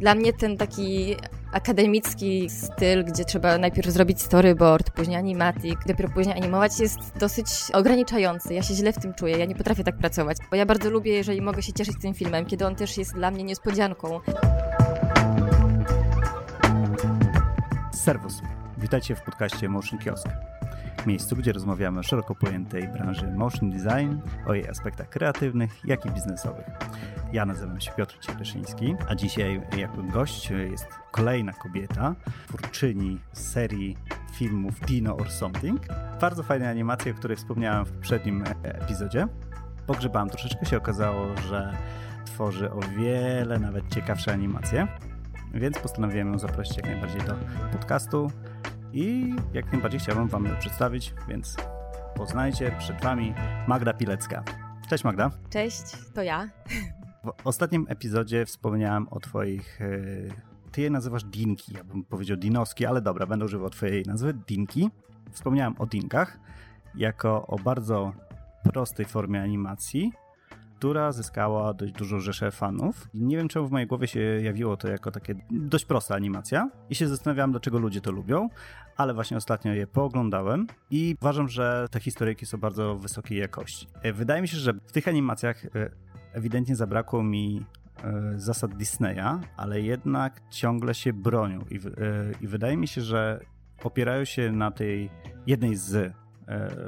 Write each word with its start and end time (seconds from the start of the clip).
Dla 0.00 0.14
mnie 0.14 0.32
ten 0.32 0.56
taki 0.56 1.16
akademicki 1.52 2.50
styl, 2.50 3.04
gdzie 3.04 3.24
trzeba 3.24 3.58
najpierw 3.58 3.90
zrobić 3.90 4.22
storyboard, 4.22 4.90
później 4.90 5.16
animatic, 5.16 5.78
dopiero 5.86 6.08
później 6.08 6.36
animować, 6.36 6.80
jest 6.80 6.98
dosyć 7.18 7.46
ograniczający. 7.72 8.54
Ja 8.54 8.62
się 8.62 8.74
źle 8.74 8.92
w 8.92 8.98
tym 8.98 9.14
czuję, 9.14 9.38
ja 9.38 9.44
nie 9.44 9.54
potrafię 9.54 9.84
tak 9.84 9.98
pracować, 9.98 10.36
bo 10.50 10.56
ja 10.56 10.66
bardzo 10.66 10.90
lubię, 10.90 11.12
jeżeli 11.12 11.42
mogę 11.42 11.62
się 11.62 11.72
cieszyć 11.72 11.94
tym 12.02 12.14
filmem, 12.14 12.46
kiedy 12.46 12.66
on 12.66 12.74
też 12.74 12.98
jest 12.98 13.14
dla 13.14 13.30
mnie 13.30 13.44
niespodzianką. 13.44 14.20
Serwus. 17.92 18.42
Witajcie 18.78 19.16
w 19.16 19.22
podcaście 19.22 19.68
Motion 19.68 19.98
Kiosk. 19.98 20.28
Miejscu, 21.06 21.36
gdzie 21.36 21.52
rozmawiamy 21.52 22.00
o 22.00 22.02
szeroko 22.02 22.34
pojętej 22.34 22.88
branży 22.88 23.26
motion 23.26 23.70
design, 23.70 24.18
o 24.46 24.54
jej 24.54 24.68
aspektach 24.68 25.08
kreatywnych, 25.08 25.80
jak 25.84 26.06
i 26.06 26.10
biznesowych. 26.10 26.66
Ja 27.32 27.46
nazywam 27.46 27.80
się 27.80 27.92
Piotr 27.92 28.18
Cieleszyński, 28.18 28.94
a 29.08 29.14
dzisiaj 29.14 29.62
jako 29.76 30.02
gość 30.02 30.50
jest 30.50 30.88
kolejna 31.10 31.52
kobieta, 31.52 32.14
twórczyni 32.48 33.20
serii 33.32 33.96
filmów 34.34 34.80
Dino 34.80 35.16
or 35.16 35.30
Something. 35.30 35.80
Bardzo 36.20 36.42
fajnej 36.42 36.68
animacji, 36.68 37.10
o 37.10 37.14
której 37.14 37.36
wspomniałem 37.36 37.86
w 37.86 37.92
poprzednim 37.92 38.44
epizodzie. 38.62 39.28
Pogrzebałem 39.86 40.28
troszeczkę, 40.28 40.66
się 40.66 40.76
okazało, 40.76 41.26
że 41.48 41.76
tworzy 42.24 42.70
o 42.70 42.80
wiele 42.98 43.58
nawet 43.58 43.88
ciekawsze 43.88 44.32
animacje, 44.32 44.88
więc 45.54 45.78
postanowiłem 45.78 46.32
ją 46.32 46.38
zaprosić 46.38 46.76
jak 46.76 46.86
najbardziej 46.86 47.20
do 47.20 47.34
podcastu 47.72 48.30
i 48.96 49.34
jak 49.52 49.72
najbardziej 49.72 50.00
chciałbym 50.00 50.28
Wam 50.28 50.44
ją 50.44 50.56
przedstawić, 50.56 51.14
więc 51.28 51.56
poznajcie 52.14 52.72
przed 52.78 53.02
Wami 53.02 53.34
Magda 53.68 53.92
Pilecka. 53.92 54.44
Cześć 54.88 55.04
Magda. 55.04 55.30
Cześć, 55.50 55.82
to 56.14 56.22
ja. 56.22 56.48
W 57.24 57.46
ostatnim 57.46 57.86
epizodzie 57.88 58.46
wspomniałem 58.46 59.08
o 59.08 59.20
Twoich. 59.20 59.80
E, 59.82 59.88
ty 60.72 60.80
je 60.82 60.90
nazywasz 60.90 61.24
Dinki, 61.24 61.74
ja 61.74 61.84
bym 61.84 62.04
powiedział 62.04 62.36
Dinoski, 62.36 62.86
ale 62.86 63.02
dobra, 63.02 63.26
będę 63.26 63.44
używał 63.44 63.70
Twojej 63.70 64.02
nazwy 64.02 64.34
Dinki. 64.34 64.90
Wspomniałem 65.32 65.74
o 65.78 65.86
Dinkach 65.86 66.38
jako 66.94 67.46
o 67.46 67.58
bardzo 67.58 68.12
prostej 68.72 69.06
formie 69.06 69.42
animacji, 69.42 70.12
która 70.78 71.12
zyskała 71.12 71.74
dość 71.74 71.92
dużo 71.92 72.20
rzeszę 72.20 72.50
fanów. 72.50 73.08
Nie 73.14 73.36
wiem, 73.36 73.48
czemu 73.48 73.68
w 73.68 73.70
mojej 73.70 73.86
głowie 73.86 74.06
się 74.06 74.20
jawiło 74.20 74.76
to 74.76 74.88
jako 74.88 75.10
takie 75.10 75.34
dość 75.50 75.84
prosta 75.84 76.14
animacja 76.14 76.70
i 76.90 76.94
się 76.94 77.08
zastanawiałem, 77.08 77.50
dlaczego 77.50 77.78
ludzie 77.78 78.00
to 78.00 78.12
lubią, 78.12 78.48
ale 78.96 79.14
właśnie 79.14 79.36
ostatnio 79.36 79.72
je 79.72 79.86
pooglądałem 79.86 80.66
i 80.90 81.16
uważam, 81.20 81.48
że 81.48 81.86
te 81.90 82.00
historyjki 82.00 82.46
są 82.46 82.58
bardzo 82.58 82.96
wysokiej 82.96 83.38
jakości. 83.38 83.86
E, 84.02 84.12
wydaje 84.12 84.42
mi 84.42 84.48
się, 84.48 84.56
że 84.56 84.72
w 84.72 84.92
tych 84.92 85.08
animacjach 85.08 85.64
e, 85.64 85.68
ewidentnie 86.32 86.76
zabrakło 86.76 87.22
mi 87.22 87.66
e, 88.04 88.32
zasad 88.36 88.74
Disneya, 88.74 89.40
ale 89.56 89.80
jednak 89.80 90.42
ciągle 90.50 90.94
się 90.94 91.12
bronią 91.12 91.60
i, 91.70 91.80
i 92.40 92.46
wydaje 92.46 92.76
mi 92.76 92.88
się, 92.88 93.00
że 93.00 93.40
opierają 93.84 94.24
się 94.24 94.52
na 94.52 94.70
tej 94.70 95.10
jednej 95.46 95.76
z 95.76 96.12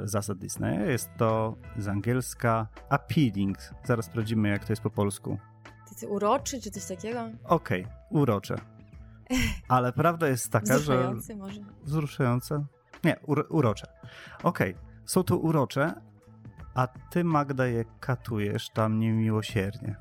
zasad 0.03 0.37
Disneya. 0.37 0.89
Jest 0.89 1.09
to 1.17 1.55
z 1.77 1.87
angielska 1.87 2.67
appealing. 2.89 3.57
Zaraz 3.83 4.05
sprawdzimy, 4.05 4.49
jak 4.49 4.65
to 4.65 4.71
jest 4.71 4.81
po 4.81 4.89
polsku. 4.89 5.37
Ty 5.99 6.07
uroczy, 6.07 6.61
czy 6.61 6.71
coś 6.71 6.85
takiego? 6.85 7.29
Okej, 7.43 7.81
okay, 7.81 7.93
urocze. 8.09 8.55
Ale 9.67 9.93
prawda 9.93 10.27
jest 10.27 10.51
taka, 10.51 10.77
że... 10.77 10.79
Wzruszające 10.79 11.35
może? 11.35 11.61
Wzruszające? 11.83 12.65
Nie, 13.03 13.19
uro, 13.25 13.43
urocze. 13.49 13.87
Okej, 14.43 14.71
okay. 14.71 14.83
są 15.05 15.23
to 15.23 15.37
urocze, 15.37 15.93
a 16.73 16.87
ty, 16.87 17.23
Magda, 17.23 17.67
je 17.67 17.85
katujesz 17.99 18.69
tam 18.69 18.99
niemiłosiernie. 18.99 19.95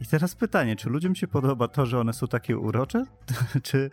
I 0.00 0.06
teraz 0.06 0.34
pytanie, 0.34 0.76
czy 0.76 0.90
ludziom 0.90 1.14
się 1.14 1.28
podoba 1.28 1.68
to, 1.68 1.86
że 1.86 2.00
one 2.00 2.12
są 2.12 2.26
takie 2.26 2.58
urocze? 2.58 3.04
czy 3.62 3.90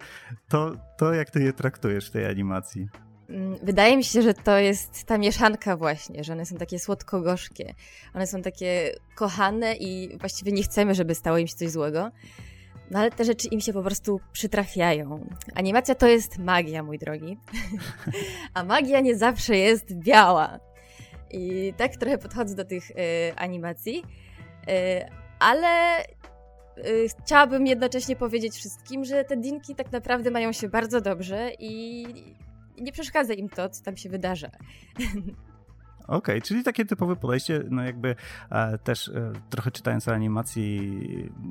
to, 0.47 0.71
to, 0.97 1.13
jak 1.13 1.29
ty 1.29 1.43
je 1.43 1.53
traktujesz 1.53 2.07
w 2.07 2.11
tej 2.11 2.25
animacji? 2.25 2.87
Mm, 3.29 3.55
wydaje 3.63 3.97
mi 3.97 4.03
się, 4.03 4.21
że 4.21 4.33
to 4.33 4.57
jest 4.57 5.03
ta 5.03 5.17
mieszanka 5.17 5.77
właśnie, 5.77 6.23
że 6.23 6.33
one 6.33 6.45
są 6.45 6.57
takie 6.57 6.79
słodko-gorzkie. 6.79 7.73
One 8.13 8.27
są 8.27 8.41
takie 8.41 8.95
kochane 9.15 9.75
i 9.75 10.17
właściwie 10.19 10.51
nie 10.51 10.63
chcemy, 10.63 10.95
żeby 10.95 11.15
stało 11.15 11.37
im 11.37 11.47
się 11.47 11.55
coś 11.55 11.69
złego. 11.69 12.11
No 12.91 12.99
ale 12.99 13.11
te 13.11 13.25
rzeczy 13.25 13.47
im 13.47 13.61
się 13.61 13.73
po 13.73 13.83
prostu 13.83 14.19
przytrafiają. 14.31 15.29
Animacja 15.55 15.95
to 15.95 16.07
jest 16.07 16.37
magia, 16.37 16.83
mój 16.83 16.99
drogi. 16.99 17.37
A 18.53 18.63
magia 18.63 18.99
nie 18.99 19.15
zawsze 19.15 19.57
jest 19.57 19.93
biała. 19.93 20.59
I 21.31 21.73
tak 21.77 21.95
trochę 21.95 22.17
podchodzę 22.17 22.55
do 22.55 22.65
tych 22.65 22.91
y, 22.91 22.95
animacji. 23.35 24.03
Y, 24.69 25.09
ale 25.39 25.99
y, 26.01 27.07
chciałabym 27.25 27.67
jednocześnie 27.67 28.15
powiedzieć 28.15 28.53
wszystkim, 28.53 29.05
że 29.05 29.23
te 29.23 29.37
dinki 29.37 29.75
tak 29.75 29.91
naprawdę 29.91 30.31
mają 30.31 30.51
się 30.51 30.69
bardzo 30.69 31.01
dobrze 31.01 31.51
i 31.59 32.05
nie 32.77 32.91
przeszkadza 32.91 33.33
im 33.33 33.49
to, 33.49 33.69
co 33.69 33.83
tam 33.83 33.97
się 33.97 34.09
wydarza. 34.09 34.49
Okej, 36.03 36.17
okay, 36.17 36.41
czyli 36.41 36.63
takie 36.63 36.85
typowe 36.85 37.15
podejście, 37.15 37.63
no 37.69 37.83
jakby 37.83 38.15
e, 38.49 38.77
też 38.77 39.07
e, 39.07 39.33
trochę 39.49 39.71
czytając 39.71 40.07
o 40.07 40.13
animacji 40.13 41.01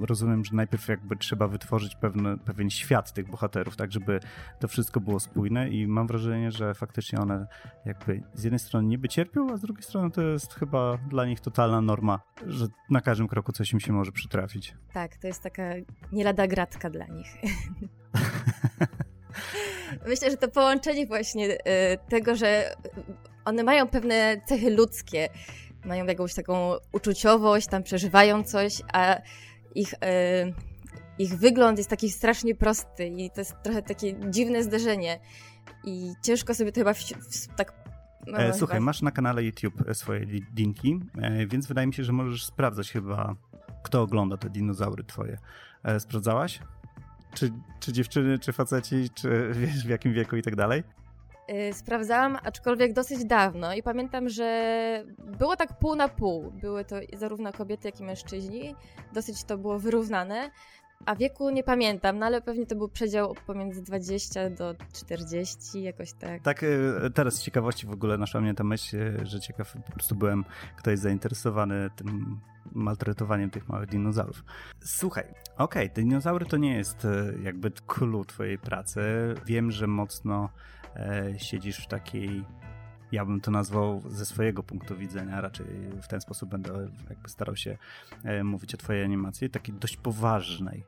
rozumiem, 0.00 0.44
że 0.44 0.56
najpierw 0.56 0.88
jakby 0.88 1.16
trzeba 1.16 1.48
wytworzyć 1.48 1.94
pewne, 1.96 2.38
pewien 2.38 2.70
świat 2.70 3.12
tych 3.12 3.30
bohaterów, 3.30 3.76
tak 3.76 3.92
żeby 3.92 4.20
to 4.58 4.68
wszystko 4.68 5.00
było 5.00 5.20
spójne 5.20 5.68
i 5.68 5.86
mam 5.86 6.06
wrażenie, 6.06 6.50
że 6.50 6.74
faktycznie 6.74 7.18
one 7.18 7.46
jakby 7.84 8.22
z 8.34 8.44
jednej 8.44 8.58
strony 8.58 8.88
niby 8.88 9.08
cierpią, 9.08 9.52
a 9.52 9.56
z 9.56 9.60
drugiej 9.60 9.82
strony 9.82 10.10
to 10.10 10.22
jest 10.22 10.54
chyba 10.54 10.96
dla 10.96 11.26
nich 11.26 11.40
totalna 11.40 11.80
norma, 11.80 12.20
że 12.46 12.66
na 12.90 13.00
każdym 13.00 13.28
kroku 13.28 13.52
coś 13.52 13.72
im 13.72 13.80
się 13.80 13.92
może 13.92 14.12
przytrafić. 14.12 14.74
Tak, 14.92 15.16
to 15.16 15.26
jest 15.26 15.42
taka 15.42 15.62
nie 16.12 16.24
lada 16.24 16.46
gratka 16.46 16.90
dla 16.90 17.06
nich. 17.06 17.28
Myślę, 20.08 20.30
że 20.30 20.36
to 20.36 20.48
połączenie 20.48 21.06
właśnie 21.06 21.64
e, 21.64 21.98
tego, 21.98 22.36
że 22.36 22.74
one 23.44 23.62
mają 23.62 23.88
pewne 23.88 24.40
cechy 24.46 24.70
ludzkie, 24.70 25.28
mają 25.84 26.06
jakąś 26.06 26.34
taką 26.34 26.72
uczuciowość, 26.92 27.66
tam 27.66 27.82
przeżywają 27.82 28.44
coś, 28.44 28.82
a 28.92 29.16
ich, 29.74 29.94
e, 30.02 30.52
ich 31.18 31.38
wygląd 31.38 31.78
jest 31.78 31.90
taki 31.90 32.10
strasznie 32.10 32.54
prosty 32.54 33.06
i 33.06 33.30
to 33.30 33.40
jest 33.40 33.54
trochę 33.62 33.82
takie 33.82 34.30
dziwne 34.30 34.62
zderzenie. 34.62 35.20
I 35.84 36.12
ciężko 36.22 36.54
sobie 36.54 36.72
to 36.72 36.80
chyba 36.80 36.94
w, 36.94 36.98
w, 36.98 37.46
tak 37.56 37.72
no, 38.26 38.38
e, 38.38 38.54
Słuchaj, 38.54 38.76
chyba... 38.76 38.84
masz 38.84 39.02
na 39.02 39.10
kanale 39.10 39.44
YouTube 39.44 39.84
swoje 39.92 40.26
dinki, 40.26 41.00
więc 41.48 41.66
wydaje 41.66 41.86
mi 41.86 41.94
się, 41.94 42.04
że 42.04 42.12
możesz 42.12 42.44
sprawdzać 42.44 42.90
chyba, 42.90 43.34
kto 43.82 44.02
ogląda 44.02 44.36
te 44.36 44.50
dinozaury 44.50 45.04
twoje. 45.04 45.38
Sprawdzałaś? 45.98 46.60
Czy, 47.34 47.52
czy 47.80 47.92
dziewczyny, 47.92 48.38
czy 48.38 48.52
faceci, 48.52 49.10
czy 49.14 49.50
wiesz 49.60 49.86
w 49.86 49.88
jakim 49.88 50.12
wieku 50.12 50.36
i 50.36 50.42
tak 50.42 50.56
dalej? 50.56 50.82
Y, 51.50 51.72
sprawdzałam, 51.72 52.38
aczkolwiek 52.44 52.92
dosyć 52.92 53.24
dawno 53.24 53.74
i 53.74 53.82
pamiętam, 53.82 54.28
że 54.28 55.04
było 55.38 55.56
tak 55.56 55.78
pół 55.78 55.96
na 55.96 56.08
pół. 56.08 56.50
Były 56.50 56.84
to 56.84 56.96
zarówno 57.16 57.52
kobiety, 57.52 57.88
jak 57.88 58.00
i 58.00 58.04
mężczyźni. 58.04 58.74
Dosyć 59.12 59.44
to 59.44 59.58
było 59.58 59.78
wyrównane. 59.78 60.50
A 61.06 61.14
wieku 61.16 61.50
nie 61.50 61.64
pamiętam, 61.64 62.18
no 62.18 62.26
ale 62.26 62.42
pewnie 62.42 62.66
to 62.66 62.76
był 62.76 62.88
przedział 62.88 63.34
pomiędzy 63.46 63.82
20 63.82 64.50
do 64.50 64.74
40, 64.92 65.82
jakoś 65.82 66.12
tak. 66.12 66.42
Tak, 66.42 66.62
y, 66.62 67.10
teraz 67.14 67.34
z 67.34 67.42
ciekawości 67.42 67.86
w 67.86 67.92
ogóle 67.92 68.18
naszła 68.18 68.40
mnie 68.40 68.54
ta 68.54 68.64
myśl, 68.64 68.96
że 69.26 69.40
ciekaw 69.40 69.72
po 69.86 69.92
prostu 69.92 70.14
byłem, 70.14 70.44
kto 70.76 70.90
jest 70.90 71.02
zainteresowany 71.02 71.90
tym 71.96 72.40
maltretowaniem 72.72 73.50
tych 73.50 73.68
małych 73.68 73.88
dinozaurów. 73.88 74.44
Słuchaj, 74.80 75.24
okej, 75.56 75.84
okay, 75.84 75.88
dinozaury 75.88 76.46
to 76.46 76.56
nie 76.56 76.76
jest 76.76 77.06
jakby 77.42 77.70
clue 77.70 78.24
twojej 78.24 78.58
pracy. 78.58 79.00
Wiem, 79.46 79.70
że 79.70 79.86
mocno 79.86 80.48
siedzisz 81.38 81.78
w 81.78 81.86
takiej 81.86 82.44
ja 83.12 83.24
bym 83.24 83.40
to 83.40 83.50
nazwał 83.50 84.02
ze 84.06 84.26
swojego 84.26 84.62
punktu 84.62 84.96
widzenia, 84.96 85.40
raczej 85.40 85.66
w 86.02 86.08
ten 86.08 86.20
sposób 86.20 86.50
będę 86.50 86.88
jakby 87.10 87.28
starał 87.28 87.56
się 87.56 87.78
e, 88.24 88.44
mówić 88.44 88.74
o 88.74 88.76
twojej 88.76 89.04
animacji, 89.04 89.50
takiej 89.50 89.74
dość 89.74 89.96
poważnej 89.96 90.84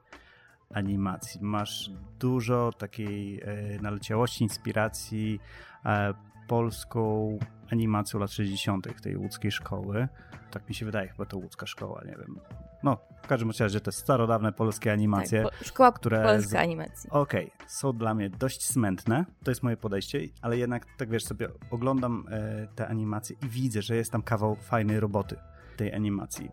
animacji. 0.70 1.40
Masz 1.42 1.90
dużo 2.18 2.72
takiej 2.78 3.40
e, 3.40 3.46
naleciałości, 3.80 4.44
inspiracji 4.44 5.40
e, 5.84 6.14
polską 6.48 7.38
animacją 7.70 8.20
lat 8.20 8.30
60. 8.30 9.02
tej 9.02 9.16
łódzkiej 9.16 9.52
szkoły. 9.52 10.08
Tak 10.50 10.68
mi 10.68 10.74
się 10.74 10.86
wydaje, 10.86 11.08
chyba 11.08 11.26
to 11.26 11.36
łódzka 11.36 11.66
szkoła, 11.66 12.02
nie 12.04 12.16
wiem. 12.16 12.40
No, 12.82 12.98
w 13.22 13.26
każdym 13.26 13.50
razie 13.60 13.80
to 13.80 13.88
jest 13.88 13.98
starodawne 13.98 14.52
polskie 14.52 14.92
animacje. 14.92 15.42
Tak, 15.42 15.64
szkoła 15.64 15.92
które 15.92 16.22
polska 16.22 16.50
z... 16.50 16.54
animacji. 16.54 17.10
Okej, 17.10 17.52
okay, 17.54 17.68
są 17.68 17.92
dla 17.92 18.14
mnie 18.14 18.30
dość 18.30 18.66
smętne, 18.66 19.24
to 19.44 19.50
jest 19.50 19.62
moje 19.62 19.76
podejście, 19.76 20.20
ale 20.42 20.58
jednak, 20.58 20.86
tak 20.96 21.10
wiesz, 21.10 21.24
sobie 21.24 21.48
oglądam 21.70 22.24
e, 22.30 22.66
te 22.74 22.88
animacje 22.88 23.36
i 23.42 23.48
widzę, 23.48 23.82
że 23.82 23.96
jest 23.96 24.12
tam 24.12 24.22
kawał 24.22 24.56
fajnej 24.56 25.00
roboty 25.00 25.36
tej 25.76 25.94
animacji. 25.94 26.50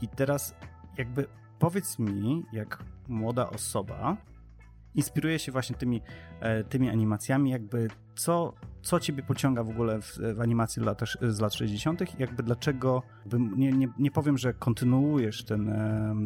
I 0.00 0.08
teraz 0.08 0.54
jakby 0.98 1.26
powiedz 1.58 1.98
mi, 1.98 2.46
jak 2.52 2.78
młoda 3.08 3.50
osoba 3.50 4.16
inspiruje 4.94 5.38
się 5.38 5.52
właśnie 5.52 5.76
tymi, 5.76 6.02
e, 6.40 6.64
tymi 6.64 6.90
animacjami, 6.90 7.50
jakby 7.50 7.88
co 8.14 8.54
co 8.84 9.00
ciebie 9.00 9.22
pociąga 9.22 9.64
w 9.64 9.68
ogóle 9.68 10.00
w, 10.02 10.18
w 10.34 10.40
animacji 10.40 10.82
lat, 10.82 11.00
z 11.22 11.40
lat 11.40 11.54
60. 11.54 12.02
i 12.02 12.06
jakby 12.18 12.42
dlaczego, 12.42 13.02
nie, 13.56 13.72
nie, 13.72 13.88
nie 13.98 14.10
powiem, 14.10 14.38
że 14.38 14.54
kontynuujesz 14.54 15.44
ten, 15.44 15.74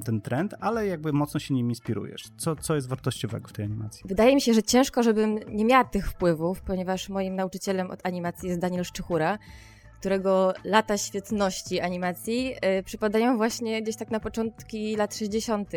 ten 0.05 0.21
trend, 0.21 0.55
ale 0.61 0.87
jakby 0.87 1.13
mocno 1.13 1.41
się 1.41 1.55
nim 1.55 1.69
inspirujesz. 1.69 2.25
Co, 2.37 2.57
co 2.57 2.75
jest 2.75 2.89
wartościowego 2.89 3.49
w 3.49 3.53
tej 3.53 3.65
animacji? 3.65 4.03
Wydaje 4.05 4.35
mi 4.35 4.41
się, 4.41 4.55
że 4.55 4.63
ciężko, 4.63 5.03
żebym 5.03 5.39
nie 5.49 5.65
miała 5.65 5.85
tych 5.85 6.09
wpływów, 6.09 6.61
ponieważ 6.61 7.09
moim 7.09 7.37
nauczycielem 7.37 7.91
od 7.91 8.07
animacji 8.07 8.49
jest 8.49 8.61
Daniel 8.61 8.85
Szczychura, 8.85 9.39
którego 10.01 10.53
lata 10.65 10.99
świetności 10.99 11.81
animacji 11.81 12.55
y, 12.79 12.83
przypadają 12.83 13.37
właśnie 13.37 13.83
gdzieś 13.83 13.97
tak 13.97 14.11
na 14.11 14.21
początki 14.21 14.97
lat 14.97 15.17
60. 15.17 15.71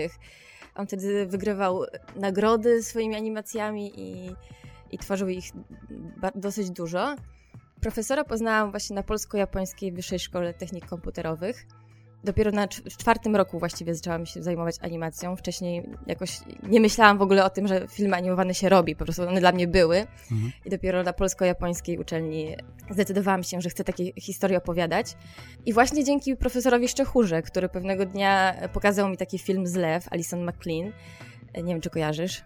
On 0.75 0.87
wtedy 0.87 1.25
wygrywał 1.25 1.83
nagrody 2.15 2.83
swoimi 2.83 3.15
animacjami 3.15 3.99
i, 3.99 4.35
i 4.91 4.97
tworzył 4.97 5.27
ich 5.27 5.45
dosyć 6.35 6.69
dużo. 6.71 7.15
Profesora 7.81 8.23
poznałam 8.23 8.71
właśnie 8.71 8.95
na 8.95 9.03
Polsko-Japońskiej 9.03 9.91
Wyższej 9.91 10.19
Szkole 10.19 10.53
Technik 10.53 10.85
Komputerowych 10.85 11.65
dopiero 12.23 12.51
na 12.51 12.67
czwartym 12.67 13.35
roku 13.35 13.59
właściwie 13.59 13.95
zaczęłam 13.95 14.25
się 14.25 14.43
zajmować 14.43 14.75
animacją. 14.81 15.35
Wcześniej 15.35 15.89
jakoś 16.07 16.39
nie 16.63 16.79
myślałam 16.79 17.17
w 17.17 17.21
ogóle 17.21 17.45
o 17.45 17.49
tym, 17.49 17.67
że 17.67 17.87
filmy 17.87 18.15
animowane 18.15 18.53
się 18.53 18.69
robi, 18.69 18.95
po 18.95 19.05
prostu 19.05 19.27
one 19.27 19.39
dla 19.39 19.51
mnie 19.51 19.67
były. 19.67 19.97
Mhm. 20.31 20.51
I 20.65 20.69
dopiero 20.69 21.03
na 21.03 21.13
polsko-japońskiej 21.13 21.97
uczelni 21.97 22.55
zdecydowałam 22.89 23.43
się, 23.43 23.61
że 23.61 23.69
chcę 23.69 23.83
takie 23.83 24.11
historie 24.21 24.57
opowiadać. 24.57 25.17
I 25.65 25.73
właśnie 25.73 26.03
dzięki 26.03 26.35
profesorowi 26.35 26.87
Szczechurze, 26.87 27.41
który 27.41 27.69
pewnego 27.69 28.05
dnia 28.05 28.55
pokazał 28.73 29.09
mi 29.09 29.17
taki 29.17 29.39
film 29.39 29.67
z 29.67 29.75
Lew, 29.75 30.07
Alison 30.11 30.49
McLean. 30.49 30.91
Nie 31.55 31.73
wiem, 31.73 31.81
czy 31.81 31.89
kojarzysz. 31.89 32.43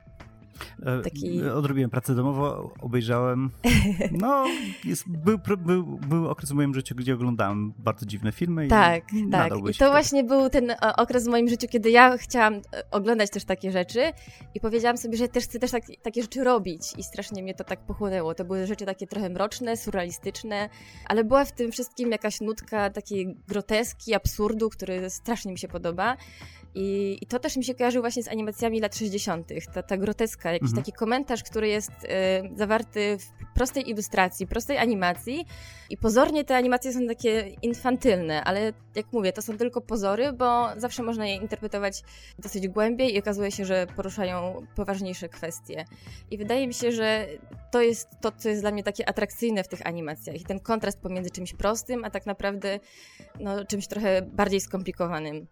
E, 0.86 1.02
Taki... 1.02 1.44
Odrobiłem 1.44 1.90
pracę 1.90 2.16
domową, 2.16 2.70
obejrzałem. 2.82 3.52
No, 4.12 4.46
jest, 4.84 5.10
był, 5.10 5.40
był, 5.58 5.84
był 5.84 6.30
okres 6.30 6.52
w 6.52 6.54
moim 6.54 6.74
życiu, 6.74 6.96
gdzie 6.96 7.14
oglądałem 7.14 7.74
bardzo 7.78 8.06
dziwne 8.06 8.32
filmy. 8.32 8.68
Tak, 8.68 9.14
i 9.14 9.30
tak. 9.30 9.54
I 9.72 9.78
to 9.78 9.92
właśnie 9.92 10.24
był 10.24 10.50
ten 10.50 10.72
e, 10.72 10.78
okres 10.98 11.26
w 11.26 11.28
moim 11.28 11.48
życiu, 11.48 11.68
kiedy 11.68 11.92
ja 11.92 12.18
chciałam 12.18 12.54
e, 12.54 12.62
oglądać 12.92 13.30
też 13.30 13.46
takie 13.46 13.72
rzeczy 13.72 14.12
i 14.56 14.60
powiedziałam 14.60 14.98
sobie, 14.98 15.18
że 15.18 15.28
też 15.28 15.44
chcę 15.44 15.60
też 15.60 15.72
tak, 15.72 15.84
takie 16.04 16.22
rzeczy 16.22 16.44
robić. 16.44 16.94
I 16.98 17.04
strasznie 17.04 17.44
mnie 17.44 17.54
to 17.54 17.64
tak 17.64 17.86
pochłonęło. 17.86 18.36
To 18.36 18.46
były 18.46 18.68
rzeczy 18.68 18.86
takie 18.86 19.08
trochę 19.08 19.30
mroczne, 19.30 19.78
surrealistyczne, 19.78 20.70
ale 21.06 21.24
była 21.24 21.46
w 21.46 21.52
tym 21.52 21.72
wszystkim 21.72 22.12
jakaś 22.12 22.42
nutka 22.42 22.90
takiej 22.90 23.36
groteski, 23.48 24.14
absurdu, 24.14 24.70
który 24.70 25.10
strasznie 25.10 25.52
mi 25.52 25.60
się 25.60 25.68
podoba. 25.68 26.18
I, 26.76 27.18
I, 27.22 27.26
to 27.26 27.40
też 27.40 27.58
mi 27.58 27.64
się 27.64 27.76
kojarzy 27.76 28.00
właśnie 28.00 28.24
z 28.24 28.28
animacjami 28.28 28.80
lat 28.80 28.96
60. 28.96 29.50
Ta, 29.74 29.84
ta 29.84 29.98
groteska, 29.98 30.52
jakiś 30.52 30.70
mhm. 30.70 30.84
taki 30.84 30.94
komentarz, 30.94 31.44
który 31.44 31.68
jest 31.68 31.92
y, 31.92 32.08
zawarty 32.56 33.18
w 33.18 33.54
prostej 33.56 33.90
ilustracji, 33.90 34.48
prostej 34.48 34.78
animacji. 34.78 35.46
I 35.90 35.98
pozornie 35.98 36.44
te 36.44 36.56
animacje 36.56 36.94
są 36.94 37.08
takie 37.08 37.56
infantylne, 37.62 38.44
ale 38.44 38.74
jak 38.96 39.14
mówię, 39.14 39.34
to 39.34 39.42
są 39.42 39.58
tylko 39.58 39.82
pozory, 39.82 40.34
bo 40.34 40.68
zawsze 40.78 41.04
można 41.04 41.28
je 41.28 41.36
interpretować 41.36 42.04
dosyć 42.40 42.68
głębiej 42.68 43.16
i 43.16 43.20
okazuje 43.20 43.52
się, 43.52 43.66
że 43.66 43.88
poruszają 43.96 44.66
poważniejsze 44.76 45.30
kwestie. 45.30 45.86
I 46.32 46.38
wydaje 46.38 46.68
mi 46.68 46.74
się, 46.74 46.92
że 46.92 47.28
to 47.72 47.82
jest 47.82 48.10
to, 48.22 48.32
co 48.32 48.50
jest 48.50 48.62
dla 48.62 48.72
mnie 48.72 48.84
takie 48.84 49.10
atrakcyjne 49.10 49.64
w 49.64 49.68
tych 49.68 49.88
animacjach. 49.88 50.36
I 50.36 50.44
ten 50.44 50.60
kontrast 50.60 51.02
pomiędzy 51.02 51.30
czymś 51.30 51.54
prostym, 51.54 52.06
a 52.06 52.10
tak 52.10 52.26
naprawdę 52.26 52.80
no, 53.40 53.66
czymś 53.66 53.88
trochę 53.88 54.22
bardziej 54.22 54.62
skomplikowanym. 54.62 55.48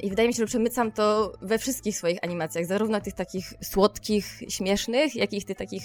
I 0.00 0.10
wydaje 0.10 0.28
mi 0.28 0.34
się, 0.34 0.38
że 0.42 0.46
przemycam 0.46 0.92
to 0.92 1.32
we 1.42 1.58
wszystkich 1.58 1.96
swoich 1.96 2.24
animacjach, 2.24 2.66
zarówno 2.66 3.00
tych 3.00 3.14
takich 3.14 3.54
słodkich, 3.62 4.42
śmiesznych, 4.48 5.16
jak 5.16 5.32
i 5.32 5.42
tych 5.42 5.56
takich 5.56 5.82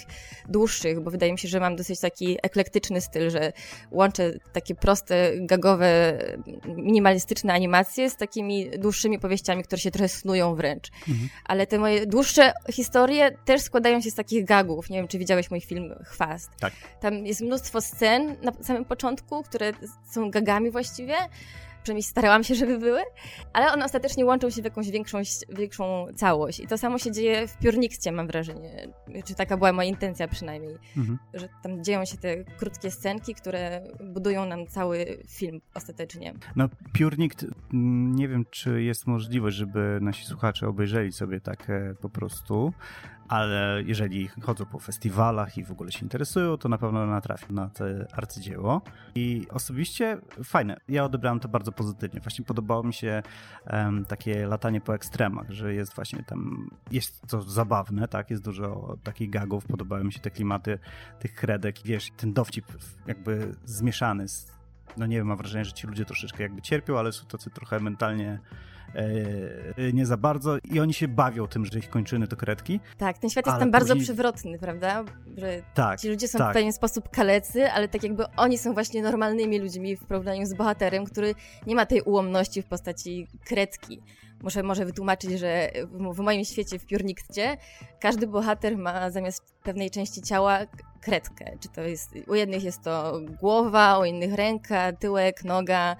dłuższych, 0.48 1.00
bo 1.00 1.10
wydaje 1.10 1.32
mi 1.32 1.38
się, 1.38 1.48
że 1.48 1.60
mam 1.60 1.76
dosyć 1.76 2.00
taki 2.00 2.38
eklektyczny 2.42 3.00
styl, 3.00 3.30
że 3.30 3.52
łączę 3.90 4.32
takie 4.52 4.74
proste, 4.74 5.32
gagowe, 5.36 6.18
minimalistyczne 6.66 7.52
animacje 7.52 8.10
z 8.10 8.16
takimi 8.16 8.70
dłuższymi 8.70 9.18
powieściami, 9.18 9.64
które 9.64 9.80
się 9.80 9.90
trochę 9.90 10.08
snują 10.08 10.54
wręcz. 10.54 10.90
Mhm. 11.08 11.28
Ale 11.44 11.66
te 11.66 11.78
moje 11.78 12.06
dłuższe 12.06 12.52
historie 12.72 13.30
też 13.44 13.62
składają 13.62 14.00
się 14.00 14.10
z 14.10 14.14
takich 14.14 14.44
gagów. 14.44 14.90
Nie 14.90 14.98
wiem, 14.98 15.08
czy 15.08 15.18
widziałeś 15.18 15.50
mój 15.50 15.60
film 15.60 15.94
Chwast. 16.04 16.50
Tak. 16.60 16.72
Tam 17.00 17.26
jest 17.26 17.40
mnóstwo 17.40 17.80
scen 17.80 18.36
na 18.42 18.52
samym 18.62 18.84
początku, 18.84 19.42
które 19.42 19.72
są 20.10 20.30
gagami 20.30 20.70
właściwie, 20.70 21.14
przynajmniej 21.84 22.02
starałam 22.02 22.44
się, 22.44 22.54
żeby 22.54 22.78
były, 22.78 23.00
ale 23.52 23.72
one 23.72 23.84
ostatecznie 23.84 24.24
łączą 24.24 24.50
się 24.50 24.62
w 24.62 24.64
jakąś 24.64 24.90
większą, 24.90 25.18
większą 25.48 26.06
całość. 26.16 26.60
I 26.60 26.66
to 26.66 26.78
samo 26.78 26.98
się 26.98 27.12
dzieje 27.12 27.48
w 27.48 27.58
Piórnikcie, 27.58 28.12
mam 28.12 28.26
wrażenie. 28.26 28.88
Czy 29.24 29.34
taka 29.34 29.56
była 29.56 29.72
moja 29.72 29.88
intencja 29.88 30.28
przynajmniej, 30.28 30.78
mhm. 30.96 31.18
że 31.34 31.48
tam 31.62 31.84
dzieją 31.84 32.04
się 32.04 32.16
te 32.16 32.44
krótkie 32.44 32.90
scenki, 32.90 33.34
które 33.34 33.82
budują 34.14 34.46
nam 34.46 34.66
cały 34.66 35.18
film 35.28 35.60
ostatecznie. 35.74 36.34
No, 36.56 36.68
Piórnikt, 36.92 37.46
nie 37.72 38.28
wiem, 38.28 38.44
czy 38.50 38.82
jest 38.82 39.06
możliwość, 39.06 39.56
żeby 39.56 39.98
nasi 40.00 40.24
słuchacze 40.24 40.68
obejrzeli 40.68 41.12
sobie 41.12 41.40
tak 41.40 41.66
po 42.00 42.08
prostu 42.08 42.72
ale 43.34 43.82
jeżeli 43.86 44.28
chodzą 44.28 44.66
po 44.66 44.78
festiwalach 44.78 45.58
i 45.58 45.64
w 45.64 45.70
ogóle 45.70 45.92
się 45.92 46.02
interesują, 46.02 46.56
to 46.56 46.68
na 46.68 46.78
pewno 46.78 47.06
natrafią 47.06 47.54
na 47.54 47.68
to 47.68 47.84
arcydzieło. 48.12 48.82
I 49.14 49.46
osobiście 49.50 50.18
fajne. 50.44 50.76
Ja 50.88 51.04
odebrałem 51.04 51.40
to 51.40 51.48
bardzo 51.48 51.72
pozytywnie. 51.72 52.20
Właśnie 52.20 52.44
podobało 52.44 52.82
mi 52.82 52.94
się 52.94 53.22
um, 53.72 54.04
takie 54.04 54.46
latanie 54.46 54.80
po 54.80 54.94
ekstremach, 54.94 55.50
że 55.50 55.74
jest 55.74 55.94
właśnie 55.94 56.22
tam, 56.22 56.70
jest 56.90 57.26
to 57.28 57.42
zabawne, 57.42 58.08
tak, 58.08 58.30
jest 58.30 58.42
dużo 58.42 58.96
takich 59.02 59.30
gagów, 59.30 59.66
podobały 59.66 60.04
mi 60.04 60.12
się 60.12 60.20
te 60.20 60.30
klimaty 60.30 60.78
tych 61.18 61.34
kredek, 61.34 61.76
wiesz, 61.84 62.10
ten 62.16 62.32
dowcip 62.32 62.66
jakby 63.06 63.54
zmieszany 63.64 64.28
z 64.28 64.54
no 64.96 65.06
nie 65.06 65.16
wiem, 65.16 65.26
mam 65.26 65.36
wrażenie, 65.36 65.64
że 65.64 65.72
ci 65.72 65.86
ludzie 65.86 66.04
troszeczkę 66.04 66.42
jakby 66.42 66.62
cierpią, 66.62 66.98
ale 66.98 67.12
są 67.12 67.26
tacy 67.26 67.50
trochę 67.50 67.80
mentalnie 67.80 68.40
nie 69.92 70.06
za 70.06 70.16
bardzo 70.16 70.58
i 70.72 70.80
oni 70.80 70.94
się 70.94 71.08
bawią 71.08 71.46
tym, 71.46 71.66
że 71.66 71.78
ich 71.78 71.90
kończyny 71.90 72.28
to 72.28 72.36
kredki. 72.36 72.80
Tak, 72.98 73.18
ten 73.18 73.30
świat 73.30 73.46
jest 73.46 73.58
tam 73.58 73.70
bardzo 73.70 73.96
przewrotny, 73.96 74.58
prawda? 74.58 75.04
Że 75.36 75.62
tak, 75.74 76.00
ci 76.00 76.08
ludzie 76.08 76.28
są 76.28 76.38
tak. 76.38 76.50
w 76.50 76.54
pewien 76.54 76.72
sposób 76.72 77.08
kalecy, 77.08 77.70
ale 77.70 77.88
tak 77.88 78.02
jakby 78.02 78.24
oni 78.36 78.58
są 78.58 78.72
właśnie 78.72 79.02
normalnymi 79.02 79.58
ludźmi 79.58 79.96
w 79.96 80.04
porównaniu 80.04 80.46
z 80.46 80.54
bohaterem, 80.54 81.04
który 81.04 81.34
nie 81.66 81.74
ma 81.74 81.86
tej 81.86 82.00
ułomności 82.00 82.62
w 82.62 82.66
postaci 82.66 83.28
kredki. 83.44 84.02
Muszę 84.44 84.62
może 84.62 84.84
wytłumaczyć, 84.84 85.30
że 85.38 85.70
w, 86.12 86.18
moim 86.18 86.44
świecie, 86.44 86.78
w 86.78 86.86
Piórnikcie, 86.86 87.56
każdy 88.00 88.26
bohater 88.26 88.78
ma 88.78 89.10
zamiast 89.10 89.42
pewnej 89.62 89.90
części 89.90 90.22
ciała 90.22 90.58
kredkę. 91.00 91.58
Czy 91.60 91.68
to 91.68 91.80
jest, 91.80 92.10
u 92.26 92.34
jednych 92.34 92.64
jest 92.64 92.82
to 92.82 93.20
głowa, 93.40 93.98
u 93.98 94.04
innych 94.04 94.34
ręka, 94.34 94.92
tyłek, 94.92 95.44
noga. 95.44 95.96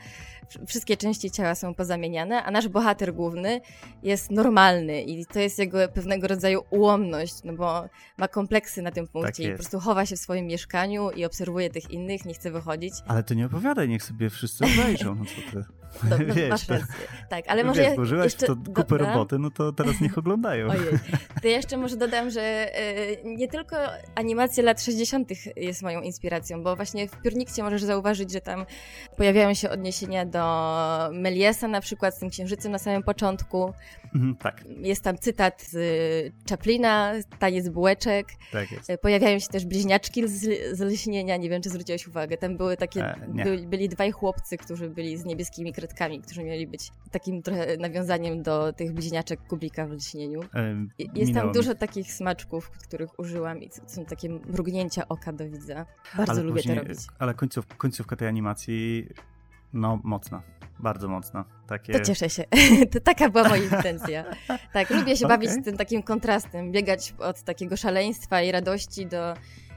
Wszystkie 0.66 0.96
części 0.96 1.30
ciała 1.30 1.54
są 1.54 1.74
pozamieniane, 1.74 2.44
a 2.44 2.50
nasz 2.50 2.68
bohater 2.68 3.14
główny 3.14 3.60
jest 4.02 4.30
normalny 4.30 5.02
i 5.02 5.26
to 5.26 5.38
jest 5.40 5.58
jego 5.58 5.88
pewnego 5.88 6.28
rodzaju 6.28 6.64
ułomność, 6.70 7.34
no 7.44 7.52
bo 7.52 7.88
ma 8.18 8.28
kompleksy 8.28 8.82
na 8.82 8.90
tym 8.90 9.08
punkcie 9.08 9.42
tak 9.42 9.46
i 9.46 9.50
po 9.50 9.56
prostu 9.56 9.80
chowa 9.80 10.06
się 10.06 10.16
w 10.16 10.20
swoim 10.20 10.46
mieszkaniu 10.46 11.10
i 11.10 11.24
obserwuje 11.24 11.70
tych 11.70 11.90
innych, 11.90 12.24
nie 12.24 12.34
chce 12.34 12.50
wychodzić. 12.50 12.94
Ale 13.06 13.22
to 13.22 13.34
nie 13.34 13.46
opowiadaj, 13.46 13.88
niech 13.88 14.02
sobie 14.02 14.30
wszyscy 14.30 14.64
obejrzą, 14.64 15.14
no 15.14 15.24
co 15.24 15.52
ty. 15.52 15.83
No, 16.10 16.18
no, 16.18 16.34
wiesz, 16.34 16.50
masz 16.50 16.68
rację. 16.68 16.94
Tak, 17.28 17.44
ale 17.48 17.64
może 17.64 17.82
wiesz, 17.82 18.10
ja 18.10 18.24
jeszcze... 18.24 18.46
to 18.46 18.56
kupę 18.74 18.98
roboty, 18.98 19.38
no 19.38 19.50
to 19.50 19.72
teraz 19.72 20.00
niech 20.00 20.18
oglądają. 20.18 20.68
Ojej. 20.68 20.98
To 21.42 21.48
ja 21.48 21.56
jeszcze 21.56 21.76
może 21.76 21.96
dodam, 21.96 22.30
że 22.30 22.70
y, 22.80 23.16
nie 23.24 23.48
tylko 23.48 23.76
animacja 24.14 24.64
lat 24.64 24.82
60. 24.82 25.28
jest 25.56 25.82
moją 25.82 26.00
inspiracją, 26.00 26.62
bo 26.62 26.76
właśnie 26.76 27.08
w 27.08 27.22
Piórnikcie 27.22 27.62
możesz 27.62 27.82
zauważyć, 27.82 28.32
że 28.32 28.40
tam 28.40 28.66
pojawiają 29.16 29.54
się 29.54 29.70
odniesienia 29.70 30.26
do 30.26 30.44
Meliesa 31.12 31.68
na 31.68 31.80
przykład 31.80 32.16
z 32.16 32.18
tym 32.18 32.30
księżycem 32.30 32.72
na 32.72 32.78
samym 32.78 33.02
początku. 33.02 33.72
Mhm, 34.14 34.36
tak. 34.36 34.64
Jest 34.68 35.04
tam 35.04 35.18
cytat 35.18 35.62
z 35.62 35.76
Chaplina, 36.50 37.12
taniec 37.38 37.68
bułeczek. 37.68 38.26
Tak 38.52 38.72
jest. 38.72 38.90
E, 38.90 38.98
pojawiają 38.98 39.38
się 39.38 39.48
też 39.48 39.64
bliźniaczki 39.66 40.28
z, 40.28 40.76
z 40.78 40.80
lśnienia, 40.80 41.36
nie 41.36 41.50
wiem 41.50 41.62
czy 41.62 41.70
zwróciłeś 41.70 42.08
uwagę. 42.08 42.36
Tam 42.36 42.56
były 42.56 42.76
takie, 42.76 43.04
e, 43.04 43.44
byli, 43.44 43.66
byli 43.66 43.88
dwaj 43.88 44.10
chłopcy, 44.10 44.58
którzy 44.58 44.90
byli 44.90 45.18
z 45.18 45.24
niebieskimi 45.24 45.72
kredkami, 45.86 46.20
którzy 46.20 46.44
mieli 46.44 46.66
być 46.66 46.92
takim 47.10 47.42
trochę 47.42 47.76
nawiązaniem 47.76 48.42
do 48.42 48.72
tych 48.72 48.92
bliźniaczek 48.92 49.40
Kublika 49.48 49.86
w 49.86 49.90
lśnieniu. 49.90 50.40
E, 50.54 50.86
jest 51.14 51.34
tam 51.34 51.52
dużo 51.52 51.74
takich 51.74 52.12
smaczków, 52.12 52.70
których 52.70 53.18
użyłam 53.18 53.62
i 53.62 53.70
są 53.86 54.04
takie 54.04 54.28
mrugnięcia 54.28 55.08
oka 55.08 55.32
do 55.32 55.44
widza. 55.50 55.86
Bardzo 56.16 56.32
ale 56.32 56.42
lubię 56.42 56.56
później, 56.56 56.76
to 56.76 56.82
robić. 56.82 56.98
Ale 57.18 57.34
końców, 57.34 57.66
końcówka 57.66 58.16
tej 58.16 58.28
animacji 58.28 59.08
no, 59.72 60.00
mocna. 60.04 60.42
Bardzo 60.78 61.08
mocno. 61.08 61.44
Takie... 61.66 61.92
To 61.92 62.00
cieszę 62.00 62.30
się. 62.30 62.44
to 62.92 63.00
taka 63.00 63.30
była 63.30 63.48
moja 63.48 63.62
intencja. 63.62 64.24
Tak, 64.72 64.90
lubię 64.90 65.16
się 65.16 65.24
okay. 65.26 65.38
bawić 65.38 65.50
z 65.50 65.64
tym 65.64 65.76
takim 65.76 66.02
kontrastem, 66.02 66.72
biegać 66.72 67.14
od 67.18 67.42
takiego 67.42 67.76
szaleństwa 67.76 68.42
i 68.42 68.52
radości 68.52 69.06
do 69.06 69.34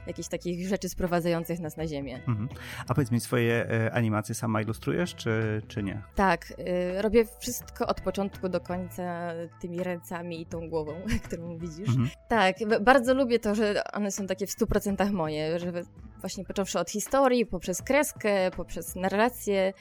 jakichś 0.08 0.28
takich 0.28 0.68
rzeczy 0.68 0.88
sprowadzających 0.88 1.60
nas 1.60 1.76
na 1.76 1.86
ziemię. 1.86 2.20
Mhm. 2.28 2.48
A 2.88 2.94
powiedz 2.94 3.10
mi, 3.10 3.20
swoje 3.20 3.70
e, 3.70 3.92
animacje 3.92 4.34
sama 4.34 4.62
ilustrujesz, 4.62 5.14
czy, 5.14 5.62
czy 5.68 5.82
nie? 5.82 6.02
Tak, 6.14 6.52
y, 6.58 7.02
robię 7.02 7.24
wszystko 7.40 7.86
od 7.86 8.00
początku 8.00 8.48
do 8.48 8.60
końca 8.60 9.32
tymi 9.60 9.82
ręcami 9.82 10.40
i 10.40 10.46
tą 10.46 10.68
głową, 10.68 10.92
którą 11.26 11.58
widzisz. 11.58 11.88
Mhm. 11.88 12.08
Tak, 12.28 12.56
bardzo 12.80 13.14
lubię 13.14 13.38
to, 13.38 13.54
że 13.54 13.82
one 13.92 14.10
są 14.10 14.26
takie 14.26 14.46
w 14.46 14.50
100% 14.50 15.12
moje, 15.12 15.58
że 15.58 15.72
właśnie 16.20 16.44
począwszy 16.44 16.78
od 16.78 16.90
historii, 16.90 17.46
poprzez 17.46 17.82
kreskę, 17.82 18.50
poprzez 18.50 18.96
narrację. 18.96 19.72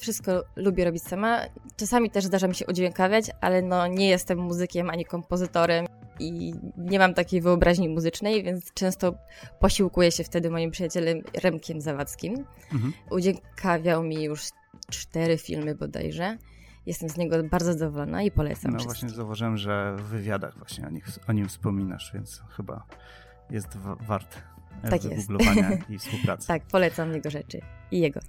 Wszystko 0.00 0.44
lubię 0.56 0.84
robić 0.84 1.02
sama. 1.02 1.40
Czasami 1.76 2.10
też 2.10 2.24
zdarza 2.24 2.48
mi 2.48 2.54
się 2.54 2.66
udźwiękawiać, 2.66 3.30
ale 3.40 3.62
no 3.62 3.86
nie 3.86 4.08
jestem 4.08 4.38
muzykiem 4.38 4.90
ani 4.90 5.04
kompozytorem 5.04 5.86
i 6.18 6.54
nie 6.76 6.98
mam 6.98 7.14
takiej 7.14 7.40
wyobraźni 7.40 7.88
muzycznej, 7.88 8.42
więc 8.42 8.72
często 8.74 9.14
posiłkuję 9.60 10.12
się 10.12 10.24
wtedy 10.24 10.50
moim 10.50 10.70
przyjacielem 10.70 11.22
Remkiem 11.42 11.80
Zawadzkim. 11.80 12.44
Mhm. 12.72 12.92
Udźwiękawiał 13.10 14.02
mi 14.02 14.22
już 14.24 14.40
cztery 14.90 15.38
filmy 15.38 15.74
bodajże. 15.74 16.38
Jestem 16.86 17.08
z 17.08 17.16
niego 17.16 17.36
bardzo 17.42 17.72
zadowolona 17.72 18.22
i 18.22 18.30
polecam. 18.30 18.72
No 18.72 18.78
wszystkim. 18.78 19.08
właśnie 19.08 19.08
zauważyłem, 19.08 19.56
że 19.56 19.96
w 19.98 20.02
wywiadach 20.02 20.56
właśnie 20.56 20.86
o, 20.86 20.90
nich, 20.90 21.04
o 21.28 21.32
nim 21.32 21.48
wspominasz, 21.48 22.10
więc 22.14 22.42
chyba 22.56 22.84
jest 23.50 23.78
wart 24.00 24.36
tak 24.90 25.02
wygooglowania 25.02 25.70
i 25.90 25.98
współpracy. 25.98 26.48
tak, 26.48 26.62
polecam 26.62 27.12
jego 27.12 27.30
rzeczy 27.30 27.60
i 27.90 28.00
jego. 28.00 28.20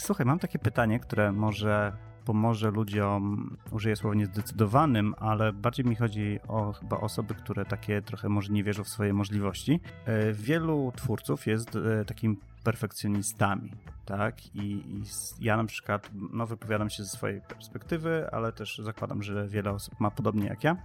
Słuchaj, 0.00 0.26
mam 0.26 0.38
takie 0.38 0.58
pytanie, 0.58 1.00
które 1.00 1.32
może 1.32 1.92
pomoże 2.24 2.70
ludziom, 2.70 3.56
użyję 3.70 3.96
słowa 3.96 4.16
niezdecydowanym, 4.16 5.14
ale 5.18 5.52
bardziej 5.52 5.86
mi 5.86 5.96
chodzi 5.96 6.38
o 6.48 6.72
chyba 6.72 7.00
osoby, 7.00 7.34
które 7.34 7.64
takie 7.64 8.02
trochę 8.02 8.28
może 8.28 8.52
nie 8.52 8.64
wierzą 8.64 8.84
w 8.84 8.88
swoje 8.88 9.12
możliwości. 9.12 9.80
E, 10.06 10.32
wielu 10.32 10.92
twórców 10.96 11.46
jest 11.46 11.76
e, 11.76 12.04
takim 12.04 12.36
perfekcjonistami, 12.64 13.72
tak? 14.04 14.46
I, 14.54 14.60
I, 14.60 15.02
ja 15.40 15.56
na 15.56 15.64
przykład, 15.64 16.10
no 16.32 16.46
wypowiadam 16.46 16.90
się 16.90 17.02
ze 17.02 17.08
swojej 17.08 17.40
perspektywy, 17.40 18.28
ale 18.32 18.52
też 18.52 18.78
zakładam, 18.78 19.22
że 19.22 19.48
wiele 19.48 19.70
osób 19.70 20.00
ma 20.00 20.10
podobnie 20.10 20.46
jak 20.46 20.64
ja, 20.64 20.76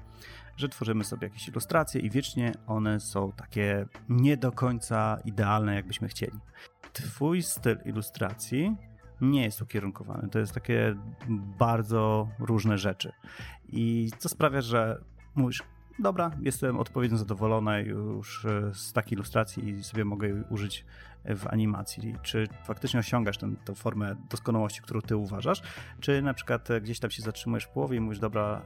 że 0.57 0.69
tworzymy 0.69 1.03
sobie 1.03 1.27
jakieś 1.27 1.47
ilustracje 1.47 2.01
i 2.01 2.09
wiecznie 2.09 2.51
one 2.67 2.99
są 2.99 3.31
takie 3.31 3.85
nie 4.09 4.37
do 4.37 4.51
końca 4.51 5.17
idealne, 5.25 5.75
jakbyśmy 5.75 6.07
chcieli. 6.07 6.39
Twój 6.93 7.43
styl 7.43 7.77
ilustracji 7.85 8.75
nie 9.21 9.43
jest 9.43 9.61
ukierunkowany. 9.61 10.29
To 10.29 10.39
jest 10.39 10.53
takie 10.53 10.95
bardzo 11.59 12.27
różne 12.39 12.77
rzeczy. 12.77 13.11
I 13.69 14.11
co 14.17 14.29
sprawia, 14.29 14.61
że 14.61 15.01
mówisz, 15.35 15.63
dobra, 15.99 16.31
jestem 16.41 16.79
odpowiednio 16.79 17.17
zadowolona 17.17 17.79
już 17.79 18.45
e, 18.45 18.73
z 18.73 18.93
takiej 18.93 19.13
ilustracji 19.13 19.69
i 19.69 19.83
sobie 19.83 20.05
mogę 20.05 20.43
użyć 20.49 20.85
w 21.25 21.47
animacji. 21.47 22.15
Czy 22.21 22.47
faktycznie 22.63 22.99
osiągasz 22.99 23.37
tę, 23.37 23.53
tę 23.65 23.75
formę 23.75 24.15
doskonałości, 24.29 24.81
którą 24.81 25.01
ty 25.01 25.15
uważasz, 25.17 25.61
czy 25.99 26.21
na 26.21 26.33
przykład 26.33 26.71
e, 26.71 26.81
gdzieś 26.81 26.99
tam 26.99 27.11
się 27.11 27.21
zatrzymujesz 27.21 27.63
w 27.63 27.69
połowie 27.69 27.97
i 27.97 27.99
mówisz, 27.99 28.19
dobra, 28.19 28.61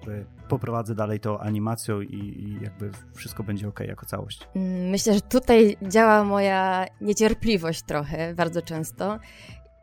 poprowadzę 0.48 0.96
dalej 0.96 1.20
tą 1.20 1.40
animacją 1.40 2.02
i, 2.02 2.16
i 2.16 2.64
jakby 2.64 2.92
wszystko 3.14 3.44
będzie 3.44 3.68
ok 3.68 3.80
jako 3.80 4.06
całość? 4.06 4.48
Mm, 4.56 4.90
myślę, 4.90 5.14
że 5.14 5.22
tutaj 5.22 5.78
działa 5.82 6.24
moja 6.24 6.86
niecierpliwość 7.02 7.82
trochę, 7.82 8.36
bardzo 8.36 8.62
często. 8.62 9.20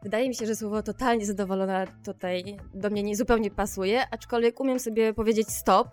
Wydaje 0.06 0.28
mi 0.28 0.34
się, 0.34 0.46
że 0.46 0.56
słowo 0.56 0.82
totalnie 0.82 1.26
zadowolona 1.26 1.86
tutaj 2.04 2.56
do 2.74 2.90
mnie 2.90 3.02
nie 3.02 3.16
zupełnie 3.16 3.50
pasuje, 3.50 4.10
aczkolwiek 4.10 4.60
umiem 4.60 4.80
sobie 4.80 5.14
powiedzieć 5.14 5.48
stop, 5.48 5.88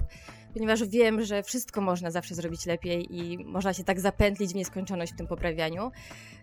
ponieważ 0.53 0.83
wiem, 0.83 1.21
że 1.21 1.43
wszystko 1.43 1.81
można 1.81 2.11
zawsze 2.11 2.35
zrobić 2.35 2.65
lepiej 2.65 3.15
i 3.15 3.45
można 3.45 3.73
się 3.73 3.83
tak 3.83 3.99
zapętlić 3.99 4.51
w 4.51 4.55
nieskończoność 4.55 5.13
w 5.13 5.15
tym 5.15 5.27
poprawianiu. 5.27 5.91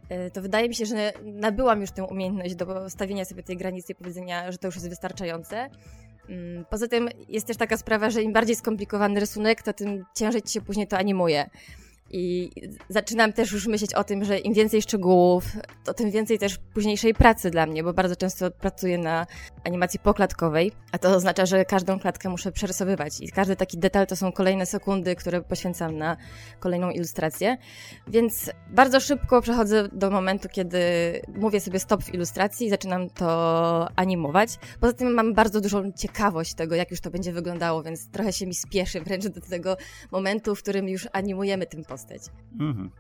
E, 0.08 0.30
to 0.30 0.42
wydaje 0.42 0.68
mi 0.68 0.74
się, 0.74 0.86
że 0.86 1.12
nabyłam 1.24 1.80
już 1.80 1.90
tę 1.90 2.04
umiejętność 2.04 2.54
do 2.54 2.90
stawienia 2.90 3.24
sobie 3.24 3.42
tej 3.42 3.56
granicy 3.56 3.92
i 3.92 3.94
powiedzenia, 3.94 4.52
że 4.52 4.58
to 4.58 4.68
już 4.68 4.74
jest 4.74 4.88
wystarczające. 4.88 5.70
Mm, 6.28 6.64
poza 6.70 6.88
tym 6.88 7.08
jest 7.28 7.46
też 7.46 7.56
taka 7.56 7.76
sprawa, 7.76 8.10
że 8.10 8.22
im 8.22 8.32
bardziej 8.32 8.56
skomplikowany 8.56 9.20
rysunek, 9.20 9.62
to 9.62 9.72
tym 9.72 10.04
ciężej 10.16 10.42
ci 10.42 10.52
się 10.52 10.60
później 10.60 10.86
to 10.86 10.98
animuje. 10.98 11.50
I 12.12 12.50
zaczynam 12.88 13.32
też 13.32 13.52
już 13.52 13.66
myśleć 13.66 13.94
o 13.94 14.04
tym, 14.04 14.24
że 14.24 14.38
im 14.38 14.54
więcej 14.54 14.82
szczegółów, 14.82 15.44
to 15.84 15.94
tym 15.94 16.10
więcej 16.10 16.38
też 16.38 16.58
późniejszej 16.74 17.14
pracy 17.14 17.50
dla 17.50 17.66
mnie, 17.66 17.82
bo 17.84 17.92
bardzo 17.92 18.16
często 18.16 18.50
pracuję 18.50 18.98
na 18.98 19.26
animacji 19.64 20.00
poklatkowej, 20.00 20.72
a 20.92 20.98
to 20.98 21.08
oznacza, 21.08 21.46
że 21.46 21.64
każdą 21.64 22.00
klatkę 22.00 22.28
muszę 22.28 22.52
przerysowywać 22.52 23.20
i 23.20 23.28
każdy 23.28 23.56
taki 23.56 23.78
detal 23.78 24.06
to 24.06 24.16
są 24.16 24.32
kolejne 24.32 24.66
sekundy, 24.66 25.16
które 25.16 25.42
poświęcam 25.42 25.98
na 25.98 26.16
kolejną 26.60 26.90
ilustrację. 26.90 27.56
Więc 28.08 28.50
bardzo 28.70 29.00
szybko 29.00 29.42
przechodzę 29.42 29.88
do 29.92 30.10
momentu, 30.10 30.48
kiedy 30.52 30.80
mówię 31.36 31.60
sobie 31.60 31.80
stop 31.80 32.04
w 32.04 32.14
ilustracji 32.14 32.66
i 32.66 32.70
zaczynam 32.70 33.10
to 33.10 33.88
animować. 33.96 34.58
Poza 34.80 34.92
tym 34.92 35.14
mam 35.14 35.34
bardzo 35.34 35.60
dużą 35.60 35.92
ciekawość 35.92 36.54
tego, 36.54 36.74
jak 36.74 36.90
już 36.90 37.00
to 37.00 37.10
będzie 37.10 37.32
wyglądało, 37.32 37.82
więc 37.82 38.08
trochę 38.08 38.32
się 38.32 38.46
mi 38.46 38.54
spieszy 38.54 39.00
wręcz 39.00 39.26
do 39.26 39.40
tego 39.40 39.76
momentu, 40.10 40.54
w 40.54 40.62
którym 40.62 40.88
już 40.88 41.08
animujemy 41.12 41.66
tym 41.66 41.84
postać 41.84 42.00
postać. 42.00 42.23
Mhm. 42.61 42.90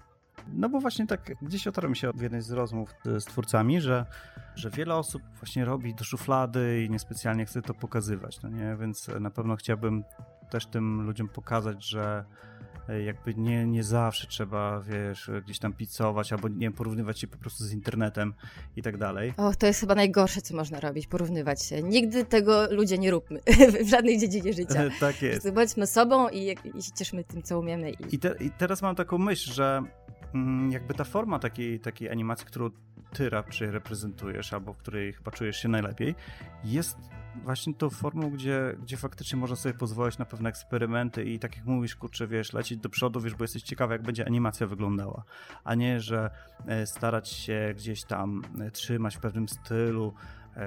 No 0.52 0.68
bo 0.68 0.80
właśnie 0.80 1.06
tak 1.06 1.32
gdzieś 1.42 1.66
otarłem 1.66 1.94
się 1.94 2.10
w 2.14 2.22
jednej 2.22 2.42
z 2.42 2.50
rozmów 2.50 2.94
z 3.04 3.24
twórcami, 3.24 3.80
że, 3.80 4.06
że 4.54 4.70
wiele 4.70 4.94
osób 4.94 5.22
właśnie 5.38 5.64
robi 5.64 5.94
do 5.94 6.04
szuflady 6.04 6.84
i 6.84 6.90
niespecjalnie 6.90 7.46
chce 7.46 7.62
to 7.62 7.74
pokazywać, 7.74 8.42
no 8.42 8.48
nie? 8.48 8.76
Więc 8.80 9.10
na 9.20 9.30
pewno 9.30 9.56
chciałbym 9.56 10.04
też 10.50 10.66
tym 10.66 11.02
ludziom 11.02 11.28
pokazać, 11.28 11.84
że 11.84 12.24
jakby 12.98 13.34
nie, 13.34 13.66
nie 13.66 13.84
zawsze 13.84 14.26
trzeba, 14.26 14.80
wiesz, 14.80 15.30
gdzieś 15.44 15.58
tam 15.58 15.72
picować 15.72 16.32
albo 16.32 16.48
nie 16.48 16.70
porównywać 16.70 17.18
się 17.18 17.26
po 17.26 17.36
prostu 17.36 17.64
z 17.64 17.72
internetem 17.72 18.34
i 18.76 18.82
tak 18.82 18.96
dalej. 18.96 19.34
Och, 19.36 19.56
to 19.56 19.66
jest 19.66 19.80
chyba 19.80 19.94
najgorsze, 19.94 20.42
co 20.42 20.56
można 20.56 20.80
robić, 20.80 21.06
porównywać 21.06 21.62
się. 21.62 21.82
Nigdy 21.82 22.24
tego 22.24 22.74
ludzie 22.74 22.98
nie 22.98 23.10
róbmy 23.10 23.40
w 23.84 23.88
żadnej 23.88 24.18
dziedzinie 24.18 24.52
życia. 24.52 24.82
tak 25.00 25.22
jest. 25.22 25.50
Bądźmy 25.50 25.86
sobą 25.86 26.28
i, 26.28 26.56
i 26.74 26.82
się 26.82 26.92
cieszmy 26.92 27.24
tym, 27.24 27.42
co 27.42 27.58
umiemy. 27.58 27.90
I, 27.90 28.14
I, 28.14 28.18
te, 28.18 28.34
i 28.40 28.50
teraz 28.50 28.82
mam 28.82 28.96
taką 28.96 29.18
myśl, 29.18 29.52
że 29.52 29.82
mm, 30.34 30.72
jakby 30.72 30.94
ta 30.94 31.04
forma 31.04 31.38
takiej, 31.38 31.80
takiej 31.80 32.10
animacji, 32.10 32.46
którą 32.46 32.70
ty 33.12 33.30
raczej 33.30 33.70
reprezentujesz, 33.70 34.52
albo 34.52 34.72
w 34.72 34.76
której 34.76 35.12
chyba 35.12 35.30
czujesz 35.30 35.56
się 35.56 35.68
najlepiej, 35.68 36.14
jest 36.64 36.98
właśnie 37.34 37.74
tą 37.74 37.90
formą, 37.90 38.30
gdzie, 38.30 38.76
gdzie 38.82 38.96
faktycznie 38.96 39.38
można 39.38 39.56
sobie 39.56 39.74
pozwolić 39.74 40.18
na 40.18 40.24
pewne 40.24 40.48
eksperymenty 40.48 41.24
i 41.24 41.38
tak 41.38 41.56
jak 41.56 41.66
mówisz, 41.66 41.96
kurczę, 41.96 42.26
wiesz, 42.26 42.52
lecieć 42.52 42.78
do 42.78 42.88
przodu, 42.88 43.20
wiesz, 43.20 43.34
bo 43.34 43.44
jesteś 43.44 43.62
ciekawy, 43.62 43.94
jak 43.94 44.02
będzie 44.02 44.26
animacja 44.26 44.66
wyglądała, 44.66 45.24
a 45.64 45.74
nie, 45.74 46.00
że 46.00 46.30
e, 46.66 46.86
starać 46.86 47.28
się 47.28 47.74
gdzieś 47.76 48.04
tam 48.04 48.42
e, 48.60 48.70
trzymać 48.70 49.16
w 49.16 49.20
pewnym 49.20 49.48
stylu, 49.48 50.14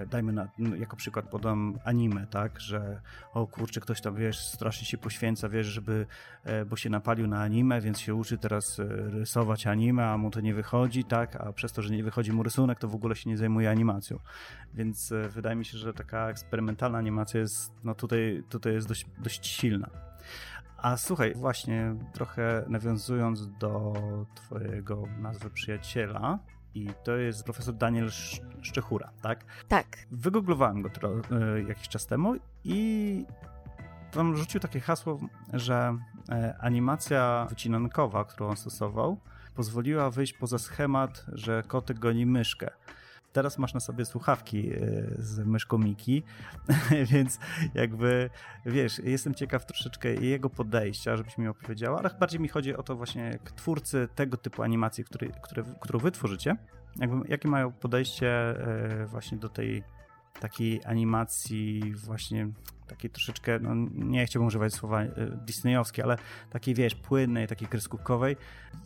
dajmy 0.09 0.33
na, 0.33 0.47
jako 0.77 0.95
przykład 0.95 1.29
podam 1.29 1.79
anime, 1.85 2.27
tak, 2.27 2.59
że 2.59 3.01
o 3.33 3.47
kurczę, 3.47 3.81
ktoś 3.81 4.01
tam, 4.01 4.15
wiesz, 4.15 4.39
strasznie 4.39 4.88
się 4.88 4.97
poświęca, 4.97 5.50
wiesz, 5.50 5.67
żeby, 5.67 6.05
e, 6.43 6.65
bo 6.65 6.75
się 6.75 6.89
napalił 6.89 7.27
na 7.27 7.41
anime, 7.41 7.81
więc 7.81 8.00
się 8.00 8.15
uczy 8.15 8.38
teraz 8.38 8.79
e, 8.79 8.83
rysować 9.09 9.67
anime, 9.67 10.05
a 10.05 10.17
mu 10.17 10.31
to 10.31 10.41
nie 10.41 10.53
wychodzi, 10.53 11.03
tak, 11.03 11.35
a 11.35 11.53
przez 11.53 11.71
to, 11.71 11.81
że 11.81 11.93
nie 11.93 12.03
wychodzi 12.03 12.31
mu 12.31 12.43
rysunek, 12.43 12.79
to 12.79 12.88
w 12.88 12.95
ogóle 12.95 13.15
się 13.15 13.29
nie 13.29 13.38
zajmuje 13.38 13.69
animacją. 13.69 14.19
Więc 14.73 15.13
wydaje 15.29 15.55
mi 15.55 15.65
się, 15.65 15.77
że 15.77 15.93
taka 15.93 16.29
eksperymentalna 16.29 16.97
animacja 16.97 17.39
jest, 17.39 17.71
no 17.83 17.95
tutaj, 17.95 18.43
tutaj 18.50 18.73
jest 18.73 18.88
dość, 18.88 19.05
dość 19.17 19.47
silna. 19.47 19.89
A 20.77 20.97
słuchaj, 20.97 21.33
właśnie 21.35 21.95
trochę 22.13 22.65
nawiązując 22.67 23.57
do 23.57 23.93
twojego 24.35 25.03
nazwy 25.19 25.50
przyjaciela, 25.50 26.39
i 26.75 26.89
to 27.03 27.18
jest 27.18 27.44
profesor 27.44 27.75
Daniel 27.75 28.10
Szczechura, 28.62 29.12
tak? 29.22 29.46
Tak. 29.68 29.98
Wygooglowałem 30.12 30.82
go 30.82 30.89
e, 30.89 31.62
jakiś 31.68 31.88
czas 31.88 32.08
temu 32.08 32.36
i 32.63 33.25
tam 34.12 34.38
rzucił 34.38 34.60
takie 34.60 34.80
hasło, 34.80 35.20
że 35.53 35.98
e, 36.30 36.56
animacja 36.60 37.48
wycinankowa, 37.50 38.25
którą 38.25 38.50
on 38.50 38.58
stosował, 38.58 39.20
pozwoliła 39.56 40.10
wyjść 40.10 40.34
poza 40.34 40.60
schemat, 40.60 41.25
że 41.34 41.63
kotek 41.68 42.00
goni 42.00 42.25
myszkę. 42.25 42.70
Teraz 43.34 43.58
masz 43.58 43.74
na 43.74 43.80
sobie 43.80 44.06
słuchawki 44.06 44.70
e, 44.70 44.78
z 45.18 45.40
myszką 45.40 45.78
Miki, 45.78 46.24
więc 47.12 47.40
jakby, 47.74 48.30
wiesz, 48.66 49.00
jestem 49.00 49.34
ciekaw 49.34 49.66
troszeczkę 49.66 50.13
jego 50.13 50.50
podejścia, 50.50 51.18
żebyś 51.18 51.38
mi 51.38 51.48
opowiedziała, 51.48 52.00
ale 52.00 52.10
bardziej 52.20 52.40
mi 52.40 52.48
chodzi 52.48 52.75
o 52.75 52.84
to 52.84 52.96
właśnie, 52.96 53.22
jak 53.22 53.52
twórcy 53.52 54.08
tego 54.16 54.38
typu 54.38 54.63
animacji, 54.63 55.04
który, 55.04 55.32
które, 55.42 55.63
którą 55.82 56.00
wy 56.00 56.12
tworzycie, 56.12 56.56
jakby, 56.96 57.28
jakie 57.30 57.50
mają 57.50 57.72
podejście 57.72 58.30
e, 58.30 59.06
właśnie 59.06 59.38
do 59.38 59.50
tej 59.50 59.84
takiej 60.40 60.82
animacji 60.86 61.94
właśnie 61.96 62.48
takiej 62.88 63.10
troszeczkę, 63.10 63.60
no 63.60 63.75
nie 63.94 64.25
chciałbym 64.25 64.48
używać 64.48 64.74
słowa 64.74 65.02
e, 65.02 65.10
disneyowskie, 65.46 66.04
ale 66.04 66.18
takiej, 66.50 66.75
wiesz, 66.75 66.96
płynnej, 66.96 67.48
takiej 67.48 67.68
kreskówkowej. 67.68 68.36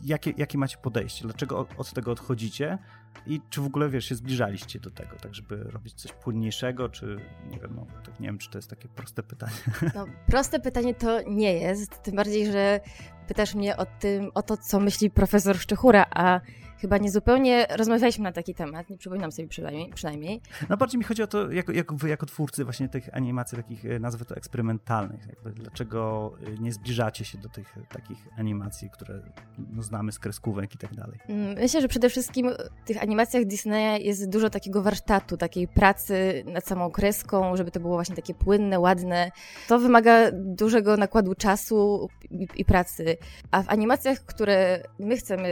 Jakie, 0.02 0.32
jakie 0.36 0.58
macie 0.58 0.76
podejście? 0.82 1.24
Dlaczego 1.24 1.58
od, 1.58 1.68
od, 1.78 1.92
tego 1.92 2.12
odchodzicie? 2.12 2.78
I 3.26 3.40
czy 3.50 3.60
w 3.60 3.66
ogóle, 3.66 3.88
wiesz, 3.88 4.04
się 4.04 4.14
zbliżaliście 4.14 4.80
do 4.80 4.90
tego, 4.90 5.16
tak 5.16 5.34
żeby 5.34 5.56
robić 5.56 5.94
coś 5.94 6.12
płynniejszego, 6.12 6.88
czy 6.88 7.16
nie 7.50 7.58
wiem, 7.58 7.72
no, 7.76 7.86
tak 8.04 8.20
nie 8.20 8.28
wiem, 8.28 8.38
czy 8.38 8.50
to 8.50 8.58
jest 8.58 8.70
takie 8.70 8.88
proste 8.88 9.22
pytanie. 9.22 9.52
No, 9.94 10.06
proste 10.26 10.60
pytanie 10.60 10.94
to 10.94 11.22
nie 11.22 11.54
jest, 11.54 12.02
tym 12.02 12.16
bardziej, 12.16 12.52
że 12.52 12.80
pytasz 13.28 13.54
mnie 13.54 13.76
o 13.76 13.86
tym, 13.86 14.30
o 14.34 14.42
to, 14.42 14.56
co 14.56 14.80
myśli 14.80 15.10
profesor 15.10 15.58
Szczechura, 15.58 16.06
a 16.14 16.40
chyba 16.80 16.98
niezupełnie 16.98 17.66
rozmawialiśmy 17.76 18.24
na 18.24 18.32
taki 18.32 18.54
temat, 18.54 18.90
nie 18.90 18.98
przypominam 18.98 19.32
sobie 19.32 19.48
przynajmniej. 19.48 19.90
przynajmniej. 19.94 20.40
No 20.68 20.76
bardziej 20.76 20.98
mi 20.98 21.04
chodzi 21.04 21.22
o 21.22 21.26
to, 21.26 21.50
jako, 21.50 21.72
jako 21.72 21.96
wy, 21.96 22.08
jako 22.08 22.26
twórcy 22.26 22.64
właśnie 22.64 22.88
tych 22.88 23.14
animacji 23.16 23.56
takich, 23.56 23.84
e, 23.84 23.98
nazwę 23.98 24.24
to 24.24 24.36
eksperymentalnych, 24.36 25.26
jakby 25.26 25.50
dlaczego 25.50 26.32
e, 26.46 26.62
nie 26.62 26.72
zbliżacie 26.72 27.24
się 27.24 27.38
do 27.38 27.48
tych 27.48 27.74
takich 27.88 28.28
animacji, 28.36 28.90
które 28.90 29.22
no, 29.58 29.82
znamy 29.82 30.12
z 30.12 30.18
kreskówek 30.18 30.74
i 30.74 30.78
tak 30.78 30.94
dalej? 30.94 31.18
Mm, 31.28 31.54
myślę, 31.54 31.80
że 31.80 31.88
przede 31.88 32.10
wszystkim 32.10 32.50
w 32.84 32.86
tych 32.86 33.02
animacjach 33.02 33.44
Disneya 33.44 34.04
jest 34.04 34.28
dużo 34.28 34.50
takiego 34.50 34.82
warsztatu, 34.82 35.36
takiej 35.36 35.68
pracy 35.68 36.44
nad 36.46 36.66
samą 36.66 36.90
kreską, 36.90 37.56
żeby 37.56 37.70
to 37.70 37.80
było 37.80 37.94
właśnie 37.94 38.16
takie 38.16 38.34
płynne, 38.34 38.80
ładne. 38.80 39.30
To 39.68 39.78
wymaga 39.78 40.30
dużego 40.32 40.96
nakładu 40.96 41.34
czasu 41.34 42.08
i, 42.30 42.48
i 42.56 42.64
pracy. 42.64 43.16
A 43.50 43.62
w 43.62 43.68
animacjach, 43.68 44.18
które 44.24 44.82
my 44.98 45.16
chcemy 45.16 45.48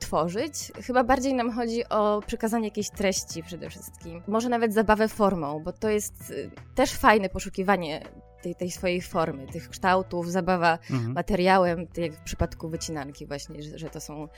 tworzyć, 0.00 0.72
chyba 0.82 1.04
bardziej 1.04 1.34
nam 1.34 1.52
chodzi 1.52 1.88
o 1.88 2.22
przekazanie 2.26 2.66
jakiejś 2.66 2.90
treści 2.90 3.42
przede 3.42 3.70
wszystkim. 3.70 4.22
Może 4.28 4.48
nawet 4.48 4.74
zabawę 4.74 5.08
formą, 5.08 5.60
bo 5.64 5.72
to 5.72 5.88
jest 5.88 6.30
y, 6.30 6.50
też 6.74 6.92
fajne 6.92 7.28
poszukiwanie 7.28 8.02
tej, 8.42 8.54
tej 8.54 8.70
swojej 8.70 9.00
formy, 9.00 9.46
tych 9.46 9.68
kształtów, 9.68 10.30
zabawa 10.30 10.78
mhm. 10.90 11.12
materiałem, 11.12 11.86
tak 11.86 11.98
jak 11.98 12.12
w 12.12 12.22
przypadku 12.22 12.68
wycinanki 12.68 13.26
właśnie, 13.26 13.62
że, 13.62 13.78
że 13.78 13.90
to 13.90 14.00
są 14.00 14.28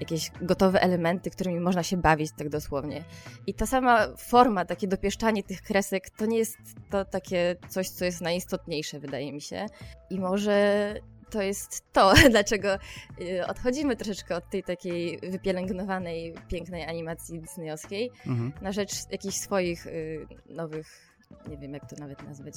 jakieś 0.00 0.30
gotowe 0.42 0.82
elementy, 0.82 1.30
którymi 1.30 1.60
można 1.60 1.82
się 1.82 1.96
bawić 1.96 2.30
tak 2.38 2.48
dosłownie. 2.48 3.04
I 3.46 3.54
ta 3.54 3.66
sama 3.66 4.06
forma, 4.16 4.64
takie 4.64 4.88
dopieszczanie 4.88 5.42
tych 5.42 5.62
kresek, 5.62 6.10
to 6.10 6.26
nie 6.26 6.38
jest 6.38 6.58
to 6.90 7.04
takie 7.04 7.56
coś, 7.68 7.88
co 7.88 8.04
jest 8.04 8.20
najistotniejsze, 8.20 9.00
wydaje 9.00 9.32
mi 9.32 9.40
się. 9.40 9.66
I 10.10 10.20
może 10.20 10.94
to 11.32 11.42
jest 11.42 11.92
to, 11.92 12.12
dlaczego 12.30 12.78
y, 13.20 13.46
odchodzimy 13.46 13.96
troszeczkę 13.96 14.36
od 14.36 14.50
tej 14.50 14.62
takiej 14.62 15.18
wypielęgnowanej, 15.18 16.34
pięknej 16.48 16.84
animacji 16.84 17.40
disneyowskiej 17.40 18.10
mhm. 18.26 18.52
na 18.62 18.72
rzecz 18.72 18.92
jakichś 19.10 19.36
swoich 19.36 19.86
y, 19.86 20.26
nowych 20.46 21.12
nie 21.48 21.58
wiem 21.58 21.74
jak 21.74 21.90
to 21.90 21.96
nawet 21.96 22.22
nazwać, 22.22 22.54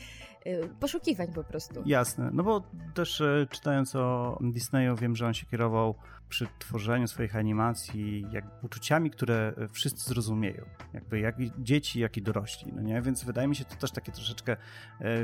poszukiwań 0.80 1.32
po 1.34 1.44
prostu. 1.44 1.82
Jasne, 1.86 2.30
no 2.32 2.42
bo 2.42 2.62
też 2.94 3.20
e, 3.20 3.46
czytając 3.50 3.96
o 3.96 4.38
Disneyu 4.40 4.96
wiem, 4.96 5.16
że 5.16 5.26
on 5.26 5.34
się 5.34 5.46
kierował 5.46 5.94
przy 6.28 6.46
tworzeniu 6.58 7.08
swoich 7.08 7.36
animacji 7.36 8.26
jak 8.32 8.64
uczuciami, 8.64 9.10
które 9.10 9.52
wszyscy 9.72 10.08
zrozumieją. 10.08 10.64
Jakby 10.94 11.20
jak 11.20 11.40
i 11.40 11.52
dzieci, 11.58 12.00
jak 12.00 12.16
i 12.16 12.22
dorośli, 12.22 12.72
no 12.72 12.82
nie? 12.82 13.02
Więc 13.02 13.24
wydaje 13.24 13.48
mi 13.48 13.56
się 13.56 13.64
to 13.64 13.76
też 13.76 13.90
takie 13.90 14.12
troszeczkę, 14.12 14.56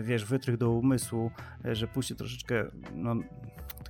wiesz, 0.03 0.25
wytrych 0.25 0.57
do 0.57 0.71
umysłu, 0.71 1.31
że 1.65 1.89
pójście 1.89 2.15
troszeczkę, 2.15 2.65
no, 2.95 3.17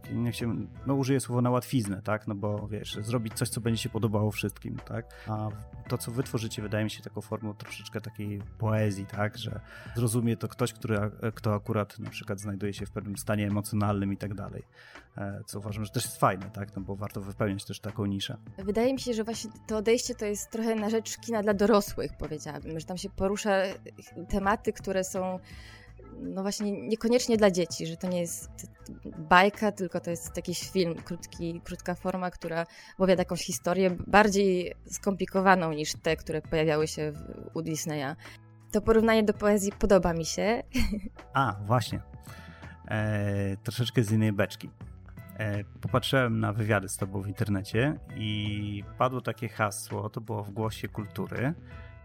taki, 0.04 0.44
no 0.86 0.94
użyję 0.94 1.20
słowa 1.20 1.42
na 1.42 1.50
łatwiznę, 1.50 2.02
tak? 2.02 2.28
No 2.28 2.34
bo, 2.34 2.68
wiesz, 2.68 2.98
zrobić 3.00 3.34
coś, 3.34 3.48
co 3.48 3.60
będzie 3.60 3.82
się 3.82 3.88
podobało 3.88 4.30
wszystkim, 4.30 4.76
tak? 4.76 5.06
A 5.28 5.48
to, 5.88 5.98
co 5.98 6.10
wytworzycie, 6.10 6.62
wydaje 6.62 6.84
mi 6.84 6.90
się 6.90 7.02
taką 7.02 7.20
formą 7.20 7.54
troszeczkę 7.54 8.00
takiej 8.00 8.42
poezji, 8.58 9.06
tak? 9.06 9.38
Że 9.38 9.60
zrozumie 9.96 10.36
to 10.36 10.48
ktoś, 10.48 10.72
który, 10.72 10.98
kto 11.32 11.54
akurat 11.54 11.98
na 11.98 12.10
przykład 12.10 12.40
znajduje 12.40 12.74
się 12.74 12.86
w 12.86 12.90
pewnym 12.90 13.16
stanie 13.16 13.46
emocjonalnym 13.46 14.12
i 14.12 14.16
tak 14.16 14.34
dalej. 14.34 14.62
E, 15.18 15.40
co 15.46 15.58
uważam, 15.58 15.84
że 15.84 15.90
też 15.90 16.04
jest 16.04 16.16
fajne, 16.16 16.50
tak? 16.50 16.76
No 16.76 16.82
bo 16.82 16.96
warto 16.96 17.20
wypełniać 17.20 17.64
też 17.64 17.80
taką 17.80 18.06
niszę. 18.06 18.36
Wydaje 18.58 18.92
mi 18.92 19.00
się, 19.00 19.14
że 19.14 19.24
właśnie 19.24 19.50
to 19.66 19.76
odejście 19.76 20.14
to 20.14 20.24
jest 20.24 20.50
trochę 20.50 20.74
na 20.74 20.90
rzecz 20.90 21.16
kina 21.16 21.42
dla 21.42 21.54
dorosłych, 21.54 22.10
powiedziałabym, 22.18 22.80
że 22.80 22.86
tam 22.86 22.98
się 22.98 23.10
porusza 23.10 23.62
tematy, 24.28 24.72
które 24.72 25.04
są 25.04 25.38
no 26.20 26.42
właśnie 26.42 26.72
niekoniecznie 26.72 27.36
dla 27.36 27.50
dzieci, 27.50 27.86
że 27.86 27.96
to 27.96 28.08
nie 28.08 28.20
jest 28.20 28.50
bajka, 29.18 29.72
tylko 29.72 30.00
to 30.00 30.10
jest 30.10 30.36
jakiś 30.36 30.70
film, 30.70 30.94
krótki, 30.94 31.60
krótka 31.64 31.94
forma, 31.94 32.30
która 32.30 32.66
opowiada 32.94 33.20
jakąś 33.20 33.40
historię 33.40 33.96
bardziej 34.06 34.74
skomplikowaną 34.90 35.72
niż 35.72 35.92
te, 36.02 36.16
które 36.16 36.42
pojawiały 36.42 36.88
się 36.88 37.12
w, 37.12 37.50
u 37.56 37.62
Disneya. 37.62 38.16
To 38.74 38.80
porównanie 38.80 39.22
do 39.22 39.34
poezji 39.34 39.72
podoba 39.78 40.12
mi 40.12 40.24
się. 40.24 40.62
A, 41.32 41.56
właśnie. 41.66 42.00
E, 42.88 43.56
troszeczkę 43.56 44.02
z 44.02 44.12
innej 44.12 44.32
beczki. 44.32 44.70
E, 45.38 45.64
popatrzyłem 45.64 46.40
na 46.40 46.52
wywiady 46.52 46.88
z 46.88 46.96
tobą 46.96 47.22
w 47.22 47.28
internecie 47.28 47.98
i 48.16 48.84
padło 48.98 49.20
takie 49.20 49.48
hasło, 49.48 50.10
to 50.10 50.20
było 50.20 50.44
w 50.44 50.50
Głosie 50.50 50.88
Kultury. 50.88 51.54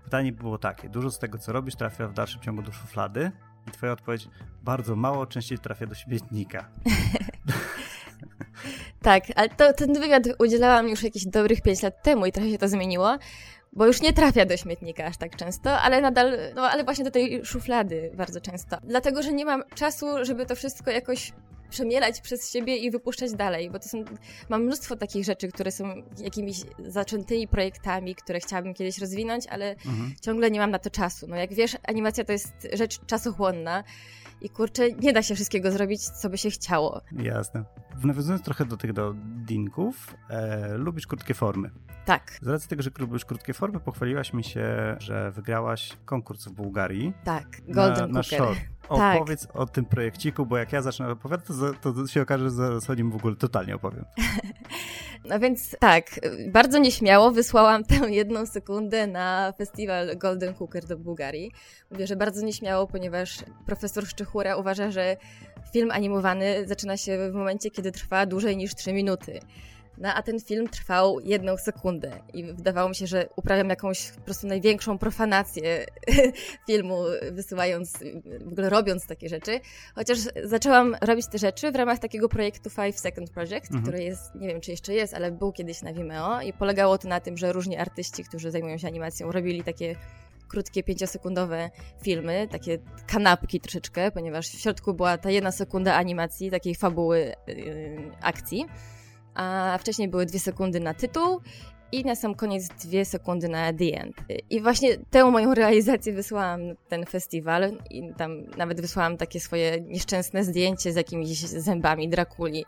Pytanie 0.03 0.31
było 0.31 0.57
takie, 0.57 0.89
dużo 0.89 1.11
z 1.11 1.19
tego, 1.19 1.37
co 1.37 1.53
robisz, 1.53 1.75
trafia 1.75 2.07
w 2.07 2.13
dalszym 2.13 2.41
ciągu 2.41 2.61
do 2.61 2.71
szuflady? 2.71 3.31
I 3.67 3.71
twoja 3.71 3.91
odpowiedź, 3.91 4.27
bardzo 4.63 4.95
mało, 4.95 5.25
częściej 5.25 5.59
trafia 5.59 5.85
do 5.85 5.95
śmietnika. 5.95 6.69
tak, 9.01 9.23
ale 9.35 9.49
to, 9.49 9.73
ten 9.73 9.93
wywiad 9.93 10.23
udzielałam 10.39 10.89
już 10.89 11.03
jakieś 11.03 11.25
dobrych 11.25 11.61
5 11.61 11.81
lat 11.83 12.03
temu 12.03 12.25
i 12.25 12.31
trochę 12.31 12.49
się 12.49 12.57
to 12.57 12.67
zmieniło, 12.67 13.17
bo 13.73 13.87
już 13.87 14.01
nie 14.01 14.13
trafia 14.13 14.45
do 14.45 14.57
śmietnika 14.57 15.05
aż 15.05 15.17
tak 15.17 15.35
często, 15.35 15.79
ale 15.79 16.01
nadal, 16.01 16.37
no 16.55 16.69
ale 16.69 16.83
właśnie 16.83 17.03
do 17.05 17.11
tej 17.11 17.45
szuflady 17.45 18.11
bardzo 18.15 18.41
często. 18.41 18.77
Dlatego, 18.83 19.23
że 19.23 19.33
nie 19.33 19.45
mam 19.45 19.63
czasu, 19.75 20.05
żeby 20.25 20.45
to 20.45 20.55
wszystko 20.55 20.91
jakoś 20.91 21.31
przemielać 21.69 22.21
przez 22.21 22.51
siebie 22.51 22.77
i 22.77 22.91
wypuszczać 22.91 23.33
dalej, 23.33 23.69
bo 23.71 23.79
to 23.79 23.89
są, 23.89 24.03
mam 24.49 24.63
mnóstwo 24.63 24.95
takich 24.95 25.25
rzeczy, 25.25 25.47
które 25.47 25.71
są 25.71 26.03
jakimiś 26.17 26.61
zaczętymi 26.85 27.47
projektami, 27.47 28.15
które 28.15 28.39
chciałabym 28.39 28.73
kiedyś 28.73 28.97
rozwinąć, 28.97 29.47
ale 29.47 29.71
mhm. 29.71 30.13
ciągle 30.21 30.51
nie 30.51 30.59
mam 30.59 30.71
na 30.71 30.79
to 30.79 30.89
czasu. 30.89 31.27
No 31.29 31.35
jak 31.35 31.53
wiesz, 31.53 31.77
animacja 31.87 32.23
to 32.23 32.31
jest 32.31 32.67
rzecz 32.73 33.05
czasochłonna 33.05 33.83
i 34.41 34.49
kurczę, 34.49 34.91
nie 34.91 35.13
da 35.13 35.23
się 35.23 35.35
wszystkiego 35.35 35.71
zrobić, 35.71 36.01
co 36.01 36.29
by 36.29 36.37
się 36.37 36.49
chciało. 36.49 37.01
Jasne. 37.11 37.63
Nawiązując 38.03 38.43
trochę 38.43 38.65
do 38.65 38.77
tych 38.77 38.93
do 38.93 39.13
dinków, 39.45 40.15
e, 40.29 40.77
lubisz 40.77 41.07
krótkie 41.07 41.33
formy. 41.33 41.71
Tak. 42.05 42.37
Z 42.41 42.47
racji 42.47 42.69
tego, 42.69 42.83
że 42.83 42.89
lubisz 42.99 43.25
krótkie 43.25 43.53
formy, 43.53 43.79
pochwaliłaś 43.79 44.33
mi 44.33 44.43
się, 44.43 44.95
że 44.99 45.31
wygrałaś 45.31 45.97
konkurs 46.05 46.45
w 46.45 46.51
Bułgarii. 46.51 47.13
Tak, 47.23 47.47
Golden 47.67 48.11
na, 48.11 48.21
Cooker. 48.21 48.39
Na 48.39 48.78
tak. 48.97 49.15
Opowiedz 49.15 49.47
o 49.53 49.65
tym 49.65 49.85
projekciku, 49.85 50.45
bo 50.45 50.57
jak 50.57 50.73
ja 50.73 50.81
zacznę 50.81 51.11
opowiadać, 51.11 51.47
to, 51.81 51.93
to 51.93 52.07
się 52.07 52.21
okaże, 52.21 52.43
że 52.43 52.51
zaraz 52.51 52.89
o 52.89 52.93
nim 52.93 53.11
w 53.11 53.15
ogóle 53.15 53.35
totalnie 53.35 53.75
opowiem. 53.75 54.05
No 55.25 55.39
więc 55.39 55.75
tak, 55.79 56.19
bardzo 56.47 56.79
nieśmiało 56.79 57.31
wysłałam 57.31 57.83
tę 57.83 57.95
jedną 57.95 58.45
sekundę 58.45 59.07
na 59.07 59.53
festiwal 59.57 60.17
Golden 60.17 60.53
Cooker 60.53 60.85
do 60.85 60.97
Bułgarii. 60.97 61.51
Mówię, 61.91 62.07
że 62.07 62.15
bardzo 62.15 62.45
nieśmiało, 62.45 62.87
ponieważ 62.87 63.37
profesor 63.65 64.07
Szczechura 64.07 64.55
uważa, 64.55 64.91
że 64.91 65.17
film 65.73 65.91
animowany 65.91 66.67
zaczyna 66.67 66.97
się 66.97 67.31
w 67.31 67.33
momencie, 67.33 67.71
kiedy 67.71 67.91
trwa 67.91 68.25
dłużej 68.25 68.57
niż 68.57 68.75
3 68.75 68.93
minuty. 68.93 69.39
No 69.99 70.13
a 70.13 70.21
ten 70.21 70.39
film 70.39 70.67
trwał 70.67 71.19
jedną 71.19 71.57
sekundę 71.57 72.19
i 72.33 72.43
wydawało 72.43 72.89
mi 72.89 72.95
się, 72.95 73.07
że 73.07 73.29
uprawiam 73.35 73.69
jakąś 73.69 74.11
po 74.11 74.21
prostu 74.21 74.47
największą 74.47 74.97
profanację 74.97 75.85
filmu, 76.67 77.03
wysyłając, 77.31 77.97
w 78.45 78.51
ogóle 78.51 78.69
robiąc 78.69 79.07
takie 79.07 79.29
rzeczy. 79.29 79.59
Chociaż 79.95 80.17
zaczęłam 80.43 80.95
robić 81.01 81.27
te 81.27 81.37
rzeczy 81.37 81.71
w 81.71 81.75
ramach 81.75 81.99
takiego 81.99 82.29
projektu 82.29 82.69
Five 82.69 82.99
Second 82.99 83.29
Project, 83.29 83.65
mhm. 83.65 83.83
który 83.83 84.03
jest, 84.03 84.35
nie 84.35 84.47
wiem 84.47 84.61
czy 84.61 84.71
jeszcze 84.71 84.93
jest, 84.93 85.13
ale 85.13 85.31
był 85.31 85.51
kiedyś 85.51 85.81
na 85.81 85.93
Vimeo 85.93 86.41
i 86.41 86.53
polegało 86.53 86.97
to 86.97 87.07
na 87.07 87.19
tym, 87.19 87.37
że 87.37 87.53
różni 87.53 87.77
artyści, 87.77 88.23
którzy 88.23 88.51
zajmują 88.51 88.77
się 88.77 88.87
animacją, 88.87 89.31
robili 89.31 89.63
takie 89.63 89.95
krótkie, 90.47 90.83
pięciosekundowe 90.83 91.69
filmy, 92.01 92.47
takie 92.51 92.79
kanapki 93.07 93.59
troszeczkę, 93.59 94.11
ponieważ 94.11 94.47
w 94.47 94.61
środku 94.61 94.93
była 94.93 95.17
ta 95.17 95.29
jedna 95.29 95.51
sekunda 95.51 95.95
animacji, 95.95 96.51
takiej 96.51 96.75
fabuły 96.75 97.33
yy, 97.47 98.11
akcji 98.21 98.65
a 99.39 99.77
wcześniej 99.77 100.07
były 100.07 100.25
dwie 100.25 100.39
sekundy 100.39 100.79
na 100.79 100.93
tytuł 100.93 101.41
i 101.91 102.05
na 102.05 102.15
sam 102.15 102.35
koniec 102.35 102.67
dwie 102.67 103.05
sekundy 103.05 103.49
na 103.49 103.73
The 103.73 104.01
End. 104.01 104.15
I 104.49 104.61
właśnie 104.61 104.97
tę 105.09 105.31
moją 105.31 105.53
realizację 105.53 106.13
wysłałam 106.13 106.67
na 106.67 106.75
ten 106.89 107.05
festiwal 107.05 107.71
i 107.89 108.13
tam 108.17 108.43
nawet 108.57 108.81
wysłałam 108.81 109.17
takie 109.17 109.39
swoje 109.39 109.81
nieszczęsne 109.81 110.43
zdjęcie 110.43 110.93
z 110.93 110.95
jakimiś 110.95 111.39
zębami 111.39 112.09
Drakuli. 112.09 112.65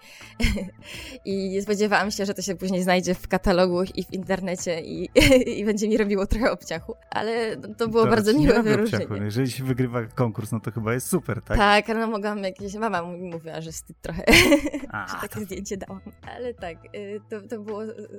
I 1.25 1.49
nie 1.49 1.61
spodziewałam 1.61 2.11
się, 2.11 2.25
że 2.25 2.33
to 2.33 2.41
się 2.41 2.55
później 2.55 2.83
znajdzie 2.83 3.13
w 3.13 3.27
katalogu 3.27 3.83
i 3.95 4.03
w 4.03 4.13
internecie 4.13 4.81
i, 4.81 5.09
i 5.59 5.65
będzie 5.65 5.87
mi 5.87 5.97
robiło 5.97 6.27
trochę 6.27 6.51
obciachu, 6.51 6.95
ale 7.09 7.57
to 7.77 7.87
było 7.87 8.05
bardzo 8.05 8.33
miłe 8.33 8.63
wyróżnienie. 8.63 9.05
Obciachu. 9.05 9.23
Jeżeli 9.23 9.51
się 9.51 9.63
wygrywa 9.63 10.05
konkurs, 10.05 10.51
no 10.51 10.59
to 10.59 10.71
chyba 10.71 10.93
jest 10.93 11.07
super, 11.07 11.41
tak? 11.41 11.57
Tak, 11.57 11.89
ale 11.89 11.99
no 11.99 12.07
mogłam 12.07 12.43
jakieś, 12.43 12.75
mama 12.75 13.01
mi 13.01 13.31
mówiła, 13.31 13.61
że 13.61 13.71
wstyd 13.71 14.01
trochę, 14.01 14.23
A, 14.91 15.07
że 15.07 15.13
takie 15.21 15.35
to... 15.35 15.41
zdjęcie 15.41 15.77
dałam. 15.77 16.01
Ale 16.35 16.53
tak, 16.53 16.77
y, 16.95 17.21
to, 17.29 17.41
to 17.41 17.59
było 17.59 17.83
y, 17.83 18.09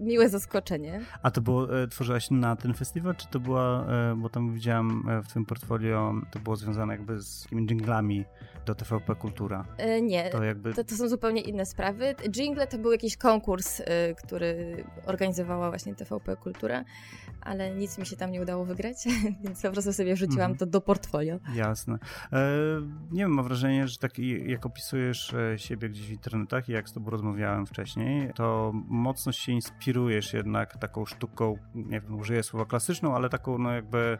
miłe 0.00 0.28
zaskoczenie 0.28 0.49
zaskoczenie. 0.50 1.00
A 1.22 1.30
to 1.30 1.40
było, 1.40 1.82
e, 1.82 1.88
tworzyłaś 1.88 2.30
na 2.30 2.56
ten 2.56 2.74
festiwal, 2.74 3.16
czy 3.16 3.26
to 3.28 3.40
była, 3.40 3.86
e, 3.86 4.14
bo 4.16 4.28
tam 4.28 4.54
widziałam 4.54 5.08
e, 5.08 5.22
w 5.22 5.28
twoim 5.28 5.46
portfolio, 5.46 6.14
to 6.30 6.38
było 6.38 6.56
związane 6.56 6.92
jakby 6.92 7.20
z 7.22 7.42
takimi 7.42 7.66
dżinglami 7.66 8.24
do 8.66 8.74
TVP 8.74 9.14
Kultura? 9.14 9.64
E, 9.76 10.02
nie, 10.02 10.30
to, 10.30 10.44
jakby... 10.44 10.74
to, 10.74 10.84
to, 10.84 10.94
są 10.94 11.08
zupełnie 11.08 11.40
inne 11.40 11.66
sprawy. 11.66 12.14
Jingle 12.28 12.66
to 12.66 12.78
był 12.78 12.92
jakiś 12.92 13.16
konkurs, 13.16 13.80
e, 13.80 14.14
który 14.14 14.84
organizowała 15.06 15.68
właśnie 15.68 15.94
TVP 15.94 16.36
Kultura, 16.36 16.84
ale 17.40 17.70
nic 17.70 17.98
mi 17.98 18.06
się 18.06 18.16
tam 18.16 18.30
nie 18.30 18.42
udało 18.42 18.64
wygrać, 18.64 18.96
więc 19.44 19.62
po 19.62 19.70
prostu 19.70 19.92
sobie 19.92 20.14
wrzuciłam 20.14 20.46
mm. 20.46 20.58
to 20.58 20.66
do 20.66 20.80
portfolio. 20.80 21.38
Jasne. 21.54 21.98
E, 22.32 22.48
nie 23.10 23.22
wiem, 23.22 23.30
mam 23.30 23.44
wrażenie, 23.44 23.88
że 23.88 23.98
tak 23.98 24.18
jak 24.46 24.66
opisujesz 24.66 25.34
siebie 25.56 25.88
gdzieś 25.88 26.06
w 26.06 26.12
internetach 26.12 26.68
i 26.68 26.72
jak 26.72 26.88
z 26.88 26.92
tobą 26.92 27.10
rozmawiałem 27.10 27.66
wcześniej, 27.66 28.32
to 28.34 28.72
mocno 28.74 29.32
się 29.32 29.52
inspirujesz 29.52 30.32
jednak 30.32 30.76
taką 30.76 31.06
sztuką, 31.06 31.58
nie 31.74 32.00
wiem, 32.00 32.18
użyję 32.18 32.42
słowa 32.42 32.66
klasyczną, 32.66 33.14
ale 33.16 33.28
taką 33.28 33.58
no 33.58 33.72
jakby 33.72 34.18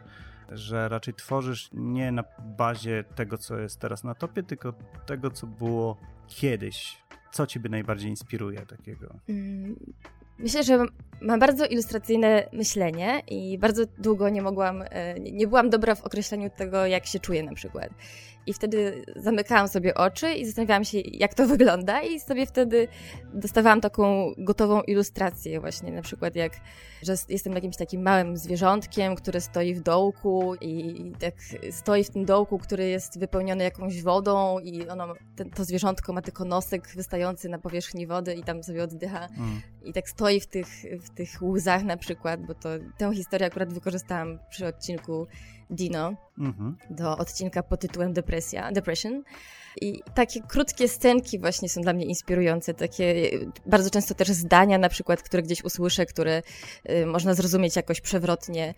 że 0.51 0.89
raczej 0.89 1.13
tworzysz 1.13 1.69
nie 1.73 2.11
na 2.11 2.23
bazie 2.39 3.03
tego, 3.15 3.37
co 3.37 3.59
jest 3.59 3.79
teraz 3.79 4.03
na 4.03 4.15
topie, 4.15 4.43
tylko 4.43 4.73
tego, 5.05 5.31
co 5.31 5.47
było 5.47 5.97
kiedyś. 6.27 6.97
Co 7.31 7.47
ciebie 7.47 7.69
najbardziej 7.69 8.09
inspiruje 8.09 8.65
takiego? 8.65 9.15
Mm, 9.29 9.75
myślę, 10.39 10.63
że 10.63 10.85
mam 11.21 11.39
bardzo 11.39 11.65
ilustracyjne 11.65 12.49
myślenie 12.53 13.21
i 13.27 13.57
bardzo 13.57 13.83
długo 13.97 14.29
nie 14.29 14.41
mogłam, 14.41 14.83
e, 14.89 15.19
nie 15.19 15.47
byłam 15.47 15.69
dobra 15.69 15.95
w 15.95 16.03
określeniu 16.03 16.49
tego, 16.57 16.85
jak 16.85 17.05
się 17.05 17.19
czuję 17.19 17.43
na 17.43 17.53
przykład. 17.53 17.89
I 18.47 18.53
wtedy 18.53 19.05
zamykałam 19.15 19.67
sobie 19.67 19.95
oczy 19.95 20.33
i 20.33 20.45
zastanawiałam 20.45 20.83
się, 20.83 20.99
jak 20.99 21.33
to 21.33 21.47
wygląda, 21.57 22.01
i 22.01 22.19
sobie 22.19 22.45
wtedy 22.45 22.87
dostawałam 23.33 23.81
taką 23.81 24.33
gotową 24.37 24.81
ilustrację, 24.81 25.59
właśnie 25.59 25.91
na 25.91 26.01
przykład 26.01 26.35
jak, 26.35 26.53
że 27.03 27.15
jestem 27.29 27.53
jakimś 27.53 27.77
takim 27.77 28.01
małym 28.01 28.37
zwierzątkiem, 28.37 29.15
które 29.15 29.41
stoi 29.41 29.73
w 29.73 29.81
dołku 29.81 30.55
i 30.61 31.11
tak 31.19 31.33
stoi 31.71 32.03
w 32.03 32.09
tym 32.09 32.25
dołku, 32.25 32.57
który 32.57 32.87
jest 32.87 33.19
wypełniony 33.19 33.63
jakąś 33.63 34.01
wodą, 34.01 34.59
i 34.59 34.89
ono, 34.89 35.13
to 35.55 35.63
zwierzątko 35.63 36.13
ma 36.13 36.21
tylko 36.21 36.45
nosek 36.45 36.87
wystający 36.95 37.49
na 37.49 37.59
powierzchni 37.59 38.07
wody 38.07 38.33
i 38.33 38.43
tam 38.43 38.63
sobie 38.63 38.83
oddycha. 38.83 39.27
Mm. 39.37 39.61
I 39.83 39.93
tak 39.93 40.09
stoi 40.09 40.39
w 40.39 40.47
tych, 40.47 40.67
w 41.01 41.09
tych 41.09 41.41
łzach 41.41 41.83
na 41.83 41.97
przykład, 41.97 42.45
bo 42.45 42.53
to 42.53 42.69
tę 42.97 43.15
historię 43.15 43.47
akurat 43.47 43.73
wykorzystałam 43.73 44.39
przy 44.49 44.67
odcinku 44.67 45.27
Dino 45.71 46.13
mhm. 46.39 46.77
do 46.89 47.17
odcinka 47.17 47.63
pod 47.63 47.79
tytułem 47.79 48.13
Depresja, 48.13 48.71
Depression. 48.71 49.23
I 49.81 50.01
takie 50.15 50.41
krótkie 50.41 50.87
scenki 50.87 51.39
właśnie 51.39 51.69
są 51.69 51.81
dla 51.81 51.93
mnie 51.93 52.05
inspirujące, 52.05 52.73
takie 52.73 53.29
bardzo 53.65 53.89
często 53.89 54.13
też 54.15 54.27
zdania 54.27 54.77
na 54.77 54.89
przykład, 54.89 55.23
które 55.23 55.43
gdzieś 55.43 55.63
usłyszę, 55.63 56.05
które 56.05 56.41
y, 56.89 57.05
można 57.05 57.33
zrozumieć 57.33 57.75
jakoś 57.75 58.01
przewrotnie 58.01 58.73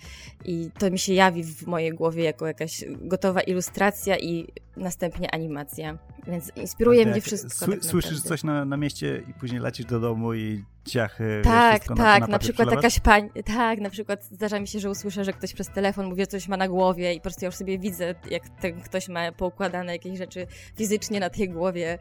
i 0.45 0.69
to 0.79 0.91
mi 0.91 0.99
się 0.99 1.13
jawi 1.13 1.43
w 1.43 1.67
mojej 1.67 1.91
głowie 1.91 2.23
jako 2.23 2.47
jakaś 2.47 2.83
gotowa 3.01 3.41
ilustracja 3.41 4.17
i 4.17 4.47
następnie 4.77 5.33
animacja. 5.33 5.97
Więc 6.27 6.51
inspiruje 6.55 7.05
mnie 7.05 7.21
wszystko. 7.21 7.67
tak 7.67 7.85
słyszysz 7.85 8.21
coś 8.21 8.43
na, 8.43 8.65
na 8.65 8.77
mieście 8.77 9.23
i 9.27 9.33
później 9.33 9.61
lecisz 9.61 9.85
do 9.85 9.99
domu 9.99 10.33
i 10.33 10.63
ciachy. 10.85 11.41
Tak, 11.43 11.83
tak, 11.87 11.97
na, 11.97 12.19
na, 12.19 12.27
na 12.27 12.39
przykład 12.39 12.71
jakaś 12.71 12.99
pani, 12.99 13.29
tak, 13.45 13.79
na 13.79 13.89
przykład 13.89 14.23
zdarza 14.23 14.59
mi 14.59 14.67
się, 14.67 14.79
że 14.79 14.89
usłyszę, 14.89 15.25
że 15.25 15.33
ktoś 15.33 15.53
przez 15.53 15.69
telefon 15.69 16.05
mówi, 16.05 16.21
że 16.21 16.27
coś 16.27 16.47
ma 16.47 16.57
na 16.57 16.67
głowie 16.67 17.13
i 17.13 17.17
po 17.17 17.23
prostu 17.23 17.45
ja 17.45 17.47
już 17.47 17.55
sobie 17.55 17.79
widzę, 17.79 18.15
jak 18.31 18.49
ten 18.49 18.81
ktoś 18.81 19.07
ma 19.09 19.31
poukładane 19.31 19.93
jakieś 19.93 20.17
rzeczy 20.17 20.47
fizycznie 20.75 21.19
na 21.19 21.29
tej 21.29 21.49
głowie. 21.49 21.99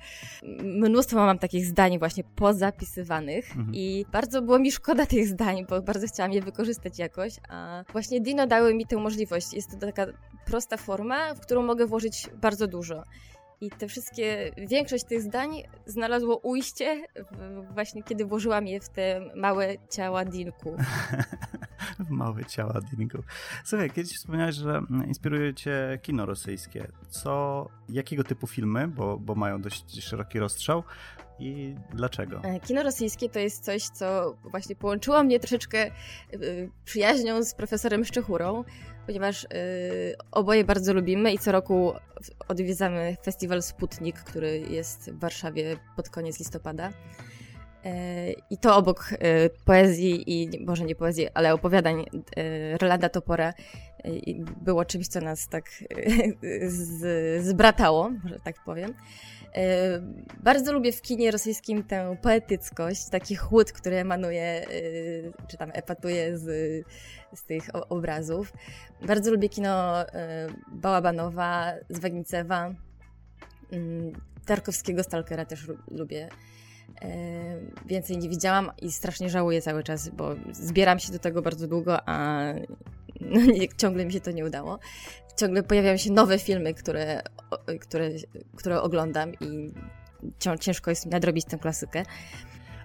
Mnóstwo 0.62 1.16
mam 1.16 1.38
takich 1.38 1.66
zdań 1.66 1.98
właśnie 1.98 2.24
pozapisywanych 2.24 3.50
mhm. 3.56 3.74
i 3.74 4.06
bardzo 4.12 4.42
było 4.42 4.58
mi 4.58 4.72
szkoda 4.72 5.06
tych 5.06 5.28
zdań, 5.28 5.66
bo 5.68 5.82
bardzo 5.82 6.06
chciałam 6.06 6.32
je 6.32 6.42
wykorzystać 6.42 6.98
jakoś, 6.98 7.36
a 7.48 7.84
właśnie 7.92 8.20
Dino 8.20 8.46
dały 8.46 8.74
mi 8.74 8.86
tę 8.86 8.96
możliwość. 8.96 9.52
Jest 9.52 9.70
to 9.70 9.76
taka 9.86 10.06
prosta 10.44 10.76
forma, 10.76 11.34
w 11.34 11.40
którą 11.40 11.62
mogę 11.62 11.86
włożyć 11.86 12.28
bardzo 12.42 12.66
dużo. 12.66 13.02
I 13.62 13.70
te 13.70 13.88
wszystkie, 13.88 14.53
większość 14.68 15.05
tych 15.05 15.22
zdań 15.22 15.62
znalazło 15.87 16.37
ujście 16.37 17.07
właśnie 17.75 18.03
kiedy 18.03 18.25
włożyłam 18.25 18.66
je 18.66 18.81
w 18.81 18.88
te 18.88 19.20
małe 19.37 19.75
ciała 19.90 20.25
Dinku. 20.25 20.77
małe 22.11 22.44
ciała 22.44 22.81
Dinku. 22.92 23.18
Słuchaj, 23.64 23.90
kiedyś 23.90 24.16
wspomniałeś, 24.16 24.55
że 24.55 24.83
inspiruje 25.07 25.55
cię 25.55 25.98
kino 26.03 26.27
rosyjskie. 26.27 26.88
Co, 27.09 27.68
jakiego 27.88 28.25
typu 28.25 28.46
filmy, 28.46 28.88
bo, 28.88 29.18
bo 29.18 29.35
mają 29.35 29.61
dość 29.61 30.05
szeroki 30.05 30.38
rozstrzał, 30.38 30.85
i 31.38 31.74
dlaczego? 31.94 32.40
E, 32.44 32.60
kino 32.60 32.82
rosyjskie 32.82 33.28
to 33.28 33.38
jest 33.38 33.64
coś, 33.64 33.82
co 33.82 34.36
właśnie 34.44 34.76
połączyło 34.76 35.24
mnie 35.24 35.40
troszeczkę 35.40 35.78
e, 35.86 35.90
przyjaźnią 36.84 37.42
z 37.42 37.54
profesorem 37.54 38.04
Szczechurą, 38.04 38.64
ponieważ 39.06 39.44
y, 39.44 39.48
oboje 40.30 40.64
bardzo 40.64 40.94
lubimy 40.94 41.32
i 41.32 41.38
co 41.38 41.52
roku 41.52 41.92
odwiedzamy 42.48 43.16
festiwal 43.24 43.62
Sputnik, 43.62 44.16
który 44.16 44.58
jest 44.58 45.10
w 45.10 45.18
Warszawie 45.18 45.76
pod 45.96 46.08
koniec 46.08 46.38
listopada. 46.38 46.92
E, 47.84 48.32
I 48.32 48.58
to 48.58 48.76
obok 48.76 49.10
poezji 49.64 50.24
i, 50.26 50.64
może 50.66 50.84
nie 50.84 50.94
poezji, 50.94 51.28
ale 51.34 51.54
opowiadań 51.54 52.04
Rolanda 52.80 53.08
Topora 53.08 53.52
było 54.60 54.84
czymś, 54.84 55.08
co 55.08 55.20
nas 55.20 55.48
tak 55.48 55.64
zbratało, 57.40 58.10
że 58.24 58.40
tak 58.40 58.56
powiem. 58.64 58.94
Bardzo 60.42 60.72
lubię 60.72 60.92
w 60.92 61.02
kinie 61.02 61.30
rosyjskim 61.30 61.84
tę 61.84 62.16
poetyckość, 62.22 63.08
taki 63.08 63.36
chłód, 63.36 63.72
który 63.72 63.96
emanuje, 63.96 64.42
e, 64.42 64.66
czy 65.48 65.56
tam 65.56 65.70
epatuje 65.74 66.38
z, 66.38 66.44
z 67.34 67.44
tych 67.44 67.68
obrazów. 67.90 68.52
Bardzo 69.06 69.30
lubię 69.30 69.48
kino 69.48 70.00
e, 70.08 70.48
Bałabanowa, 70.72 71.72
Zwagnicewa, 71.88 72.74
mm, 73.72 74.12
Tarkowskiego 74.46 75.02
Stalkera 75.02 75.44
też 75.44 75.66
lubię. 75.90 76.28
Więcej 77.86 78.18
nie 78.18 78.28
widziałam 78.28 78.70
i 78.82 78.92
strasznie 78.92 79.30
żałuję 79.30 79.62
cały 79.62 79.82
czas, 79.82 80.08
bo 80.08 80.34
zbieram 80.52 80.98
się 80.98 81.12
do 81.12 81.18
tego 81.18 81.42
bardzo 81.42 81.68
długo, 81.68 82.08
a 82.08 82.42
no, 83.20 83.40
nie, 83.58 83.68
ciągle 83.68 84.06
mi 84.06 84.12
się 84.12 84.20
to 84.20 84.30
nie 84.30 84.44
udało. 84.44 84.78
Ciągle 85.36 85.62
pojawiają 85.62 85.96
się 85.96 86.12
nowe 86.12 86.38
filmy, 86.38 86.74
które, 86.74 87.22
które, 87.80 88.10
które 88.56 88.82
oglądam 88.82 89.32
i 89.34 89.72
ciężko 90.60 90.90
jest 90.90 91.06
mi 91.06 91.12
nadrobić 91.12 91.44
tę 91.44 91.58
klasykę. 91.58 92.02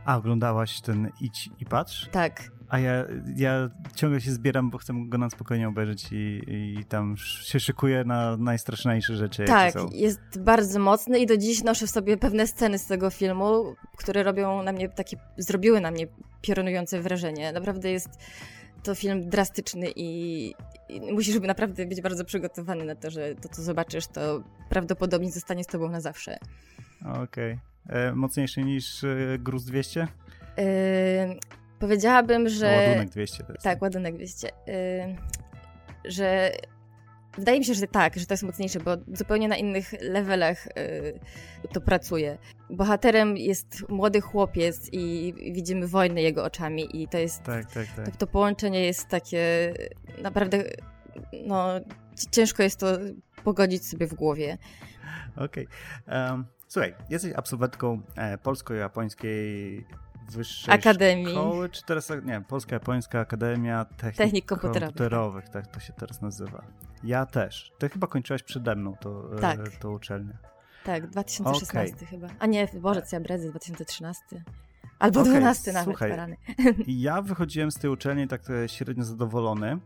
A, 0.05 0.17
oglądałaś 0.17 0.81
ten 0.81 1.11
Idź 1.21 1.49
i 1.59 1.65
Patrz? 1.65 2.09
Tak. 2.11 2.51
A 2.69 2.79
ja, 2.79 3.05
ja 3.35 3.69
ciągle 3.95 4.21
się 4.21 4.31
zbieram, 4.31 4.69
bo 4.69 4.77
chcę 4.77 4.93
go 5.07 5.17
na 5.17 5.29
spokojnie 5.29 5.67
obejrzeć 5.67 6.07
i, 6.11 6.41
i 6.79 6.85
tam 6.85 7.15
się 7.17 7.59
szykuję 7.59 8.03
na 8.03 8.37
najstraszniejsze 8.37 9.15
rzeczy. 9.15 9.45
Tak, 9.45 9.73
jest 9.91 10.39
bardzo 10.39 10.79
mocny 10.79 11.19
i 11.19 11.25
do 11.25 11.37
dziś 11.37 11.63
noszę 11.63 11.87
w 11.87 11.89
sobie 11.89 12.17
pewne 12.17 12.47
sceny 12.47 12.77
z 12.77 12.85
tego 12.87 13.09
filmu, 13.09 13.75
które 13.97 14.23
robią 14.23 14.63
na 14.63 14.71
mnie 14.71 14.89
takie, 14.89 15.17
zrobiły 15.37 15.81
na 15.81 15.91
mnie 15.91 16.07
piorunujące 16.41 17.01
wrażenie. 17.01 17.51
Naprawdę 17.51 17.91
jest 17.91 18.09
to 18.87 18.95
film 18.95 19.29
drastyczny 19.29 19.87
i, 19.95 20.53
i 20.89 21.01
musisz 21.13 21.39
naprawdę 21.39 21.85
być 21.85 22.01
bardzo 22.01 22.25
przygotowany 22.25 22.85
na 22.85 22.95
to, 22.95 23.09
że 23.09 23.35
to, 23.35 23.49
co 23.49 23.61
zobaczysz, 23.61 24.07
to 24.07 24.43
prawdopodobnie 24.69 25.31
zostanie 25.31 25.63
z 25.63 25.67
tobą 25.67 25.89
na 25.89 26.01
zawsze. 26.01 26.37
Okej. 27.01 27.59
Okay. 27.85 27.97
E, 27.97 28.15
mocniejszy 28.15 28.63
niż 28.63 29.03
e, 29.03 29.07
Gruz 29.39 29.65
200? 29.65 30.07
E, 30.57 31.35
powiedziałabym, 31.79 32.49
że... 32.49 32.67
O, 32.67 32.89
ładunek 32.89 33.09
200 33.09 33.43
to 33.43 33.53
jest. 33.53 33.63
Tak, 33.63 33.81
ładunek 33.81 34.15
200. 34.15 34.49
E, 34.67 35.15
że 36.05 36.51
Wydaje 37.37 37.59
mi 37.59 37.65
się, 37.65 37.73
że 37.73 37.87
tak, 37.87 38.15
że 38.15 38.25
to 38.25 38.33
jest 38.33 38.43
mocniejsze, 38.43 38.79
bo 38.79 38.91
zupełnie 39.13 39.47
na 39.47 39.55
innych 39.55 39.93
levelach 40.01 40.67
y, 40.67 41.19
to 41.73 41.81
pracuje. 41.81 42.37
Bohaterem 42.69 43.37
jest 43.37 43.89
młody 43.89 44.21
chłopiec 44.21 44.89
i 44.91 45.33
widzimy 45.51 45.87
wojnę 45.87 46.21
jego 46.21 46.43
oczami 46.43 47.01
i 47.01 47.07
to 47.07 47.17
jest... 47.17 47.43
Tak, 47.43 47.71
tak, 47.71 47.87
tak. 47.95 48.05
To, 48.05 48.17
to 48.17 48.27
połączenie 48.27 48.85
jest 48.85 49.07
takie 49.07 49.73
naprawdę, 50.21 50.63
no 51.45 51.67
ciężko 52.31 52.63
jest 52.63 52.79
to 52.79 52.87
pogodzić 53.43 53.87
sobie 53.87 54.07
w 54.07 54.13
głowie. 54.13 54.57
Okej. 55.35 55.67
Okay. 56.05 56.29
Um, 56.29 56.45
słuchaj, 56.67 56.95
jesteś 57.09 57.33
absolwentką 57.35 58.01
e, 58.15 58.37
polsko-japońskiej 58.37 59.85
wyższej 60.31 60.75
Akademii. 60.75 61.31
szkoły, 61.31 61.69
czy 61.69 61.83
teraz, 61.83 62.11
nie, 62.25 62.41
Polska-Japońska 62.41 63.19
Akademia 63.19 63.85
Technik, 63.85 64.17
Technik 64.17 64.45
komputerowych. 64.45 64.87
komputerowych. 64.87 65.49
tak 65.49 65.67
to 65.67 65.79
się 65.79 65.93
teraz 65.93 66.21
nazywa. 66.21 66.63
Ja 67.03 67.25
też. 67.25 67.71
Ty 67.77 67.89
chyba 67.89 68.07
kończyłaś 68.07 68.43
przede 68.43 68.75
mną 68.75 68.95
to, 68.99 69.37
e, 69.37 69.39
tak. 69.39 69.77
to 69.79 69.91
uczelnię. 69.91 70.37
Tak, 70.83 71.07
2016 71.07 71.95
okay. 71.95 72.07
chyba. 72.07 72.27
A 72.39 72.45
nie, 72.45 72.67
Boże, 72.81 73.01
co 73.01 73.15
ja 73.15 73.19
brezy, 73.19 73.49
2013. 73.49 74.43
Albo 74.99 75.19
okay, 75.19 75.31
12 75.31 75.73
nawet, 75.73 75.85
Słuchaj, 75.85 76.37
Ja 76.87 77.21
wychodziłem 77.21 77.71
z 77.71 77.75
tej 77.75 77.89
uczelni 77.89 78.27
tak 78.27 78.49
e, 78.49 78.69
średnio 78.69 79.03
zadowolony, 79.03 79.79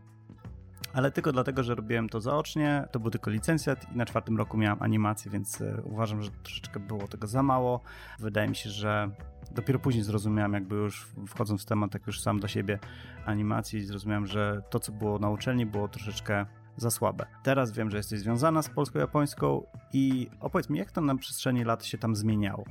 ale 0.92 1.10
tylko 1.10 1.32
dlatego, 1.32 1.62
że 1.62 1.74
robiłem 1.74 2.08
to 2.08 2.20
zaocznie, 2.20 2.88
to 2.90 3.00
był 3.00 3.10
tylko 3.10 3.30
licencjat 3.30 3.92
i 3.94 3.96
na 3.96 4.06
czwartym 4.06 4.38
roku 4.38 4.56
miałem 4.56 4.82
animację, 4.82 5.30
więc 5.30 5.60
e, 5.60 5.82
uważam, 5.84 6.22
że 6.22 6.30
troszeczkę 6.42 6.80
było 6.80 7.08
tego 7.08 7.26
za 7.26 7.42
mało. 7.42 7.80
Wydaje 8.18 8.48
mi 8.48 8.56
się, 8.56 8.70
że 8.70 9.10
dopiero 9.50 9.78
później 9.78 10.04
zrozumiałem, 10.04 10.52
jakby 10.52 10.74
już 10.74 11.08
wchodząc 11.28 11.62
w 11.62 11.64
temat, 11.64 11.92
tak 11.92 12.06
już 12.06 12.20
sam 12.20 12.40
do 12.40 12.48
siebie 12.48 12.78
animacji, 13.26 13.84
zrozumiałem, 13.84 14.26
że 14.26 14.62
to, 14.70 14.80
co 14.80 14.92
było 14.92 15.18
na 15.18 15.30
uczelni, 15.30 15.66
było 15.66 15.88
troszeczkę 15.88 16.46
za 16.76 16.90
słabe. 16.90 17.26
Teraz 17.42 17.72
wiem, 17.72 17.90
że 17.90 17.96
jesteś 17.96 18.20
związana 18.20 18.62
z 18.62 18.68
polsko-japońską 18.68 19.66
i 19.92 20.30
opowiedz 20.40 20.70
mi, 20.70 20.78
jak 20.78 20.92
to 20.92 21.00
na 21.00 21.16
przestrzeni 21.16 21.64
lat 21.64 21.84
się 21.84 21.98
tam 21.98 22.16
zmieniało? 22.16 22.64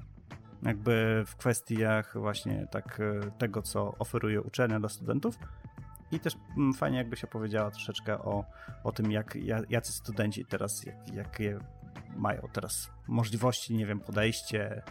Jakby 0.64 1.24
w 1.28 1.36
kwestiach 1.36 2.18
właśnie 2.18 2.68
tak 2.72 3.00
e, 3.00 3.32
tego, 3.32 3.62
co 3.62 3.94
oferuje 4.00 4.42
uczelnia 4.42 4.80
dla 4.80 4.90
studentów 4.90 5.40
i 6.12 6.20
też 6.20 6.36
mm, 6.58 6.74
fajnie 6.74 6.98
jakby 6.98 7.16
się 7.16 7.28
powiedziała 7.28 7.72
troszeczkę 7.72 8.20
o, 8.20 8.46
o 8.84 8.92
tym, 8.92 9.12
jak, 9.12 9.38
jacy 9.70 9.92
studenci 9.92 10.46
teraz, 10.46 10.86
jak, 10.86 11.14
jakie 11.14 11.60
mają 12.16 12.42
teraz 12.54 12.92
możliwości, 13.08 13.76
nie 13.76 13.86
wiem, 13.86 14.00
podejście 14.00 14.82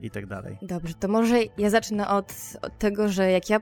i 0.00 0.10
tak 0.10 0.26
dalej. 0.26 0.58
Dobrze, 0.62 0.94
to 0.94 1.08
może 1.08 1.38
ja 1.58 1.70
zacznę 1.70 2.08
od, 2.08 2.34
od 2.62 2.78
tego, 2.78 3.08
że 3.08 3.30
jak 3.30 3.50
ja 3.50 3.60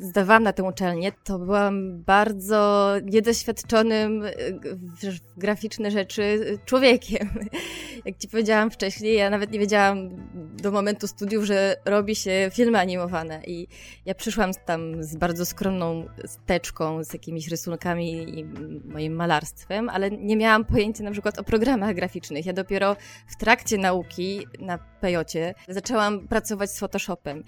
zdawałam 0.00 0.42
na 0.42 0.52
tę 0.52 0.62
uczelnię, 0.62 1.12
to 1.24 1.38
byłam 1.38 2.02
bardzo 2.02 2.92
niedoświadczonym 3.04 4.22
w 5.02 5.38
graficzne 5.38 5.90
rzeczy 5.90 6.58
człowiekiem. 6.64 7.28
Jak 8.04 8.18
ci 8.18 8.28
powiedziałam 8.28 8.70
wcześniej, 8.70 9.14
ja 9.14 9.30
nawet 9.30 9.52
nie 9.52 9.58
wiedziałam 9.58 10.10
do 10.56 10.70
momentu 10.70 11.06
studiów, 11.06 11.44
że 11.44 11.76
robi 11.84 12.16
się 12.16 12.50
filmy 12.52 12.78
animowane 12.78 13.42
i 13.46 13.66
ja 14.06 14.14
przyszłam 14.14 14.50
tam 14.66 15.04
z 15.04 15.16
bardzo 15.16 15.46
skromną 15.46 16.06
steczką, 16.26 17.04
z 17.04 17.12
jakimiś 17.12 17.48
rysunkami 17.48 18.38
i 18.38 18.44
moim 18.84 19.12
malarstwem, 19.12 19.88
ale 19.88 20.10
nie 20.10 20.36
miałam 20.36 20.64
pojęcia 20.64 21.04
na 21.04 21.10
przykład 21.10 21.38
o 21.38 21.44
programach 21.44 21.94
graficznych. 21.94 22.46
Ja 22.46 22.52
dopiero 22.52 22.96
w 23.26 23.36
trakcie 23.36 23.78
nauki 23.78 24.46
na 24.58 24.78
Pejocie 24.78 25.54
zaczęłam 25.68 26.28
pracować 26.28 26.70
z 26.70 26.78
Photoshopem 26.78 27.44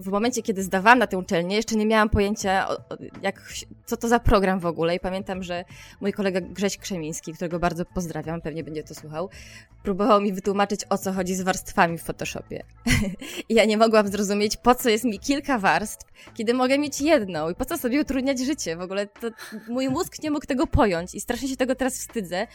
w 0.00 0.08
momencie, 0.08 0.42
kiedy 0.42 0.62
zdawałam 0.62 0.98
na 0.98 1.06
tę 1.06 1.18
uczelnię, 1.18 1.56
jeszcze 1.56 1.76
nie 1.76 1.86
miałam 1.86 2.08
pojęcia, 2.08 2.68
jak, 3.22 3.52
co 3.86 3.96
to 3.96 4.08
za 4.08 4.20
program 4.20 4.60
w 4.60 4.66
ogóle. 4.66 4.94
I 4.94 5.00
pamiętam, 5.00 5.42
że 5.42 5.64
mój 6.00 6.12
kolega 6.12 6.40
Grześ 6.40 6.76
Krzemiński, 6.76 7.32
którego 7.32 7.58
bardzo 7.58 7.84
pozdrawiam, 7.84 8.40
pewnie 8.40 8.64
będzie 8.64 8.82
to 8.82 8.94
słuchał, 8.94 9.28
próbował 9.82 10.20
mi 10.20 10.32
wytłumaczyć, 10.32 10.80
o 10.90 10.98
co 10.98 11.12
chodzi 11.12 11.34
z 11.34 11.42
warstwami 11.42 11.98
w 11.98 12.02
Photoshopie. 12.02 12.62
I 13.48 13.54
ja 13.54 13.64
nie 13.64 13.76
mogłam 13.76 14.08
zrozumieć, 14.08 14.56
po 14.56 14.74
co 14.74 14.88
jest 14.88 15.04
mi 15.04 15.18
kilka 15.18 15.58
warstw, 15.58 16.06
kiedy 16.34 16.54
mogę 16.54 16.78
mieć 16.78 17.00
jedną 17.00 17.50
i 17.50 17.54
po 17.54 17.64
co 17.64 17.78
sobie 17.78 18.00
utrudniać 18.00 18.38
życie. 18.38 18.76
W 18.76 18.80
ogóle 18.80 19.06
to, 19.06 19.28
mój 19.68 19.88
mózg 19.88 20.22
nie 20.22 20.30
mógł 20.30 20.46
tego 20.46 20.66
pojąć 20.66 21.14
i 21.14 21.20
strasznie 21.20 21.48
się 21.48 21.56
tego 21.56 21.74
teraz 21.74 21.98
wstydzę. 21.98 22.46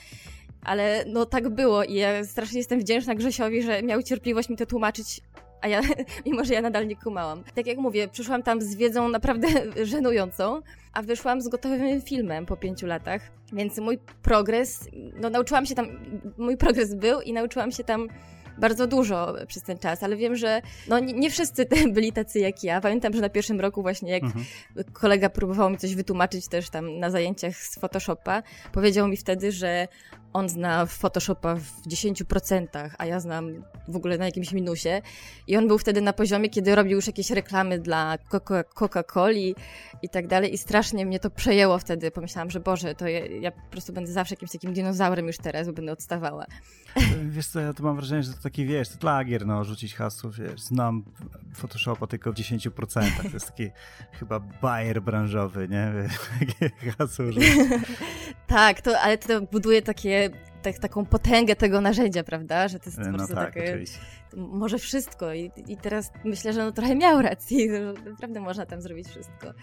Ale 0.62 1.06
no 1.08 1.25
tak 1.25 1.49
było 1.49 1.84
i 1.84 1.93
ja 1.93 2.25
strasznie 2.25 2.58
jestem 2.58 2.79
wdzięczna 2.79 3.15
Grzesiowi, 3.15 3.63
że 3.63 3.84
miał 3.84 4.03
cierpliwość 4.03 4.49
mi 4.49 4.58
to 4.58 4.65
tłumaczyć 4.65 5.21
a 5.63 5.67
ja, 5.67 5.82
mimo 6.26 6.45
że 6.45 6.54
ja 6.54 6.62
nadal 6.62 6.88
nie 6.88 6.95
kumałam. 6.95 7.43
Tak 7.56 7.67
jak 7.67 7.78
mówię, 7.78 8.08
przyszłam 8.08 8.43
tam 8.43 8.62
z 8.62 8.76
wiedzą 8.76 9.10
naprawdę 9.10 9.47
żenującą, 9.86 10.62
a 10.93 11.02
wyszłam 11.02 11.41
z 11.41 11.47
gotowym 11.47 12.02
filmem 12.02 12.45
po 12.45 12.58
pięciu 12.58 12.88
latach, 12.88 13.21
więc 13.54 13.78
mój 13.78 13.97
progres, 14.21 14.89
no 15.15 15.30
nauczyłam 15.30 15.65
się 15.65 15.76
tam, 15.76 15.88
mój 16.38 16.58
progres 16.58 16.95
był 16.95 17.21
i 17.21 17.34
nauczyłam 17.34 17.71
się 17.71 17.84
tam 17.84 18.08
bardzo 18.58 18.88
dużo 18.88 19.36
przez 19.47 19.63
ten 19.63 19.78
czas, 19.78 20.04
ale 20.04 20.15
wiem, 20.15 20.36
że 20.36 20.62
no, 20.88 20.99
nie, 20.99 21.13
nie 21.13 21.30
wszyscy 21.30 21.65
byli 21.93 22.13
tacy 22.13 22.39
jak 22.39 22.63
ja. 22.63 22.82
Pamiętam, 22.82 23.13
że 23.13 23.21
na 23.21 23.30
pierwszym 23.30 23.62
roku 23.62 23.82
właśnie 23.82 24.12
jak 24.12 24.23
mhm. 24.23 24.45
kolega 24.93 25.30
próbował 25.30 25.69
mi 25.69 25.78
coś 25.78 25.95
wytłumaczyć 25.95 26.47
też 26.47 26.69
tam 26.69 26.99
na 26.99 27.10
zajęciach 27.10 27.56
z 27.56 27.80
Photoshopa, 27.80 28.43
powiedział 28.71 29.08
mi 29.08 29.17
wtedy, 29.17 29.52
że 29.52 29.88
on 30.34 30.50
zna 30.50 30.86
Photoshopa 30.86 31.56
w 31.56 31.82
10%, 31.88 32.89
a 32.98 33.06
ja 33.06 33.19
znam 33.19 33.63
w 33.88 33.96
ogóle 33.96 34.17
na 34.17 34.26
jakimś 34.26 34.52
minusie. 34.52 35.02
I 35.48 35.58
on 35.58 35.67
był 35.67 35.78
wtedy 35.78 36.02
na 36.02 36.13
poziomie, 36.13 36.50
kiedy 36.50 36.76
robił 36.76 36.96
już 36.96 37.08
jakieś 37.08 37.32
reklamy 37.32 37.80
dla 37.80 38.17
Coca-Coli 38.76 39.56
i 40.02 40.10
tak 40.10 40.28
dalej. 40.28 40.54
I 40.54 40.58
strasznie 40.58 41.06
mnie 41.06 41.19
to 41.19 41.30
przejęło 41.30 41.80
wtedy. 41.80 42.12
Pomyślałam, 42.12 42.52
że 42.52 42.60
Boże, 42.60 42.96
to 42.96 43.08
ja, 43.08 43.26
ja 43.26 43.52
po 43.52 43.72
prostu 43.72 43.93
będę 43.93 44.12
zawsze 44.12 44.34
jakimś 44.36 44.52
takim 44.52 44.74
dinozaurem 44.74 45.28
już 45.28 45.38
teraz, 45.38 45.67
bo 45.67 45.74
będę 45.74 45.91
odstawała. 45.91 46.46
Wiesz 47.30 47.48
co, 47.48 47.60
ja 47.60 47.74
to 47.74 47.84
mam 47.84 47.96
wrażenie, 47.96 48.24
że 48.24 48.34
to 48.34 48.41
taki, 48.41 48.65
wiesz, 48.65 48.89
to 48.89 49.08
lagier, 49.08 49.46
no, 49.46 49.63
rzucić 49.63 49.96
hasło, 49.96 50.32
wiesz, 50.32 50.62
znam 50.62 51.04
Photoshopa 51.56 52.08
tylko 52.08 52.32
w 52.32 52.36
10%. 52.36 52.72
To 53.22 53.30
jest 53.34 53.48
taki 53.48 53.69
chyba 54.19 54.39
bajer 54.39 55.02
branżowy, 55.02 55.67
nie? 55.69 55.93
Takie 56.39 56.91
hasło 56.98 57.26
tak, 58.48 58.82
to, 58.82 59.00
ale 59.00 59.17
to 59.17 59.41
buduje 59.41 59.82
takie, 59.82 60.22
tak, 60.63 60.80
taką 60.80 61.06
potęgę 61.06 61.56
tego 61.56 61.82
narzędzia, 61.82 62.23
prawda? 62.23 62.67
Że 62.67 62.80
to 62.80 62.86
jest 62.86 62.97
no 62.97 63.06
po 63.06 63.12
prostu 63.12 63.36
tak, 63.36 63.54
takie... 63.54 63.84
Może 64.36 64.78
wszystko 64.78 65.34
I, 65.34 65.52
i 65.67 65.78
teraz 65.78 66.12
myślę, 66.23 66.54
że 66.54 66.63
no 66.65 66.71
trochę 66.71 66.95
miał 66.95 67.21
rację, 67.21 67.93
naprawdę 68.06 68.39
można 68.39 68.65
tam 68.65 68.82
zrobić 68.82 69.08
wszystko. 69.08 69.54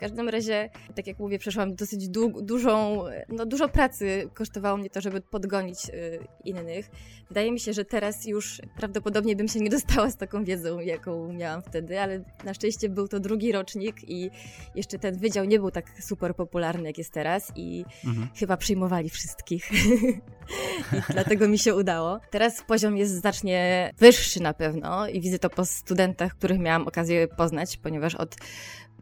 W 0.00 0.02
każdym 0.02 0.28
razie, 0.28 0.70
tak 0.94 1.06
jak 1.06 1.18
mówię, 1.18 1.38
przeszłam 1.38 1.74
dosyć 1.74 2.08
du 2.08 2.42
dużą, 2.42 3.04
no 3.28 3.46
dużo 3.46 3.68
pracy 3.68 4.30
kosztowało 4.34 4.76
mnie 4.76 4.90
to, 4.90 5.00
żeby 5.00 5.20
podgonić 5.20 5.78
y, 5.88 6.18
innych. 6.44 6.90
Wydaje 7.28 7.52
mi 7.52 7.60
się, 7.60 7.72
że 7.72 7.84
teraz 7.84 8.26
już 8.26 8.60
prawdopodobnie 8.76 9.36
bym 9.36 9.48
się 9.48 9.60
nie 9.60 9.70
dostała 9.70 10.10
z 10.10 10.16
taką 10.16 10.44
wiedzą, 10.44 10.78
jaką 10.78 11.32
miałam 11.32 11.62
wtedy, 11.62 12.00
ale 12.00 12.24
na 12.44 12.54
szczęście 12.54 12.88
był 12.88 13.08
to 13.08 13.20
drugi 13.20 13.52
rocznik 13.52 13.96
i 14.08 14.30
jeszcze 14.74 14.98
ten 14.98 15.18
wydział 15.18 15.44
nie 15.44 15.58
był 15.58 15.70
tak 15.70 15.86
super 16.02 16.36
popularny, 16.36 16.88
jak 16.88 16.98
jest 16.98 17.12
teraz 17.12 17.52
i 17.56 17.84
mhm. 18.04 18.28
chyba 18.34 18.56
przyjmowali 18.56 19.10
wszystkich. 19.10 19.70
I 21.08 21.12
dlatego 21.12 21.48
mi 21.48 21.58
się 21.58 21.74
udało. 21.74 22.20
Teraz 22.30 22.62
poziom 22.62 22.96
jest 22.96 23.14
znacznie 23.14 23.90
wyższy 23.98 24.42
na 24.42 24.54
pewno 24.54 25.08
i 25.08 25.20
widzę 25.20 25.38
to 25.38 25.50
po 25.50 25.64
studentach, 25.64 26.32
których 26.34 26.58
miałam 26.58 26.88
okazję 26.88 27.28
poznać, 27.28 27.76
ponieważ 27.76 28.14
od 28.14 28.36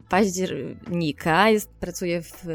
października. 0.09 1.49
Jest, 1.49 1.69
pracuję 1.69 2.21
w 2.21 2.45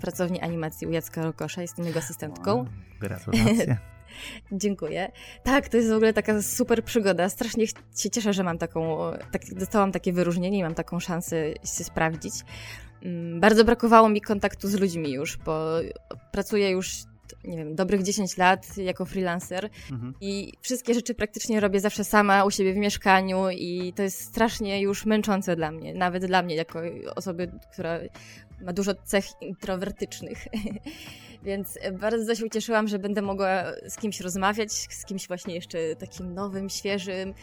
pracowni 0.00 0.40
animacji 0.40 0.86
u 0.86 0.90
Jacka 0.90 1.22
Rokosza, 1.22 1.62
jestem 1.62 1.86
jego 1.86 1.98
asystentką. 1.98 2.56
Wow, 2.56 2.66
gratulacje. 3.00 3.78
Dziękuję. 4.52 5.12
Tak, 5.42 5.68
to 5.68 5.76
jest 5.76 5.90
w 5.90 5.92
ogóle 5.92 6.12
taka 6.12 6.42
super 6.42 6.84
przygoda. 6.84 7.28
Strasznie 7.28 7.66
się 7.66 8.10
cieszę, 8.10 8.32
że 8.32 8.42
mam 8.42 8.58
taką, 8.58 8.98
tak, 9.32 9.54
dostałam 9.54 9.92
takie 9.92 10.12
wyróżnienie 10.12 10.58
i 10.58 10.62
mam 10.62 10.74
taką 10.74 11.00
szansę 11.00 11.52
się 11.52 11.84
sprawdzić. 11.84 12.34
Mm, 13.02 13.40
bardzo 13.40 13.64
brakowało 13.64 14.08
mi 14.08 14.20
kontaktu 14.20 14.68
z 14.68 14.74
ludźmi 14.74 15.12
już, 15.12 15.36
bo 15.36 15.66
pracuję 16.32 16.70
już 16.70 16.92
nie 17.44 17.56
wiem, 17.56 17.74
dobrych 17.74 18.02
10 18.02 18.36
lat 18.36 18.76
jako 18.76 19.04
freelancer 19.04 19.70
mhm. 19.90 20.14
i 20.20 20.52
wszystkie 20.60 20.94
rzeczy 20.94 21.14
praktycznie 21.14 21.60
robię 21.60 21.80
zawsze 21.80 22.04
sama 22.04 22.44
u 22.44 22.50
siebie 22.50 22.72
w 22.72 22.76
mieszkaniu 22.76 23.50
i 23.50 23.92
to 23.96 24.02
jest 24.02 24.20
strasznie 24.20 24.80
już 24.80 25.06
męczące 25.06 25.56
dla 25.56 25.70
mnie, 25.70 25.94
nawet 25.94 26.26
dla 26.26 26.42
mnie 26.42 26.54
jako 26.54 26.80
osoby, 27.16 27.50
która 27.72 27.98
ma 28.60 28.72
dużo 28.72 28.94
cech 28.94 29.24
introwertycznych. 29.40 30.46
Więc 31.42 31.78
bardzo 32.00 32.34
się 32.34 32.46
ucieszyłam, 32.46 32.88
że 32.88 32.98
będę 32.98 33.22
mogła 33.22 33.64
z 33.88 33.96
kimś 33.96 34.20
rozmawiać, 34.20 34.72
z 34.72 35.04
kimś 35.04 35.28
właśnie 35.28 35.54
jeszcze 35.54 35.96
takim 35.96 36.34
nowym, 36.34 36.70
świeżym, 36.70 37.34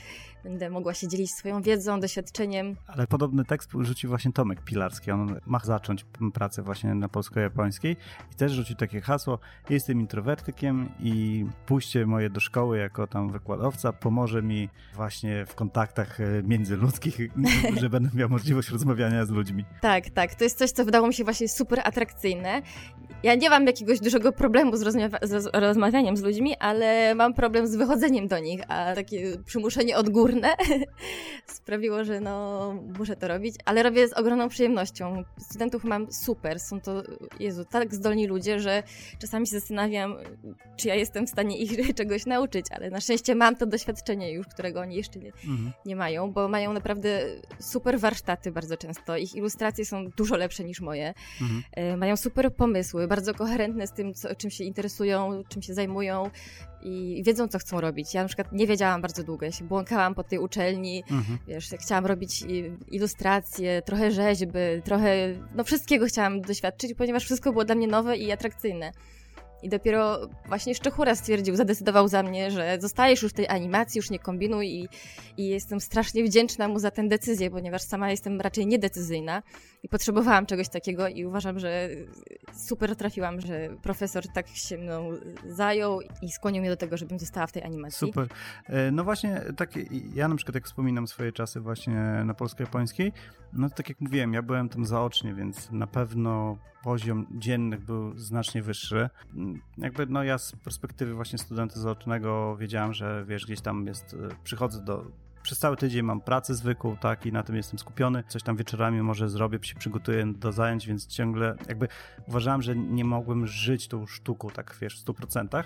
będę 0.47 0.69
mogła 0.69 0.93
się 0.93 1.07
dzielić 1.07 1.31
swoją 1.31 1.61
wiedzą, 1.61 1.99
doświadczeniem. 1.99 2.75
Ale 2.87 3.07
podobny 3.07 3.45
tekst 3.45 3.71
rzucił 3.79 4.09
właśnie 4.09 4.33
Tomek 4.33 4.61
Pilarski. 4.61 5.11
On 5.11 5.39
ma 5.45 5.59
zacząć 5.59 6.05
pracę 6.33 6.61
właśnie 6.61 6.95
na 6.95 7.09
polsko-japońskiej 7.09 7.97
i 8.31 8.35
też 8.35 8.51
rzucił 8.51 8.75
takie 8.75 9.01
hasło: 9.01 9.39
Jestem 9.69 9.99
introwertykiem 9.99 10.89
i 10.99 11.45
pójście 11.65 12.05
moje 12.05 12.29
do 12.29 12.39
szkoły 12.39 12.77
jako 12.77 13.07
tam 13.07 13.31
wykładowca 13.31 13.93
pomoże 13.93 14.41
mi 14.41 14.69
właśnie 14.95 15.45
w 15.45 15.55
kontaktach 15.55 16.21
e, 16.21 16.43
międzyludzkich, 16.43 17.17
że 17.81 17.89
będę 17.89 18.09
miał 18.13 18.29
możliwość 18.29 18.69
rozmawiania 18.69 19.25
z 19.25 19.29
ludźmi. 19.29 19.65
Tak, 19.81 20.09
tak. 20.09 20.35
To 20.35 20.43
jest 20.43 20.57
coś, 20.57 20.71
co 20.71 20.85
wydało 20.85 21.07
mi 21.07 21.13
się 21.13 21.23
właśnie 21.23 21.49
super 21.49 21.79
atrakcyjne. 21.83 22.61
Ja 23.23 23.35
nie 23.35 23.49
mam 23.49 23.67
jakiegoś 23.67 23.99
dużego 23.99 24.31
problemu 24.31 24.77
z, 24.77 24.83
z 25.21 25.49
rozmawianiem 25.53 26.17
z 26.17 26.21
ludźmi, 26.21 26.55
ale 26.59 27.15
mam 27.15 27.33
problem 27.33 27.67
z 27.67 27.75
wychodzeniem 27.75 28.27
do 28.27 28.39
nich, 28.39 28.61
a 28.67 28.95
takie 28.95 29.37
przymuszenie 29.45 29.97
odgórne 29.97 30.49
sprawiło, 31.47 32.03
że 32.03 32.19
no 32.19 32.73
muszę 32.97 33.15
to 33.15 33.27
robić, 33.27 33.55
ale 33.65 33.83
robię 33.83 34.07
z 34.07 34.13
ogromną 34.13 34.49
przyjemnością. 34.49 35.23
Studentów 35.39 35.83
mam 35.83 36.11
super, 36.11 36.59
są 36.59 36.81
to, 36.81 37.03
Jezu, 37.39 37.65
tak 37.65 37.95
zdolni 37.95 38.27
ludzie, 38.27 38.59
że 38.59 38.83
czasami 39.19 39.47
się 39.47 39.59
zastanawiam, 39.59 40.15
czy 40.77 40.87
ja 40.87 40.95
jestem 40.95 41.27
w 41.27 41.29
stanie 41.29 41.57
ich 41.57 41.71
czegoś 41.95 42.25
nauczyć, 42.25 42.65
ale 42.71 42.89
na 42.89 43.01
szczęście 43.01 43.35
mam 43.35 43.55
to 43.55 43.65
doświadczenie 43.65 44.33
już, 44.33 44.47
którego 44.47 44.79
oni 44.79 44.95
jeszcze 44.95 45.19
nie, 45.19 45.31
mhm. 45.31 45.71
nie 45.85 45.95
mają, 45.95 46.31
bo 46.31 46.47
mają 46.47 46.73
naprawdę 46.73 47.21
super 47.59 47.99
warsztaty 47.99 48.51
bardzo 48.51 48.77
często. 48.77 49.17
Ich 49.17 49.35
ilustracje 49.35 49.85
są 49.85 50.09
dużo 50.17 50.35
lepsze 50.35 50.63
niż 50.63 50.81
moje. 50.81 51.13
Mhm. 51.41 51.63
E, 51.71 51.97
mają 51.97 52.17
super 52.17 52.53
pomysły, 52.53 53.06
bardzo 53.07 53.33
koherentne 53.33 53.87
z 53.87 53.91
tym, 53.91 54.13
co, 54.13 54.35
czym 54.35 54.49
się 54.49 54.63
interesują, 54.63 55.43
czym 55.49 55.61
się 55.61 55.73
zajmują 55.73 56.29
i 56.81 57.23
wiedzą, 57.25 57.47
co 57.47 57.59
chcą 57.59 57.81
robić. 57.81 58.13
Ja 58.13 58.21
na 58.21 58.27
przykład 58.27 58.51
nie 58.51 58.67
wiedziałam 58.67 59.01
bardzo 59.01 59.23
długo, 59.23 59.45
ja 59.45 59.51
się 59.51 59.65
błąkałam 59.65 60.15
po 60.15 60.23
tej 60.23 60.39
uczelni, 60.39 61.03
mhm. 61.11 61.37
wiesz, 61.47 61.69
chciałam 61.79 62.05
robić 62.05 62.45
ilustracje, 62.91 63.81
trochę 63.81 64.11
rzeźby, 64.11 64.59
trochę, 64.83 65.33
no 65.55 65.63
wszystkiego 65.63 66.05
chciałam 66.05 66.41
doświadczyć, 66.41 66.93
ponieważ 66.93 67.23
wszystko 67.23 67.51
było 67.51 67.65
dla 67.65 67.75
mnie 67.75 67.87
nowe 67.87 68.17
i 68.17 68.31
atrakcyjne. 68.31 68.91
I 69.63 69.69
dopiero 69.69 70.19
właśnie 70.47 70.75
Szczechura 70.75 71.15
stwierdził, 71.15 71.55
zadecydował 71.55 72.07
za 72.07 72.23
mnie, 72.23 72.51
że 72.51 72.77
zostajesz 72.81 73.21
już 73.21 73.31
w 73.31 73.35
tej 73.35 73.47
animacji, 73.47 73.99
już 73.99 74.09
nie 74.09 74.19
kombinuj 74.19 74.67
i, 74.67 74.87
i 75.37 75.47
jestem 75.47 75.79
strasznie 75.79 76.23
wdzięczna 76.23 76.67
mu 76.67 76.79
za 76.79 76.91
tę 76.91 77.07
decyzję, 77.07 77.51
ponieważ 77.51 77.81
sama 77.81 78.11
jestem 78.11 78.41
raczej 78.41 78.67
niedecyzyjna 78.67 79.43
i 79.83 79.89
potrzebowałam 79.89 80.45
czegoś 80.45 80.69
takiego 80.69 81.07
i 81.07 81.25
uważam, 81.25 81.59
że 81.59 81.89
super 82.53 82.95
trafiłam, 82.95 83.41
że 83.41 83.69
profesor 83.81 84.27
tak 84.33 84.47
się 84.47 84.77
mną 84.77 85.11
zajął 85.49 85.99
i 86.21 86.31
skłonił 86.31 86.61
mnie 86.61 86.69
do 86.69 86.77
tego, 86.77 86.97
żebym 86.97 87.19
została 87.19 87.47
w 87.47 87.51
tej 87.51 87.63
animacji. 87.63 88.07
Super. 88.07 88.27
E, 88.65 88.91
no 88.91 89.03
właśnie, 89.03 89.41
tak, 89.57 89.71
ja 90.13 90.27
na 90.27 90.35
przykład 90.35 90.55
jak 90.55 90.65
wspominam 90.65 91.07
swoje 91.07 91.31
czasy 91.31 91.59
właśnie 91.59 92.21
na 92.25 92.33
polsko-japońskiej, 92.33 93.13
no 93.53 93.69
tak 93.69 93.89
jak 93.89 94.01
mówiłem, 94.01 94.33
ja 94.33 94.41
byłem 94.41 94.69
tam 94.69 94.85
zaocznie, 94.85 95.33
więc 95.33 95.71
na 95.71 95.87
pewno 95.87 96.57
poziom 96.83 97.27
dziennych 97.31 97.85
był 97.85 98.17
znacznie 98.17 98.61
wyższy. 98.61 99.09
Jakby 99.77 100.05
no 100.05 100.23
ja 100.23 100.37
z 100.37 100.51
perspektywy 100.51 101.13
właśnie 101.13 101.39
studenta 101.39 101.79
zaocznego 101.79 102.57
wiedziałem, 102.57 102.93
że 102.93 103.25
wiesz, 103.27 103.45
gdzieś 103.45 103.61
tam 103.61 103.87
jest, 103.87 104.13
e, 104.13 104.35
przychodzę 104.43 104.83
do 104.83 105.05
przez 105.47 105.59
cały 105.59 105.77
tydzień 105.77 106.03
mam 106.03 106.21
pracę 106.21 106.55
zwykłą, 106.55 106.97
tak, 106.97 107.25
i 107.25 107.31
na 107.31 107.43
tym 107.43 107.55
jestem 107.55 107.79
skupiony. 107.79 108.23
Coś 108.27 108.43
tam 108.43 108.55
wieczorami 108.55 109.01
może 109.01 109.29
zrobię, 109.29 109.59
się 109.61 109.75
przygotuję 109.75 110.25
do 110.25 110.51
zajęć, 110.51 110.87
więc 110.87 111.07
ciągle 111.07 111.55
jakby 111.67 111.87
uważałem, 112.27 112.61
że 112.61 112.75
nie 112.75 113.05
mogłem 113.05 113.47
żyć 113.47 113.87
tą 113.87 114.05
sztuką, 114.05 114.49
tak 114.49 114.75
wiesz, 114.81 115.01
w 115.01 115.05
100%. 115.05 115.63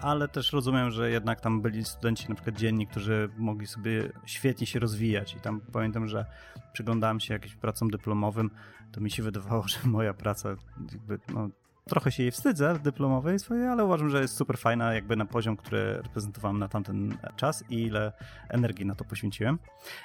Ale 0.00 0.28
też 0.28 0.52
rozumiem, 0.52 0.90
że 0.90 1.10
jednak 1.10 1.40
tam 1.40 1.62
byli 1.62 1.84
studenci, 1.84 2.28
na 2.28 2.34
przykład 2.34 2.56
dzienni, 2.56 2.86
którzy 2.86 3.28
mogli 3.38 3.66
sobie 3.66 4.12
świetnie 4.26 4.66
się 4.66 4.78
rozwijać. 4.78 5.34
I 5.34 5.40
tam 5.40 5.60
pamiętam, 5.72 6.06
że 6.06 6.26
przyglądałem 6.72 7.20
się 7.20 7.34
jakimś 7.34 7.56
pracom 7.56 7.90
dyplomowym, 7.90 8.50
to 8.92 9.00
mi 9.00 9.10
się 9.10 9.22
wydawało, 9.22 9.68
że 9.68 9.78
moja 9.84 10.14
praca 10.14 10.48
jakby, 10.92 11.18
no, 11.34 11.48
trochę 11.88 12.12
się 12.12 12.22
jej 12.22 12.32
wstydzę 12.32 12.78
dyplomowej 12.78 13.38
swojej, 13.38 13.66
ale 13.66 13.84
uważam, 13.84 14.10
że 14.10 14.20
jest 14.20 14.36
super 14.36 14.58
fajna 14.58 14.94
jakby 14.94 15.16
na 15.16 15.26
poziom, 15.26 15.56
który 15.56 15.96
reprezentowałem 15.96 16.58
na 16.58 16.68
tamten 16.68 17.18
czas 17.36 17.64
i 17.70 17.82
ile 17.82 18.12
energii 18.48 18.86
na 18.86 18.94
to 18.94 19.04
poświęciłem. 19.04 19.58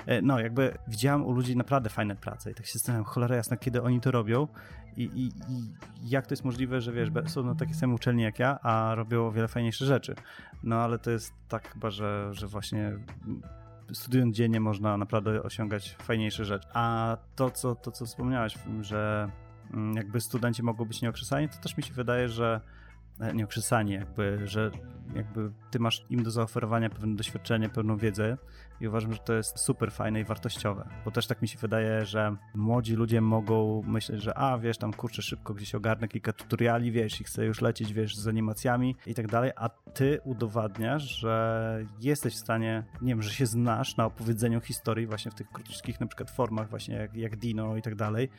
E, 0.06 0.22
no, 0.22 0.39
jakby 0.39 0.78
widziałem 0.88 1.26
u 1.26 1.32
ludzi 1.32 1.58
naprawdę 1.58 1.89
fajne 1.89 2.15
prace 2.15 2.52
i 2.52 2.54
tak 2.54 2.65
się 2.65 2.74
zastanawiam, 2.74 3.06
cholera 3.06 3.36
jasna, 3.36 3.58
kiedy 3.58 3.82
oni 3.82 4.02
to 4.02 4.12
robią 4.12 4.48
i, 4.98 5.04
i, 5.04 5.28
i 5.28 6.10
jak 6.10 6.28
to 6.28 6.34
jest 6.34 6.46
możliwe, 6.46 6.82
że 6.82 6.91
wiesz, 6.91 7.10
są 7.28 7.44
na 7.44 7.56
takiej 7.56 7.76
samej 7.76 7.96
uczelni 7.96 8.24
jak 8.24 8.39
ja, 8.39 8.60
a 8.60 8.96
robią 8.96 9.28
o 9.28 9.32
wiele 9.32 9.48
fajniejsze 9.48 9.86
rzeczy. 9.86 10.15
No, 10.63 10.76
ale 10.76 11.00
to 11.00 11.12
jest 11.12 11.34
tak 11.48 11.74
chyba, 11.74 11.89
że, 11.89 12.30
że 12.32 12.48
właśnie 12.48 12.94
studiując 13.94 14.36
dziennie 14.36 14.60
można 14.60 14.98
naprawdę 14.98 15.44
osiągać 15.44 15.96
fajniejsze 16.00 16.46
rzeczy. 16.46 16.67
A 16.74 17.17
to, 17.36 17.52
co, 17.52 17.76
to, 17.76 17.91
co 17.91 18.06
wspomniałeś, 18.06 18.58
że 18.82 19.32
jakby 19.95 20.21
studenci 20.21 20.63
mogą 20.63 20.86
być 20.86 21.01
nieokrzesani, 21.01 21.49
to 21.49 21.57
też 21.57 21.77
mi 21.77 21.84
się 21.84 21.93
wydaje, 21.93 22.29
że 22.29 22.62
e, 23.19 23.34
nieokrzesani, 23.34 23.93
jakby, 23.93 24.47
że 24.47 24.71
jakby 25.15 25.51
ty 25.71 25.79
masz 25.79 26.05
im 26.10 26.23
do 26.23 26.31
zaoferowania 26.31 26.89
pewne 26.89 27.15
doświadczenie, 27.15 27.69
pewną 27.69 27.97
wiedzę 27.97 28.38
i 28.81 28.88
uważam, 28.88 29.13
że 29.13 29.19
to 29.19 29.34
jest 29.34 29.60
super 29.60 29.91
fajne 29.91 30.19
i 30.19 30.23
wartościowe, 30.23 30.88
bo 31.05 31.12
też 31.12 31.27
tak 31.27 31.41
mi 31.41 31.47
się 31.47 31.60
wydaje, 31.60 32.05
że 32.05 32.36
młodzi 32.55 32.95
ludzie 32.95 33.21
mogą 33.21 33.81
myśleć, 33.81 34.21
że 34.21 34.38
a, 34.38 34.57
wiesz, 34.57 34.77
tam 34.77 34.93
kurczę, 34.93 35.21
szybko 35.21 35.53
gdzieś 35.53 35.75
ogarnę 35.75 36.07
kilka 36.07 36.34
tutoriali, 36.34 36.91
wiesz, 36.91 37.21
i 37.21 37.23
chcę 37.23 37.45
już 37.45 37.62
lecieć, 37.62 37.93
wiesz, 37.93 38.17
z 38.17 38.27
animacjami 38.27 38.95
i 39.05 39.13
tak 39.13 39.27
dalej, 39.27 39.51
a 39.55 39.69
ty 39.69 40.19
udowadniasz, 40.23 41.03
że 41.03 41.86
jesteś 41.99 42.34
w 42.34 42.38
stanie, 42.38 42.84
nie 43.01 43.10
wiem, 43.13 43.21
że 43.21 43.29
się 43.29 43.45
znasz 43.45 43.97
na 43.97 44.05
opowiedzeniu 44.05 44.62
historii 44.62 45.07
właśnie 45.07 45.31
w 45.31 45.36
tych 45.36 45.49
króciutkich 45.49 45.99
na 45.99 46.07
przykład 46.07 46.31
formach 46.31 46.69
właśnie 46.69 46.95
jak, 46.95 47.15
jak 47.15 47.36
Dino 47.36 47.77
i 47.77 47.81
tak 47.81 47.95
dalej, 47.95 48.29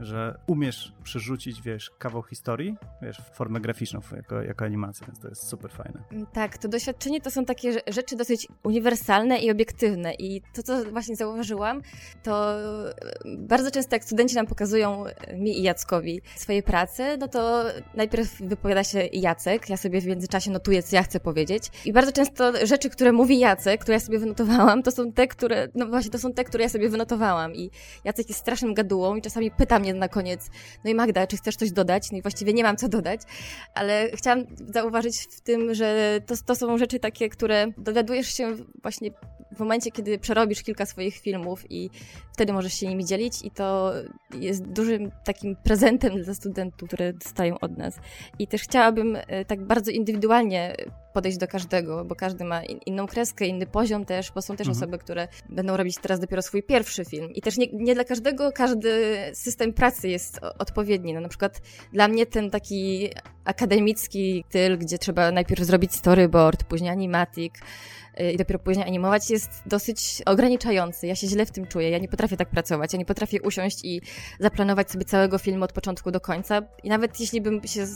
że 0.00 0.38
umiesz 0.46 0.92
przerzucić, 1.02 1.62
wiesz, 1.62 1.90
kawał 1.98 2.22
historii, 2.22 2.76
wiesz, 3.02 3.16
w 3.18 3.36
formę 3.36 3.60
graficzną 3.60 4.00
jako, 4.16 4.42
jako 4.42 4.64
animację, 4.64 5.06
więc 5.06 5.20
to 5.20 5.28
jest 5.28 5.48
super 5.48 5.70
fajne. 5.70 6.02
Tak, 6.32 6.58
to 6.58 6.68
doświadczenie 6.68 7.20
to 7.20 7.30
są 7.30 7.44
takie 7.44 7.72
rzeczy 7.86 8.16
dosyć 8.16 8.48
uniwersalne 8.62 9.38
i 9.38 9.50
obiektywne. 9.50 10.14
I 10.14 10.42
to, 10.54 10.62
co 10.62 10.84
właśnie 10.84 11.16
zauważyłam, 11.16 11.82
to 12.22 12.60
e, 12.60 12.94
bardzo 13.38 13.70
często 13.70 13.96
jak 13.96 14.04
studenci 14.04 14.34
nam 14.34 14.46
pokazują 14.46 15.06
e, 15.06 15.36
mi 15.36 15.58
i 15.58 15.62
Jackowi 15.62 16.20
swoje 16.36 16.62
prace, 16.62 17.16
no 17.16 17.28
to 17.28 17.64
najpierw 17.94 18.40
wypowiada 18.40 18.84
się 18.84 19.08
Jacek, 19.12 19.68
ja 19.68 19.76
sobie 19.76 20.00
w 20.00 20.06
międzyczasie 20.06 20.50
notuję, 20.50 20.82
co 20.82 20.96
ja 20.96 21.02
chcę 21.02 21.20
powiedzieć. 21.20 21.70
I 21.84 21.92
bardzo 21.92 22.12
często 22.12 22.66
rzeczy, 22.66 22.90
które 22.90 23.12
mówi 23.12 23.38
Jacek, 23.38 23.80
które 23.80 23.94
ja 23.94 24.00
sobie 24.00 24.18
wynotowałam, 24.18 24.82
to 24.82 24.90
są 24.90 25.12
te, 25.12 25.28
które, 25.28 25.68
no 25.74 25.86
właśnie, 25.86 26.10
to 26.10 26.18
są 26.18 26.32
te, 26.32 26.44
które 26.44 26.64
ja 26.64 26.68
sobie 26.68 26.88
wynotowałam. 26.88 27.54
I 27.54 27.70
Jacek 28.04 28.28
jest 28.28 28.40
strasznym 28.40 28.74
gadułą 28.74 29.16
i 29.16 29.22
czasami 29.22 29.50
pyta 29.50 29.75
mnie 29.78 29.94
na 29.94 30.08
koniec, 30.08 30.50
no 30.84 30.90
i 30.90 30.94
Magda, 30.94 31.26
czy 31.26 31.36
chcesz 31.36 31.56
coś 31.56 31.72
dodać? 31.72 32.10
No 32.12 32.18
i 32.18 32.22
właściwie 32.22 32.52
nie 32.52 32.62
mam 32.62 32.76
co 32.76 32.88
dodać, 32.88 33.20
ale 33.74 34.10
chciałam 34.14 34.44
zauważyć 34.68 35.18
w 35.18 35.40
tym, 35.40 35.74
że 35.74 36.20
to, 36.26 36.34
to 36.46 36.54
są 36.54 36.78
rzeczy 36.78 36.98
takie, 36.98 37.28
które 37.28 37.66
dowiadujesz 37.78 38.34
się 38.34 38.56
właśnie 38.82 39.10
w 39.56 39.58
momencie, 39.58 39.90
kiedy 39.90 40.18
przerobisz 40.18 40.62
kilka 40.62 40.86
swoich 40.86 41.16
filmów 41.16 41.64
i 41.70 41.90
wtedy 42.32 42.52
możesz 42.52 42.74
się 42.74 42.86
nimi 42.86 43.04
dzielić 43.04 43.34
i 43.44 43.50
to 43.50 43.92
jest 44.34 44.66
dużym 44.66 45.10
takim 45.24 45.56
prezentem 45.56 46.22
dla 46.22 46.34
studentów, 46.34 46.88
które 46.88 47.12
dostają 47.12 47.58
od 47.58 47.78
nas. 47.78 47.94
I 48.38 48.46
też 48.46 48.62
chciałabym 48.62 49.16
e, 49.16 49.44
tak 49.44 49.66
bardzo 49.66 49.90
indywidualnie 49.90 50.76
podejść 51.16 51.38
do 51.38 51.48
każdego, 51.48 52.04
bo 52.04 52.14
każdy 52.14 52.44
ma 52.44 52.64
inną 52.64 53.06
kreskę, 53.06 53.46
inny 53.46 53.66
poziom 53.66 54.04
też, 54.04 54.32
bo 54.32 54.42
są 54.42 54.56
też 54.56 54.66
mhm. 54.66 54.76
osoby, 54.76 54.98
które 54.98 55.28
będą 55.48 55.76
robić 55.76 55.96
teraz 56.02 56.20
dopiero 56.20 56.42
swój 56.42 56.62
pierwszy 56.62 57.04
film. 57.04 57.30
I 57.34 57.40
też 57.40 57.56
nie, 57.56 57.66
nie 57.72 57.94
dla 57.94 58.04
każdego 58.04 58.52
każdy 58.52 59.14
system 59.32 59.72
pracy 59.72 60.08
jest 60.08 60.40
odpowiedni. 60.58 61.14
No, 61.14 61.20
na 61.20 61.28
przykład 61.28 61.60
dla 61.92 62.08
mnie 62.08 62.26
ten 62.26 62.50
taki 62.50 63.10
akademicki 63.44 64.44
styl, 64.48 64.78
gdzie 64.78 64.98
trzeba 64.98 65.30
najpierw 65.30 65.62
zrobić 65.62 65.94
storyboard, 65.94 66.64
później 66.64 66.90
animatic, 66.90 67.54
Y, 68.20 68.32
i 68.32 68.36
dopiero 68.36 68.58
później 68.58 68.86
animować 68.86 69.30
jest 69.30 69.50
dosyć 69.66 70.22
ograniczający. 70.26 71.06
Ja 71.06 71.14
się 71.14 71.26
źle 71.26 71.46
w 71.46 71.50
tym 71.50 71.66
czuję. 71.66 71.90
Ja 71.90 71.98
nie 71.98 72.08
potrafię 72.08 72.36
tak 72.36 72.48
pracować. 72.50 72.92
Ja 72.92 72.98
nie 72.98 73.04
potrafię 73.04 73.42
usiąść 73.42 73.84
i 73.84 74.00
zaplanować 74.40 74.90
sobie 74.90 75.04
całego 75.04 75.38
filmu 75.38 75.64
od 75.64 75.72
początku 75.72 76.10
do 76.10 76.20
końca. 76.20 76.62
I 76.82 76.88
nawet 76.88 77.20
jeśli 77.20 77.40
bym 77.40 77.60
się 77.66 77.86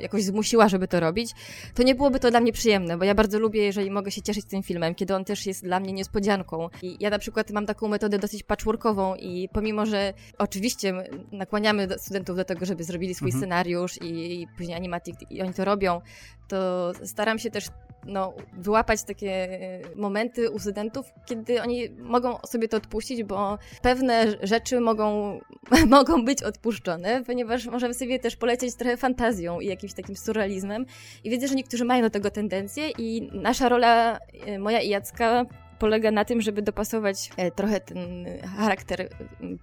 jakoś 0.00 0.24
zmusiła, 0.24 0.68
żeby 0.68 0.88
to 0.88 1.00
robić, 1.00 1.30
to 1.74 1.82
nie 1.82 1.94
byłoby 1.94 2.20
to 2.20 2.30
dla 2.30 2.40
mnie 2.40 2.52
przyjemne, 2.52 2.69
bo 2.98 3.04
ja 3.04 3.14
bardzo 3.14 3.38
lubię, 3.38 3.62
jeżeli 3.62 3.90
mogę 3.90 4.10
się 4.10 4.22
cieszyć 4.22 4.44
tym 4.44 4.62
filmem, 4.62 4.94
kiedy 4.94 5.14
on 5.14 5.24
też 5.24 5.46
jest 5.46 5.64
dla 5.64 5.80
mnie 5.80 5.92
niespodzianką. 5.92 6.68
I 6.82 6.96
ja 7.00 7.10
na 7.10 7.18
przykład 7.18 7.50
mam 7.50 7.66
taką 7.66 7.88
metodę 7.88 8.18
dosyć 8.18 8.42
patchworkową 8.42 9.14
i 9.14 9.48
pomimo, 9.52 9.86
że 9.86 10.12
oczywiście 10.38 10.94
nakłaniamy 11.32 11.88
studentów 11.98 12.36
do 12.36 12.44
tego, 12.44 12.66
żeby 12.66 12.84
zrobili 12.84 13.14
swój 13.14 13.28
mhm. 13.28 13.40
scenariusz 13.40 14.02
i, 14.02 14.42
i 14.42 14.48
później 14.56 14.76
animatic 14.76 15.16
i 15.30 15.42
oni 15.42 15.54
to 15.54 15.64
robią, 15.64 16.00
to 16.48 16.92
staram 17.04 17.38
się 17.38 17.50
też 17.50 17.66
no, 18.04 18.32
wyłapać 18.52 19.02
takie 19.02 19.32
e, 19.32 19.80
momenty 19.96 20.50
u 20.50 20.58
studentów, 20.58 21.12
kiedy 21.26 21.62
oni 21.62 21.90
mogą 21.90 22.38
sobie 22.46 22.68
to 22.68 22.76
odpuścić, 22.76 23.24
bo 23.24 23.58
pewne 23.82 24.26
rzeczy 24.42 24.80
mogą, 24.80 25.38
mogą 25.86 26.24
być 26.24 26.42
odpuszczone, 26.42 27.24
ponieważ 27.24 27.66
możemy 27.66 27.94
sobie 27.94 28.18
też 28.18 28.36
polecieć 28.36 28.74
trochę 28.74 28.96
fantazją 28.96 29.60
i 29.60 29.66
jakimś 29.66 29.94
takim 29.94 30.16
surrealizmem. 30.16 30.86
I 31.24 31.30
widzę, 31.30 31.48
że 31.48 31.54
niektórzy 31.54 31.84
mają 31.84 32.02
do 32.02 32.10
tego 32.10 32.30
tendencję 32.30 32.90
i 32.98 33.30
nasza 33.32 33.68
rola, 33.68 34.18
e, 34.46 34.58
moja 34.58 34.80
i 34.80 34.88
Jacka, 34.88 35.46
polega 35.80 36.10
na 36.10 36.24
tym, 36.24 36.40
żeby 36.40 36.62
dopasować 36.62 37.30
e, 37.36 37.50
trochę 37.50 37.80
ten 37.80 38.26
charakter 38.56 39.08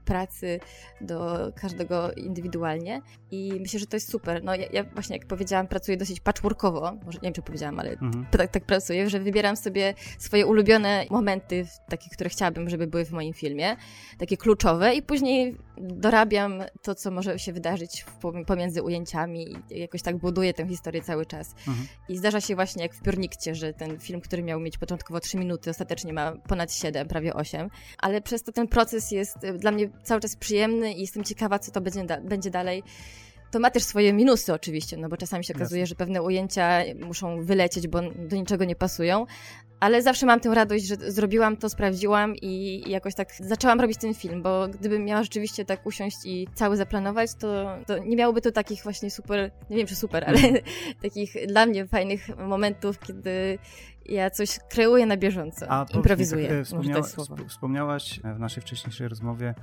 pracy 0.05 0.59
do 1.01 1.51
każdego 1.55 2.11
indywidualnie 2.11 3.01
i 3.31 3.53
myślę, 3.59 3.79
że 3.79 3.85
to 3.85 3.95
jest 3.95 4.11
super. 4.11 4.43
No 4.43 4.55
ja, 4.55 4.65
ja 4.73 4.83
właśnie, 4.83 5.17
jak 5.17 5.27
powiedziałam, 5.27 5.67
pracuję 5.67 5.97
dosyć 5.97 6.19
patchworkowo, 6.19 6.97
może 7.05 7.17
nie 7.17 7.21
wiem, 7.21 7.33
czy 7.33 7.41
powiedziałam, 7.41 7.79
ale 7.79 7.89
mhm. 7.91 8.25
tak, 8.31 8.51
tak 8.51 8.65
pracuję, 8.65 9.09
że 9.09 9.19
wybieram 9.19 9.55
sobie 9.55 9.93
swoje 10.17 10.45
ulubione 10.45 11.05
momenty, 11.09 11.65
takie, 11.89 12.09
które 12.09 12.29
chciałabym, 12.29 12.69
żeby 12.69 12.87
były 12.87 13.05
w 13.05 13.11
moim 13.11 13.33
filmie, 13.33 13.75
takie 14.17 14.37
kluczowe 14.37 14.95
i 14.95 15.01
później 15.01 15.57
dorabiam 15.77 16.63
to, 16.81 16.95
co 16.95 17.11
może 17.11 17.39
się 17.39 17.53
wydarzyć 17.53 18.05
pomiędzy 18.47 18.83
ujęciami 18.83 19.55
i 19.69 19.79
jakoś 19.79 20.01
tak 20.01 20.17
buduję 20.17 20.53
tę 20.53 20.67
historię 20.67 21.01
cały 21.01 21.25
czas. 21.25 21.55
Mhm. 21.67 21.87
I 22.09 22.17
zdarza 22.17 22.41
się 22.41 22.55
właśnie 22.55 22.83
jak 22.83 22.93
w 22.93 23.01
Piórnikcie, 23.01 23.55
że 23.55 23.73
ten 23.73 23.99
film, 23.99 24.21
który 24.21 24.43
miał 24.43 24.59
mieć 24.59 24.77
początkowo 24.77 25.19
3 25.19 25.37
minuty, 25.37 25.69
ostatecznie 25.69 26.06
ma 26.13 26.31
ponad 26.47 26.73
7, 26.73 27.07
prawie 27.07 27.33
8, 27.33 27.69
ale 27.97 28.21
przez 28.21 28.43
to 28.43 28.51
ten 28.51 28.67
proces 28.67 29.11
jest 29.11 29.37
dla 29.39 29.71
mnie 29.71 29.89
cały 30.03 30.21
czas 30.21 30.35
przyjemny 30.35 30.93
i 30.93 31.01
jestem 31.01 31.23
ciekawa, 31.23 31.59
co 31.59 31.71
to 31.71 31.81
będzie, 31.81 32.03
da 32.03 32.21
będzie 32.21 32.49
dalej. 32.49 32.83
To 33.51 33.59
ma 33.59 33.71
też 33.71 33.83
swoje 33.83 34.13
minusy 34.13 34.53
oczywiście, 34.53 34.97
no 34.97 35.09
bo 35.09 35.17
czasami 35.17 35.45
się 35.45 35.53
okazuje, 35.53 35.85
że 35.85 35.95
pewne 35.95 36.21
ujęcia 36.21 36.81
muszą 37.05 37.45
wylecieć, 37.45 37.87
bo 37.87 38.01
do 38.01 38.35
niczego 38.35 38.65
nie 38.65 38.75
pasują, 38.75 39.25
ale 39.79 40.01
zawsze 40.01 40.25
mam 40.25 40.39
tę 40.39 40.55
radość, 40.55 40.85
że 40.85 40.95
zrobiłam 40.95 41.57
to, 41.57 41.69
sprawdziłam 41.69 42.35
i 42.35 42.83
jakoś 42.87 43.15
tak 43.15 43.33
zaczęłam 43.39 43.81
robić 43.81 43.97
ten 43.97 44.13
film, 44.13 44.41
bo 44.41 44.67
gdybym 44.67 45.05
miała 45.05 45.23
rzeczywiście 45.23 45.65
tak 45.65 45.85
usiąść 45.85 46.17
i 46.25 46.47
cały 46.55 46.77
zaplanować, 46.77 47.29
to, 47.39 47.77
to 47.87 47.97
nie 47.97 48.15
miałoby 48.15 48.41
to 48.41 48.51
takich 48.51 48.83
właśnie 48.83 49.11
super, 49.11 49.51
nie 49.69 49.77
wiem 49.77 49.87
czy 49.87 49.95
super, 49.95 50.23
ale 50.27 50.37
mhm. 50.37 50.55
takich 51.03 51.47
dla 51.47 51.65
mnie 51.65 51.87
fajnych 51.87 52.37
momentów, 52.37 52.99
kiedy 52.99 53.59
ja 54.09 54.29
coś 54.29 54.59
kreuję 54.69 55.05
na 55.05 55.17
bieżąco, 55.17 55.65
A, 55.69 55.85
improwizuję. 55.93 56.49
Tak, 56.49 56.65
wspomniała, 56.65 57.03
wspomniałaś 57.47 58.19
w 58.19 58.39
naszej 58.39 58.63
wcześniejszej 58.63 59.07
rozmowie, 59.07 59.55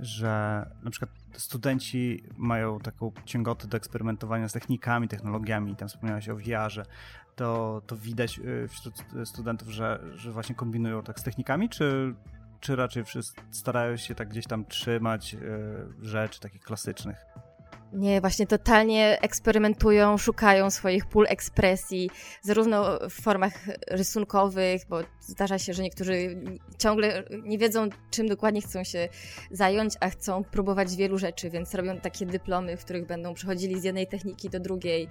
że 0.00 0.66
na 0.82 0.90
przykład 0.90 1.10
studenci 1.32 2.24
mają 2.36 2.80
taką 2.80 3.12
ciągotę 3.24 3.68
do 3.68 3.76
eksperymentowania 3.76 4.48
z 4.48 4.52
technikami, 4.52 5.08
technologiami, 5.08 5.76
tam 5.76 5.88
wspomniałaś 5.88 6.28
o 6.28 6.36
VR-ze, 6.36 6.82
to, 7.36 7.82
to 7.86 7.96
widać 7.96 8.38
y, 8.38 8.68
wśród 8.68 8.94
studentów, 9.24 9.68
że, 9.68 10.00
że 10.14 10.32
właśnie 10.32 10.54
kombinują 10.54 11.02
tak 11.02 11.20
z 11.20 11.22
technikami, 11.22 11.68
czy, 11.68 12.14
czy 12.60 12.76
raczej 12.76 13.04
wszyscy 13.04 13.40
starają 13.50 13.96
się 13.96 14.14
tak 14.14 14.28
gdzieś 14.28 14.46
tam 14.46 14.64
trzymać 14.64 15.36
rzeczy 16.02 16.40
takich 16.40 16.62
klasycznych? 16.62 17.16
Nie, 17.92 18.20
właśnie 18.20 18.46
totalnie 18.46 19.18
eksperymentują, 19.20 20.18
szukają 20.18 20.70
swoich 20.70 21.06
pól 21.06 21.26
ekspresji, 21.28 22.10
zarówno 22.42 22.98
w 23.10 23.22
formach 23.22 23.52
rysunkowych, 23.88 24.82
bo 24.88 25.00
zdarza 25.20 25.58
się, 25.58 25.72
że 25.72 25.82
niektórzy 25.82 26.36
ciągle 26.78 27.24
nie 27.42 27.58
wiedzą, 27.58 27.88
czym 28.10 28.28
dokładnie 28.28 28.60
chcą 28.60 28.84
się 28.84 29.08
zająć, 29.50 29.94
a 30.00 30.10
chcą 30.10 30.44
próbować 30.44 30.96
wielu 30.96 31.18
rzeczy, 31.18 31.50
więc 31.50 31.74
robią 31.74 32.00
takie 32.00 32.26
dyplomy, 32.26 32.76
w 32.76 32.84
których 32.84 33.06
będą 33.06 33.34
przechodzili 33.34 33.80
z 33.80 33.84
jednej 33.84 34.06
techniki 34.06 34.50
do 34.50 34.60
drugiej, 34.60 35.08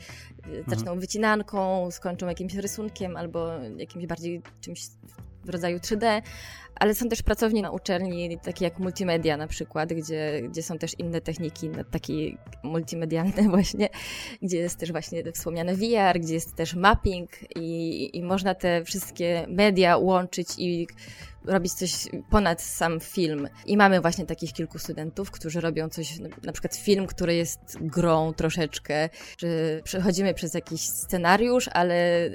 zaczną 0.68 0.78
mhm. 0.78 1.00
wycinanką, 1.00 1.92
skończą 1.92 2.28
jakimś 2.28 2.56
rysunkiem 2.56 3.18
albo 3.18 3.50
jakimś 3.78 4.06
bardziej 4.06 4.42
czymś 4.62 4.82
w 5.46 5.50
rodzaju 5.50 5.78
3D, 5.78 6.22
ale 6.76 6.96
są 6.96 7.10
też 7.10 7.22
pracownie 7.22 7.62
na 7.62 7.72
uczelni, 7.72 8.40
takie 8.44 8.66
jak 8.66 8.80
multimedia 8.80 9.38
na 9.38 9.48
przykład, 9.48 9.94
gdzie, 9.94 10.42
gdzie 10.50 10.64
są 10.64 10.78
też 10.78 11.00
inne 11.00 11.22
techniki, 11.22 11.70
no, 11.70 11.84
takie 11.84 12.14
multimedialne 12.64 13.50
właśnie, 13.50 13.90
gdzie 14.42 14.58
jest 14.58 14.80
też 14.80 14.92
właśnie 14.92 15.32
wspomniane 15.32 15.76
VR, 15.76 16.20
gdzie 16.20 16.34
jest 16.34 16.56
też 16.56 16.76
mapping 16.76 17.30
i, 17.56 18.10
i 18.18 18.24
można 18.24 18.56
te 18.56 18.84
wszystkie 18.84 19.46
media 19.50 19.98
łączyć 19.98 20.48
i 20.58 20.88
robić 21.46 21.74
coś 21.74 21.92
ponad 22.30 22.62
sam 22.62 23.00
film. 23.00 23.48
I 23.66 23.78
mamy 23.78 24.02
właśnie 24.02 24.26
takich 24.26 24.54
kilku 24.54 24.80
studentów, 24.80 25.32
którzy 25.32 25.62
robią 25.62 25.90
coś, 25.90 26.20
na 26.44 26.52
przykład 26.52 26.76
film, 26.76 27.08
który 27.08 27.36
jest 27.36 27.60
grą 27.82 28.34
troszeczkę, 28.34 29.10
że 29.38 29.48
przechodzimy 29.84 30.34
przez 30.34 30.54
jakiś 30.54 30.82
scenariusz, 30.82 31.70
ale 31.74 32.30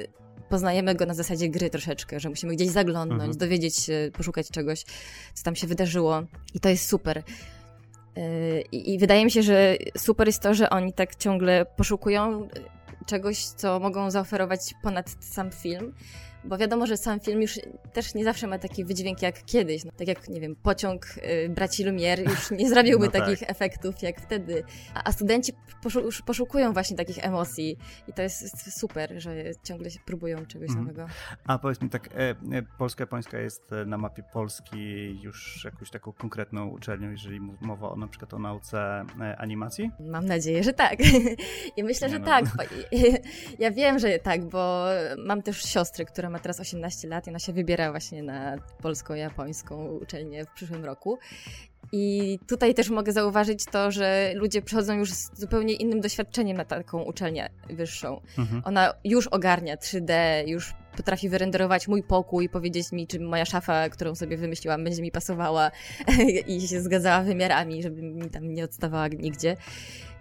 poznajemy 0.48 0.94
go 0.94 1.06
na 1.06 1.14
zasadzie 1.14 1.48
gry 1.48 1.70
troszeczkę, 1.70 2.20
że 2.20 2.28
musimy 2.28 2.54
gdzieś 2.54 2.68
zaglądnąć, 2.68 3.20
mhm. 3.20 3.38
dowiedzieć 3.38 3.76
się, 3.76 4.10
poszukać 4.12 4.50
czegoś, 4.50 4.84
co 5.34 5.44
tam 5.44 5.56
się 5.56 5.66
wydarzyło. 5.66 6.22
I 6.54 6.60
to 6.60 6.68
jest 6.68 6.88
super. 6.88 7.22
Yy, 8.16 8.22
I, 8.72 8.94
I, 8.94 8.98
wydaje 8.98 9.24
mi 9.24 9.30
się, 9.30 9.42
że 9.42 9.76
super 9.98 10.26
jest 10.26 10.42
to, 10.42 10.54
że 10.54 10.70
oni 10.70 10.92
tak 10.92 11.16
ciągle 11.16 11.66
poszukują 11.76 12.48
czegoś, 13.06 13.44
co 13.44 13.80
mogą 13.80 14.10
zaoferować 14.10 14.74
ponad 14.82 15.16
sam 15.20 15.50
film 15.50 15.92
bo 16.46 16.58
wiadomo, 16.58 16.86
że 16.86 16.96
sam 16.96 17.20
film 17.20 17.42
już 17.42 17.60
też 17.92 18.14
nie 18.14 18.24
zawsze 18.24 18.46
ma 18.46 18.58
taki 18.58 18.84
wydźwięk 18.84 19.22
jak 19.22 19.44
kiedyś. 19.44 19.84
No, 19.84 19.90
tak 19.96 20.08
jak, 20.08 20.28
nie 20.28 20.40
wiem, 20.40 20.56
pociąg 20.56 21.06
y, 21.16 21.48
braci 21.48 21.84
Lumière 21.84 22.30
już 22.30 22.50
nie 22.50 22.68
zrobiłby 22.74 23.06
no 23.06 23.12
tak. 23.12 23.22
takich 23.22 23.50
efektów 23.50 24.02
jak 24.02 24.20
wtedy. 24.20 24.64
A, 24.94 25.04
a 25.04 25.12
studenci 25.12 25.52
poszu 25.82 26.08
poszukują 26.26 26.72
właśnie 26.72 26.96
takich 26.96 27.24
emocji 27.24 27.76
i 28.08 28.12
to 28.12 28.22
jest 28.22 28.78
super, 28.80 29.12
że 29.16 29.34
ciągle 29.62 29.90
się 29.90 30.00
próbują 30.04 30.46
czegoś 30.46 30.70
mm. 30.70 30.82
nowego. 30.82 31.06
A 31.46 31.58
powiedz 31.58 31.80
mi 31.80 31.90
tak, 31.90 32.08
e, 32.08 32.30
e, 32.30 32.34
Polska 32.78 33.02
Japońska 33.02 33.38
jest 33.38 33.72
e, 33.72 33.84
na 33.84 33.98
mapie 33.98 34.22
Polski 34.32 35.20
już 35.22 35.64
jakąś 35.64 35.90
taką 35.90 36.12
konkretną 36.12 36.68
uczelnią, 36.68 37.10
jeżeli 37.10 37.40
mowa 37.60 37.90
o 37.90 37.96
na 37.96 38.08
przykład 38.08 38.34
o 38.34 38.38
nauce 38.38 39.04
e, 39.20 39.36
animacji? 39.36 39.90
Mam 40.00 40.26
nadzieję, 40.26 40.62
że 40.62 40.72
tak. 40.72 40.98
I 41.76 41.84
myślę, 41.84 42.08
nie 42.08 42.14
że 42.14 42.18
no. 42.18 42.26
tak. 42.26 42.44
Ja 43.58 43.70
wiem, 43.70 43.98
że 43.98 44.18
tak, 44.18 44.44
bo 44.44 44.86
mam 45.18 45.42
też 45.42 45.62
siostrę, 45.62 46.04
która 46.04 46.30
ma 46.30 46.35
ma 46.36 46.40
teraz 46.40 46.60
18 46.60 47.08
lat 47.08 47.26
i 47.26 47.30
ona 47.30 47.38
się 47.38 47.52
wybiera 47.52 47.90
właśnie 47.90 48.22
na 48.22 48.56
polsko-japońską 48.82 49.86
uczelnię 49.86 50.44
w 50.44 50.50
przyszłym 50.50 50.84
roku. 50.84 51.18
I 51.92 52.38
tutaj 52.48 52.74
też 52.74 52.90
mogę 52.90 53.12
zauważyć 53.12 53.64
to, 53.64 53.90
że 53.90 54.32
ludzie 54.34 54.62
przychodzą 54.62 54.94
już 54.94 55.12
z 55.12 55.40
zupełnie 55.40 55.74
innym 55.74 56.00
doświadczeniem 56.00 56.56
na 56.56 56.64
taką 56.64 57.02
uczelnię 57.02 57.50
wyższą. 57.70 58.20
Mhm. 58.38 58.62
Ona 58.64 58.94
już 59.04 59.26
ogarnia 59.26 59.76
3D, 59.76 60.12
już 60.46 60.74
potrafi 60.96 61.28
wyrenderować 61.28 61.88
mój 61.88 62.02
pokój 62.02 62.44
i 62.44 62.48
powiedzieć 62.48 62.92
mi, 62.92 63.06
czy 63.06 63.20
moja 63.20 63.44
szafa, 63.44 63.88
którą 63.88 64.14
sobie 64.14 64.36
wymyśliłam, 64.36 64.84
będzie 64.84 65.02
mi 65.02 65.10
pasowała 65.10 65.70
i 66.46 66.68
się 66.68 66.80
zgadzała 66.80 67.22
wymiarami, 67.22 67.82
żeby 67.82 68.02
mi 68.02 68.30
tam 68.30 68.54
nie 68.54 68.64
odstawała 68.64 69.08
nigdzie. 69.08 69.56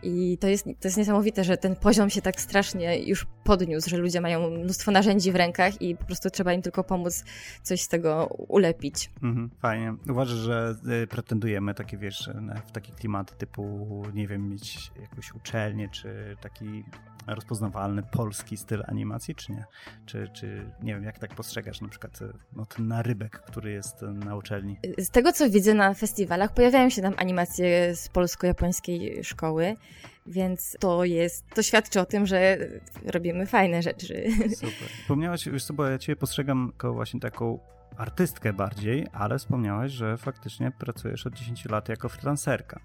I 0.06 0.38
to 0.38 0.48
jest, 0.48 0.66
to 0.66 0.88
jest 0.88 0.98
niesamowite, 0.98 1.44
że 1.44 1.58
ten 1.58 1.76
poziom 1.76 2.10
się 2.10 2.22
tak 2.22 2.42
strasznie 2.42 3.00
już 3.00 3.28
podniósł, 3.44 3.90
że 3.90 3.98
ludzie 3.98 4.22
mają 4.22 4.50
mnóstwo 4.50 4.92
narzędzi 4.92 5.32
w 5.32 5.36
rękach 5.36 5.82
i 5.82 5.96
po 5.96 6.06
prostu 6.06 6.30
trzeba 6.30 6.54
im 6.54 6.62
tylko 6.62 6.84
pomóc 6.84 7.24
coś 7.64 7.82
z 7.82 7.88
tego 7.88 8.26
ulepić. 8.48 9.12
Mhm, 9.24 9.50
fajnie. 9.60 9.96
Uważasz, 10.10 10.38
że 10.38 10.76
y, 11.04 11.08
pretendujemy 11.08 11.74
takie, 11.74 11.98
wiesz, 11.98 12.30
w 12.68 12.72
takie 12.72 12.92
klimaty 12.92 13.36
typu, 13.36 14.04
nie 14.14 14.28
wiem, 14.28 14.50
mieć 14.50 14.92
jakąś 15.02 15.34
uczelnię, 15.34 15.90
czy 15.90 16.38
taki 16.42 16.84
rozpoznawalny 17.28 18.04
polski 18.04 18.58
styl 18.58 18.84
animacji, 18.88 19.36
czy 19.36 19.52
nie? 19.52 19.66
Czy, 20.06 20.30
czy 20.34 20.72
nie 20.84 20.94
wiem, 20.94 21.04
jak 21.04 21.20
tak 21.20 21.36
postrzegasz 21.36 21.82
na 21.82 21.88
przykład 21.88 22.20
no, 22.56 22.66
ten 22.66 22.88
narybek, 22.88 23.40
który 23.40 23.72
jest 23.72 24.02
na 24.02 24.36
uczelni? 24.36 24.78
Z 24.98 25.10
tego, 25.10 25.32
co 25.32 25.50
widzę 25.50 25.74
na 25.74 25.94
festiwalach, 25.94 26.54
pojawiają 26.54 26.90
się 26.90 27.02
tam 27.02 27.14
animacje 27.18 27.96
z 27.96 28.10
polsko-japońskiej 28.10 29.24
szkoły, 29.24 29.76
więc 30.26 30.78
to 30.80 31.04
jest, 31.04 31.50
to 31.50 31.64
świadczy 31.64 32.02
o 32.02 32.06
tym, 32.06 32.26
że 32.26 32.58
robimy 33.06 33.46
fajne 33.46 33.82
rzeczy. 33.82 34.28
Super. 34.56 34.90
Wspomniałaś, 35.02 35.46
już 35.46 35.72
bo 35.72 35.86
ja 35.86 35.98
cię 35.98 36.16
postrzegam 36.16 36.70
jako 36.74 36.94
właśnie 36.94 37.20
taką 37.20 37.60
artystkę 37.98 38.54
bardziej, 38.54 39.08
ale 39.14 39.40
wspomniałaś, 39.40 39.92
że 39.92 40.18
faktycznie 40.18 40.72
pracujesz 40.72 41.28
od 41.28 41.34
10 41.34 41.66
lat 41.66 41.90
jako 41.90 42.10
freelancerka. 42.10 42.80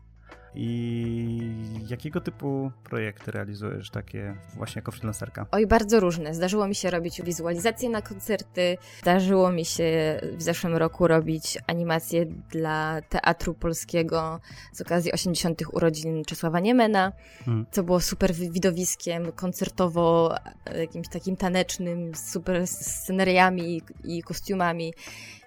I 0.55 1.53
jakiego 1.89 2.21
typu 2.21 2.73
projekty 2.85 3.31
realizujesz 3.31 3.91
takie 3.91 4.37
właśnie 4.57 4.79
jako 4.79 4.93
freelancerka? 4.93 5.47
Oj, 5.51 5.67
bardzo 5.67 6.01
różne. 6.01 6.35
Zdarzyło 6.35 6.69
mi 6.69 6.75
się 6.75 6.91
robić 6.91 7.23
wizualizacje 7.23 7.91
na 7.91 8.03
koncerty, 8.03 8.79
zdarzyło 9.03 9.53
mi 9.53 9.65
się 9.65 10.21
w 10.37 10.43
zeszłym 10.43 10.77
roku 10.77 11.09
robić 11.09 11.59
animacje 11.67 12.27
dla 12.27 13.03
Teatru 13.09 13.55
Polskiego 13.55 14.41
z 14.73 14.81
okazji 14.81 15.13
80. 15.13 15.63
urodzin 15.73 16.25
Czesława 16.25 16.61
Niemena, 16.61 17.13
hmm. 17.45 17.67
co 17.71 17.83
było 17.83 18.01
super 18.01 18.35
widowiskiem, 18.35 19.33
koncertowo, 19.33 20.35
jakimś 20.79 21.09
takim 21.09 21.37
tanecznym, 21.37 22.15
super 22.15 22.67
sceneriami 22.67 23.83
i 24.05 24.23
kostiumami. 24.23 24.93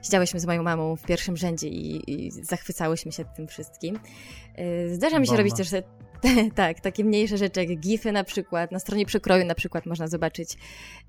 Siedziałyśmy 0.04 0.39
z 0.39 0.45
moją 0.45 0.64
mamą 0.64 0.95
w 0.95 1.01
pierwszym 1.01 1.38
rzędzie 1.38 1.68
i, 1.68 2.12
i 2.12 2.32
zachwycałyśmy 2.32 3.12
się 3.12 3.26
tym 3.26 3.47
wszystkim. 3.47 3.99
Y, 4.60 4.95
zdarza 4.95 5.20
mi 5.20 5.26
się 5.26 5.32
Bomba. 5.32 5.43
robić 5.43 5.58
też 5.58 5.70
te, 5.70 5.84
tak, 6.56 6.80
takie 6.80 7.04
mniejsze 7.04 7.38
rzeczy 7.38 7.64
jak 7.64 7.80
gify 7.80 8.12
na 8.12 8.24
przykład. 8.24 8.72
Na 8.72 8.80
stronie 8.80 9.06
przekroju 9.06 9.45
na 9.45 9.56
przykład 9.56 9.86
można 9.86 10.08
zobaczyć 10.08 10.58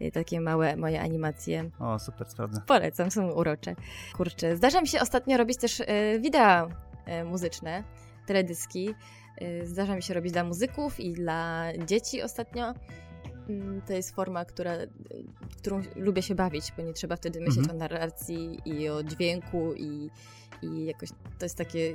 y, 0.02 0.10
takie 0.10 0.40
małe 0.40 0.76
moje 0.76 1.00
animacje. 1.00 1.70
O, 1.78 1.98
super, 1.98 2.30
sprawdzę. 2.30 2.60
Polecam, 2.66 3.10
są 3.10 3.30
urocze. 3.30 3.76
Kurczę, 4.16 4.56
zdarza 4.56 4.80
mi 4.80 4.88
się 4.88 5.00
ostatnio 5.00 5.36
robić 5.36 5.58
też 5.58 5.80
y, 5.80 5.84
wideo 6.20 6.68
muzyczne, 7.24 7.84
teledyski. 8.26 8.94
Zdarza 9.64 9.96
mi 9.96 10.02
się 10.02 10.14
robić 10.14 10.32
dla 10.32 10.44
muzyków 10.44 11.00
i 11.00 11.12
dla 11.12 11.64
dzieci 11.86 12.22
ostatnio. 12.22 12.74
Mm, 13.48 13.82
to 13.82 13.92
jest 13.92 14.14
forma, 14.14 14.44
która, 14.44 14.72
którą 15.64 15.82
lubię 15.96 16.22
się 16.22 16.34
bawić, 16.34 16.72
bo 16.76 16.82
nie 16.82 16.92
trzeba 16.92 17.16
wtedy 17.16 17.40
myśleć 17.40 17.58
mhm. 17.58 17.76
o 17.76 17.78
narracji 17.78 18.58
i 18.64 18.88
o 18.88 19.02
dźwięku 19.02 19.74
i, 19.74 20.10
i 20.62 20.84
jakoś 20.84 21.08
to 21.38 21.44
jest 21.44 21.58
takie 21.58 21.94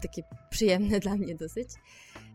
takie 0.00 0.22
przyjemne 0.50 1.00
dla 1.00 1.16
mnie 1.16 1.34
dosyć. 1.34 1.68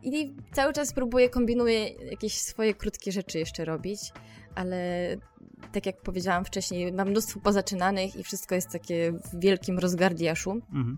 I 0.03 0.35
cały 0.51 0.73
czas 0.73 0.93
próbuję, 0.93 1.29
kombinuję 1.29 1.89
jakieś 1.89 2.33
swoje 2.33 2.73
krótkie 2.73 3.11
rzeczy 3.11 3.39
jeszcze 3.39 3.65
robić, 3.65 3.99
ale 4.55 4.77
tak 5.71 5.85
jak 5.85 6.01
powiedziałam 6.01 6.45
wcześniej, 6.45 6.93
mam 6.93 7.09
mnóstwo 7.09 7.39
pozaczynanych 7.39 8.15
i 8.15 8.23
wszystko 8.23 8.55
jest 8.55 8.69
takie 8.71 9.11
w 9.11 9.39
wielkim 9.39 9.79
rozgardiaszu. 9.79 10.51
Mhm. 10.51 10.97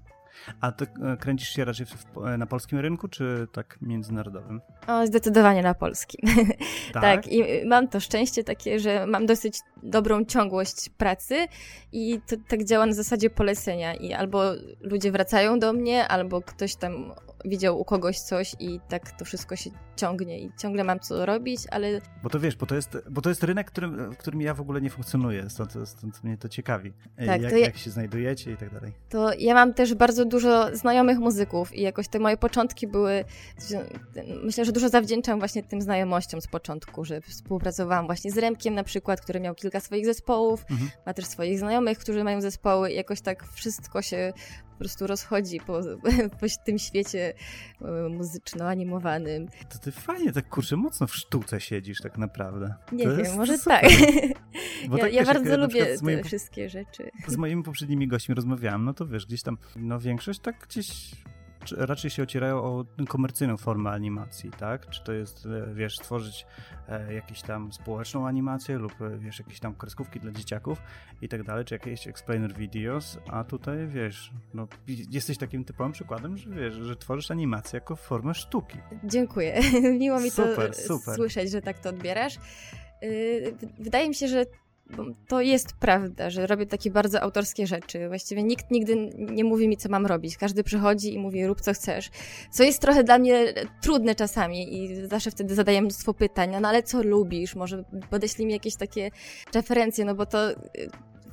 A 0.62 0.72
ty 0.72 0.86
e, 0.86 1.18
kręcisz 1.18 1.50
się 1.50 1.66
raczej 1.66 1.86
w, 1.86 2.06
na 2.38 2.46
polskim 2.46 2.80
rynku, 2.80 3.08
czy 3.08 3.48
tak 3.52 3.78
międzynarodowym? 3.82 4.62
O, 4.88 5.08
zdecydowanie 5.08 5.62
na 5.62 5.74
polskim. 5.74 6.22
Tak? 6.94 7.04
tak, 7.24 7.28
i 7.28 7.66
mam 7.66 7.88
to 7.88 8.00
szczęście 8.00 8.44
takie, 8.44 8.80
że 8.80 9.08
mam 9.08 9.26
dosyć 9.26 9.60
dobrą 9.84 10.26
ciągłość 10.26 10.90
pracy 10.90 11.48
i 11.92 12.22
to 12.28 12.36
tak 12.48 12.64
działa 12.64 12.86
na 12.86 12.94
zasadzie 12.94 13.30
polecenia 13.30 13.96
i 13.96 14.14
albo 14.14 14.44
ludzie 14.82 15.12
wracają 15.12 15.60
do 15.60 15.74
mnie, 15.74 16.08
albo 16.08 16.42
ktoś 16.42 16.76
tam 16.76 17.14
widział 17.48 17.80
u 17.80 17.86
kogoś 17.86 18.20
coś 18.20 18.56
i 18.60 18.80
tak 18.90 19.12
to 19.12 19.26
wszystko 19.26 19.56
się 19.56 19.70
ciągnie 19.96 20.40
i 20.40 20.52
ciągle 20.58 20.84
mam 20.84 21.00
co 21.00 21.26
robić, 21.26 21.62
ale... 21.72 22.02
Bo 22.24 22.30
to 22.30 22.40
wiesz, 22.40 22.56
bo 22.56 22.66
to 22.66 22.76
jest, 22.76 22.98
bo 23.10 23.22
to 23.22 23.30
jest 23.30 23.44
rynek, 23.44 23.68
którym, 23.68 24.12
w 24.12 24.18
którym 24.18 24.42
ja 24.42 24.54
w 24.54 24.62
ogóle 24.62 24.82
nie 24.82 24.90
funkcjonuję, 24.90 25.50
stąd, 25.50 25.74
stąd 25.86 26.24
mnie 26.24 26.38
to 26.38 26.50
ciekawi. 26.50 26.94
Tak, 27.18 27.42
jak, 27.42 27.52
to 27.52 27.58
ja... 27.58 27.66
jak 27.66 27.78
się 27.78 27.92
znajdujecie 27.92 28.52
i 28.52 28.58
tak 28.58 28.74
dalej. 28.74 28.92
To 29.10 29.34
ja 29.40 29.54
mam 29.54 29.74
też 29.74 29.94
bardzo 29.94 30.26
dużo 30.26 30.76
znajomych 30.76 31.20
muzyków 31.20 31.76
i 31.76 31.82
jakoś 31.82 32.08
te 32.08 32.20
moje 32.20 32.38
początki 32.38 32.88
były, 32.88 33.26
myślę, 34.44 34.66
że 34.66 34.72
dużo 34.72 34.90
zawdzięczam 34.90 35.40
właśnie 35.40 35.64
tym 35.64 35.82
znajomościom 35.82 36.42
z 36.42 36.48
początku, 36.48 37.06
że 37.06 37.22
współpracowałam 37.22 38.06
właśnie 38.06 38.32
z 38.32 38.38
Remkiem 38.38 38.74
na 38.74 38.84
przykład, 38.84 39.22
który 39.22 39.40
miał 39.40 39.56
kilka 39.56 39.80
swoich 39.80 40.06
zespołów, 40.06 40.66
mhm. 40.72 40.90
ma 41.06 41.14
też 41.14 41.26
swoich 41.26 41.60
znajomych, 41.60 41.98
którzy 41.98 42.24
mają 42.24 42.42
zespoły 42.42 42.92
i 42.92 42.96
jakoś 42.96 43.22
tak 43.22 43.48
wszystko 43.48 44.02
się 44.02 44.34
po 44.76 44.80
prostu 44.80 45.08
rozchodzi 45.08 45.60
po, 45.60 45.82
po 46.40 46.46
tym 46.66 46.80
świecie 46.80 47.34
e, 47.82 48.10
muzyczno-animowanym. 48.10 49.48
To 49.70 49.80
ty 49.80 49.92
fajnie, 49.92 50.32
tak 50.32 50.50
kurczę, 50.50 50.76
mocno 50.76 51.08
w 51.08 51.16
sztuce 51.16 51.62
siedzisz 51.62 52.02
tak 52.02 52.18
naprawdę. 52.18 52.76
Nie 52.92 53.06
to 53.06 53.16
wiem, 53.16 53.36
może 53.36 53.58
super. 53.58 53.82
tak. 53.82 53.92
Bo 54.90 54.98
ja, 54.98 55.04
tak, 55.04 55.14
ja 55.14 55.20
wiesz, 55.20 55.34
bardzo 55.34 55.58
lubię 55.58 55.96
moim, 56.02 56.18
te 56.18 56.24
wszystkie 56.24 56.70
rzeczy. 56.70 57.12
Z 57.28 57.38
moimi 57.38 57.64
poprzednimi 57.64 58.08
gośćmi 58.08 58.36
rozmawiałam, 58.36 58.86
no 58.86 58.94
to 58.94 59.08
wiesz, 59.08 59.26
gdzieś 59.26 59.44
tam, 59.44 59.58
no 59.76 60.00
większość 60.00 60.40
tak 60.40 60.68
gdzieś 60.68 61.12
raczej 61.72 62.12
się 62.12 62.24
ocierają 62.24 62.58
o 62.58 62.86
komercyjną 63.08 63.58
formę 63.58 63.90
animacji, 63.90 64.52
tak? 64.52 64.90
Czy 64.90 65.04
to 65.04 65.12
jest, 65.12 65.46
e, 65.46 65.74
wiesz, 65.74 65.96
stworzyć 65.96 66.46
e, 66.90 67.14
jakąś 67.14 67.42
tam 67.42 67.74
społeczną 67.74 68.28
animację 68.28 68.78
lub, 68.78 69.02
e, 69.02 69.18
wiesz, 69.18 69.40
jakieś 69.40 69.60
tam 69.60 69.76
kreskówki 69.76 70.20
dla 70.20 70.32
dzieciaków 70.32 70.82
i 71.22 71.28
tak 71.28 71.44
dalej, 71.44 71.66
czy 71.66 71.76
jakieś 71.76 72.08
explainer 72.08 72.54
videos, 72.54 73.18
a 73.28 73.44
tutaj, 73.44 73.88
wiesz, 73.88 74.32
no, 74.54 74.68
jesteś 75.12 75.38
takim 75.38 75.66
typowym 75.66 75.92
przykładem, 75.92 76.38
że 76.38 76.50
wiesz, 76.50 76.74
że 76.74 76.96
tworzysz 76.96 77.32
animację 77.32 77.78
jako 77.78 77.96
formę 77.96 78.34
sztuki. 78.34 78.78
Dziękuję. 79.04 79.60
Miło 80.00 80.20
mi 80.20 80.32
super, 80.32 80.76
to 80.76 80.82
super. 80.82 81.16
słyszeć, 81.16 81.52
że 81.52 81.62
tak 81.62 81.80
to 81.80 81.90
odbierasz. 81.90 82.36
Y, 83.04 83.56
wydaje 83.80 84.10
mi 84.10 84.16
się, 84.16 84.28
że 84.28 84.46
to 85.28 85.42
jest 85.42 85.74
prawda, 85.80 86.30
że 86.30 86.48
robię 86.48 86.66
takie 86.66 86.92
bardzo 86.92 87.22
autorskie 87.22 87.68
rzeczy. 87.68 88.08
Właściwie 88.08 88.44
nikt 88.44 88.72
nigdy 88.72 88.96
nie 89.16 89.44
mówi 89.44 89.68
mi, 89.68 89.78
co 89.78 89.90
mam 89.90 90.06
robić. 90.06 90.38
Każdy 90.38 90.64
przychodzi 90.64 91.14
i 91.14 91.20
mówi, 91.20 91.48
rób 91.48 91.62
co 91.62 91.74
chcesz. 91.74 92.10
Co 92.52 92.64
jest 92.64 92.82
trochę 92.82 93.04
dla 93.04 93.20
mnie 93.20 93.54
trudne 93.82 94.16
czasami 94.16 94.84
i 94.84 95.08
zawsze 95.08 95.32
wtedy 95.32 95.56
zadaję 95.56 95.82
mnóstwo 95.82 96.14
pytań. 96.14 96.52
No, 96.52 96.60
no 96.60 96.68
ale 96.68 96.84
co 96.84 97.04
lubisz? 97.04 97.56
Może 97.56 97.84
podeślij 98.10 98.48
mi 98.48 98.54
jakieś 98.54 98.76
takie 98.76 99.12
referencje, 99.54 100.06
no 100.06 100.16
bo 100.16 100.26
to 100.26 100.38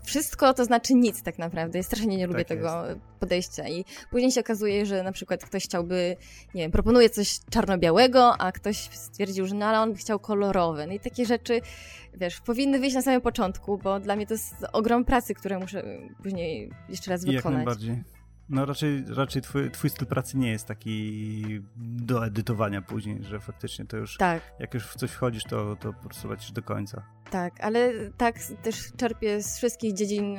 wszystko 0.02 0.54
to 0.54 0.64
znaczy 0.64 0.94
nic 0.94 1.22
tak 1.22 1.38
naprawdę. 1.38 1.78
Ja 1.78 1.82
strasznie 1.82 2.16
nie 2.16 2.26
lubię 2.26 2.38
tak 2.38 2.48
tego 2.48 2.86
jest. 2.86 3.00
podejścia 3.20 3.68
i 3.68 3.84
później 4.10 4.32
się 4.32 4.40
okazuje, 4.40 4.86
że 4.86 5.02
na 5.02 5.12
przykład 5.12 5.44
ktoś 5.44 5.64
chciałby, 5.64 6.16
nie 6.54 6.62
wiem, 6.62 6.70
proponuje 6.70 7.10
coś 7.10 7.38
czarno-białego, 7.50 8.36
a 8.38 8.52
ktoś 8.52 8.76
stwierdził, 8.76 9.46
że 9.46 9.54
no 9.54 9.66
ale 9.66 9.80
on 9.80 9.94
chciał 9.94 10.18
kolorowe. 10.18 10.86
No 10.86 10.92
i 10.92 11.00
takie 11.00 11.26
rzeczy, 11.26 11.60
wiesz, 12.14 12.40
powinny 12.40 12.78
wyjść 12.78 12.94
na 12.94 13.02
samym 13.02 13.20
początku, 13.20 13.78
bo 13.78 14.00
dla 14.00 14.16
mnie 14.16 14.26
to 14.26 14.34
jest 14.34 14.54
ogrom 14.72 15.04
pracy, 15.04 15.34
które 15.34 15.58
muszę 15.58 15.82
później 16.22 16.70
jeszcze 16.88 17.10
raz 17.10 17.24
wykonać. 17.24 17.44
Jak 17.44 17.54
najbardziej. 17.54 18.21
No 18.52 18.66
raczej, 18.66 19.04
raczej 19.08 19.42
twój, 19.42 19.70
twój 19.70 19.90
styl 19.90 20.06
pracy 20.06 20.38
nie 20.38 20.50
jest 20.50 20.66
taki 20.66 21.60
do 21.76 22.26
edytowania 22.26 22.82
później, 22.82 23.22
że 23.22 23.40
faktycznie 23.40 23.84
to 23.84 23.96
już, 23.96 24.16
tak. 24.16 24.42
jak 24.58 24.74
już 24.74 24.86
w 24.86 24.96
coś 24.96 25.10
wchodzisz, 25.10 25.44
to, 25.44 25.76
to 25.76 25.92
po 25.92 26.08
prostu 26.08 26.28
lecisz 26.28 26.52
do 26.52 26.62
końca. 26.62 27.02
Tak, 27.30 27.60
ale 27.60 27.92
tak 28.16 28.36
też 28.62 28.92
czerpię 28.96 29.42
z 29.42 29.56
wszystkich 29.56 29.94
dziedzin 29.94 30.36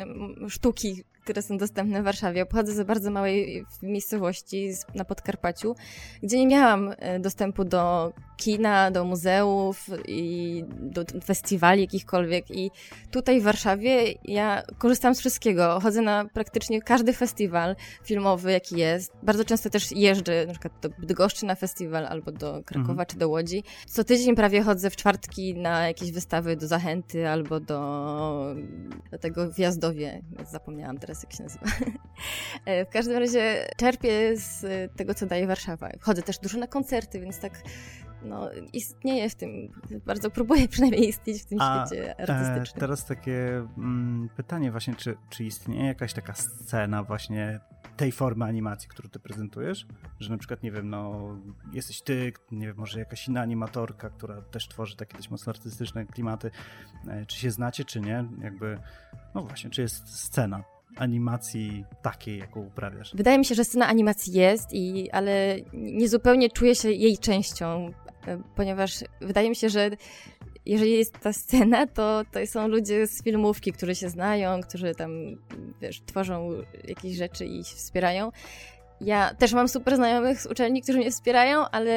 sztuki, 0.50 1.04
które 1.24 1.42
są 1.42 1.58
dostępne 1.58 2.02
w 2.02 2.06
Warszawie. 2.06 2.46
Pochodzę 2.46 2.74
z 2.74 2.88
bardzo 2.88 3.12
małej 3.12 3.66
miejscowości 3.84 4.72
na 4.96 5.06
Podkarpaciu, 5.06 5.76
gdzie 6.24 6.38
nie 6.38 6.48
miałam 6.48 6.92
e, 6.98 7.20
dostępu 7.20 7.66
do 7.66 8.14
kina, 8.38 8.92
do 8.92 9.06
muzeów 9.06 9.90
i 10.08 10.64
do 10.68 11.06
festiwali 11.24 11.82
jakichkolwiek. 11.82 12.52
I 12.52 12.72
tutaj 13.12 13.42
w 13.42 13.44
Warszawie 13.44 14.14
ja 14.26 14.64
korzystam 14.78 15.16
z 15.16 15.20
wszystkiego. 15.20 15.80
Chodzę 15.80 16.02
na 16.02 16.26
praktycznie 16.34 16.82
każdy 16.82 17.14
festiwal 17.14 17.76
filmowy, 18.04 18.52
jaki 18.52 18.78
jest. 18.78 19.12
Bardzo 19.24 19.46
często 19.46 19.70
też 19.70 19.92
jeżdżę 19.92 20.46
na 20.46 20.52
przykład 20.52 20.74
do 20.82 20.90
Bydgoszczy 20.90 21.46
na 21.46 21.56
festiwal 21.56 22.06
albo 22.06 22.32
do 22.32 22.64
Krakowa 22.66 22.92
mhm. 22.92 23.08
czy 23.08 23.18
do 23.18 23.30
Łodzi. 23.30 23.64
Co 23.88 24.04
tydzień 24.04 24.36
prawie 24.36 24.62
chodzę 24.62 24.90
w 24.90 24.96
czwartki 24.96 25.56
na 25.56 25.88
jakieś 25.88 26.12
wystawy 26.12 26.56
do 26.56 26.68
Zachęty 26.68 27.30
albo 27.30 27.60
do, 27.60 28.56
do 29.12 29.18
tego 29.18 29.52
Wjazdowie. 29.52 30.22
Zapomniałam 30.52 30.98
teraz, 30.98 31.24
jak 31.24 31.34
się 31.34 31.44
nazywa. 31.44 31.66
E, 32.66 32.86
w 32.86 32.90
każdym 32.90 33.18
razie 33.18 33.68
czerpię 33.78 34.38
z 34.38 34.66
tego, 34.96 35.14
co 35.14 35.26
daje 35.26 35.48
Warszawa. 35.48 35.90
Chodzę 36.02 36.22
też 36.22 36.40
dużo 36.40 36.58
na 36.58 36.68
koncerty, 36.68 37.20
więc 37.20 37.40
tak 37.40 37.62
no, 38.26 38.50
istnieje 38.74 39.30
w 39.30 39.36
tym, 39.36 39.72
bardzo 40.06 40.30
próbuję 40.30 40.68
przynajmniej 40.68 41.10
istnieć 41.10 41.42
w 41.42 41.46
tym 41.46 41.58
A, 41.62 41.86
świecie 41.88 42.20
e, 42.20 42.30
artystycznym. 42.30 42.78
E, 42.78 42.80
teraz 42.80 43.06
takie 43.06 43.68
mm, 43.78 44.30
pytanie 44.36 44.72
właśnie, 44.72 44.96
czy, 44.96 45.18
czy 45.30 45.44
istnieje 45.44 45.86
jakaś 45.86 46.14
taka 46.14 46.34
scena 46.34 47.04
właśnie 47.04 47.60
tej 47.98 48.12
formy 48.12 48.46
animacji, 48.46 48.90
którą 48.90 49.10
ty 49.10 49.20
prezentujesz? 49.20 49.86
Że 50.20 50.30
na 50.30 50.38
przykład, 50.38 50.64
nie 50.64 50.72
wiem, 50.72 50.90
no 50.90 51.30
jesteś 51.74 52.02
ty, 52.02 52.34
nie 52.52 52.68
wiem, 52.68 52.78
może 52.78 53.00
jakaś 53.00 53.28
inna 53.28 53.42
animatorka, 53.42 54.10
która 54.10 54.42
też 54.42 54.68
tworzy 54.68 54.96
takie 54.96 55.18
dość 55.18 55.30
mocno 55.30 55.50
artystyczne 55.50 56.06
klimaty. 56.06 56.52
E, 57.08 57.26
czy 57.26 57.40
się 57.40 57.52
znacie, 57.52 57.86
czy 57.86 58.02
nie? 58.02 58.26
Jakby, 58.42 58.80
no 59.36 59.42
właśnie, 59.42 59.70
czy 59.70 59.82
jest 59.82 60.10
scena 60.10 60.64
animacji 60.96 61.86
takiej, 62.02 62.40
jaką 62.40 62.60
uprawiasz? 62.60 63.16
Wydaje 63.16 63.38
mi 63.38 63.46
się, 63.46 63.56
że 63.56 63.66
scena 63.66 63.88
animacji 63.88 64.34
jest, 64.34 64.74
i, 64.74 65.12
ale 65.12 65.56
nie 65.74 66.10
zupełnie 66.10 66.50
czuję 66.50 66.76
się 66.76 66.92
jej 66.92 67.18
częścią. 67.18 67.92
Ponieważ 68.56 69.04
wydaje 69.22 69.50
mi 69.50 69.56
się, 69.56 69.70
że 69.70 69.90
jeżeli 70.66 70.92
jest 70.92 71.20
ta 71.20 71.34
scena, 71.34 71.88
to, 71.88 72.22
to 72.32 72.48
są 72.48 72.68
ludzie 72.68 73.08
z 73.08 73.24
filmówki, 73.24 73.72
którzy 73.72 73.96
się 73.96 74.10
znają, 74.10 74.62
którzy 74.62 74.96
tam, 74.96 75.12
wiesz, 75.82 76.02
tworzą 76.06 76.50
jakieś 76.88 77.16
rzeczy 77.16 77.46
i 77.46 77.64
się 77.64 77.76
wspierają. 77.76 78.32
Ja 79.02 79.34
też 79.34 79.54
mam 79.54 79.68
super 79.68 79.96
znajomych 79.96 80.42
z 80.42 80.46
uczelni, 80.46 80.82
którzy 80.82 80.98
mnie 80.98 81.12
wspierają, 81.12 81.66
ale 81.72 81.96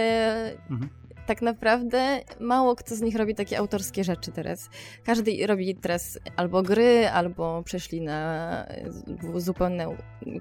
mhm. 0.70 0.89
tak 1.27 1.43
naprawdę 1.43 2.20
mało 2.41 2.77
kto 2.77 2.97
z 2.97 3.01
nich 3.01 3.16
robi 3.16 3.35
takie 3.35 3.59
autorskie 3.59 4.05
rzeczy 4.05 4.33
teraz. 4.33 4.70
Każdy 5.05 5.47
robi 5.47 5.74
teraz 5.74 6.18
albo 6.37 6.62
gry, 6.62 7.09
albo 7.09 7.62
przeszli 7.62 8.01
na 8.01 8.66
zupełnie 9.37 9.87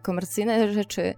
komercyjne 0.01 0.73
rzeczy 0.73 1.13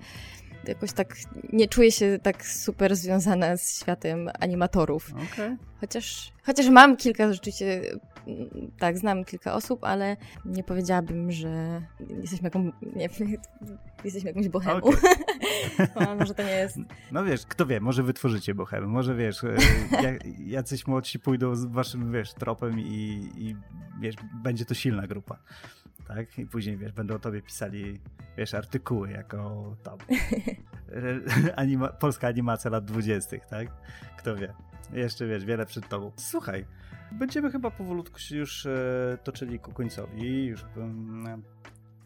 jakoś 0.68 0.93
tak 0.93 1.15
nie 1.53 1.68
czuję 1.68 1.91
się 1.91 2.20
tak 2.24 2.45
super 2.45 2.95
związana 2.95 3.57
z 3.57 3.80
światem 3.80 4.30
animatorów. 4.39 5.13
Okay. 5.34 5.57
Chociaż, 5.82 6.32
chociaż 6.43 6.70
mam 6.70 6.97
kilka 6.97 7.34
rzeczywiście, 7.34 7.82
tak, 8.80 8.97
znam 8.97 9.26
kilka 9.26 9.53
osób, 9.53 9.84
ale 9.84 10.18
nie 10.45 10.63
powiedziałabym, 10.63 11.32
że 11.32 11.82
jesteśmy, 12.22 12.45
jaką, 12.45 12.72
nie, 12.95 13.09
jesteśmy 14.05 14.30
jakąś 14.30 14.49
bohemą. 14.49 14.80
Okay. 14.80 16.15
może 16.20 16.36
to 16.36 16.43
nie 16.43 16.49
jest... 16.49 16.78
No 17.11 17.24
wiesz, 17.24 17.45
kto 17.45 17.65
wie, 17.65 17.80
może 17.80 18.03
wytworzycie 18.03 18.55
bohemę, 18.55 18.88
może 18.88 19.15
wiesz, 19.15 19.43
e, 19.43 19.57
jacyś 20.39 20.88
młodsi 20.88 21.20
pójdą 21.20 21.55
z 21.55 21.65
waszym, 21.65 22.11
wiesz, 22.11 22.34
tropem 22.34 22.80
i, 22.80 23.30
i 23.38 23.55
wiesz, 24.01 24.15
będzie 24.43 24.65
to 24.65 24.74
silna 24.74 25.07
grupa 25.07 25.38
tak? 26.08 26.39
I 26.39 26.45
później, 26.45 26.78
wiesz, 26.78 26.91
będą 26.91 27.16
o 27.16 27.20
tobie 27.20 27.41
pisali, 27.41 27.99
wiesz, 28.38 28.53
artykuły 28.53 29.12
jako 29.12 29.76
tam 29.84 29.97
anima 31.55 31.88
polska 31.88 32.28
animacja 32.28 32.72
lat 32.72 32.86
dwudziestych, 32.86 33.45
tak? 33.45 33.68
Kto 34.18 34.36
wie. 34.36 34.53
Jeszcze, 34.93 35.28
wiesz, 35.28 35.45
wiele 35.45 35.66
przed 35.66 35.89
tobą. 35.89 36.12
Słuchaj, 36.16 36.66
będziemy 37.12 37.51
chyba 37.51 37.72
powolutku 37.72 38.20
się 38.20 38.38
już 38.38 38.66
e, 38.66 39.18
toczyli 39.24 39.60
ku 39.60 39.72
końcowi. 39.72 40.45
Już 40.45 40.66
um, 40.78 41.43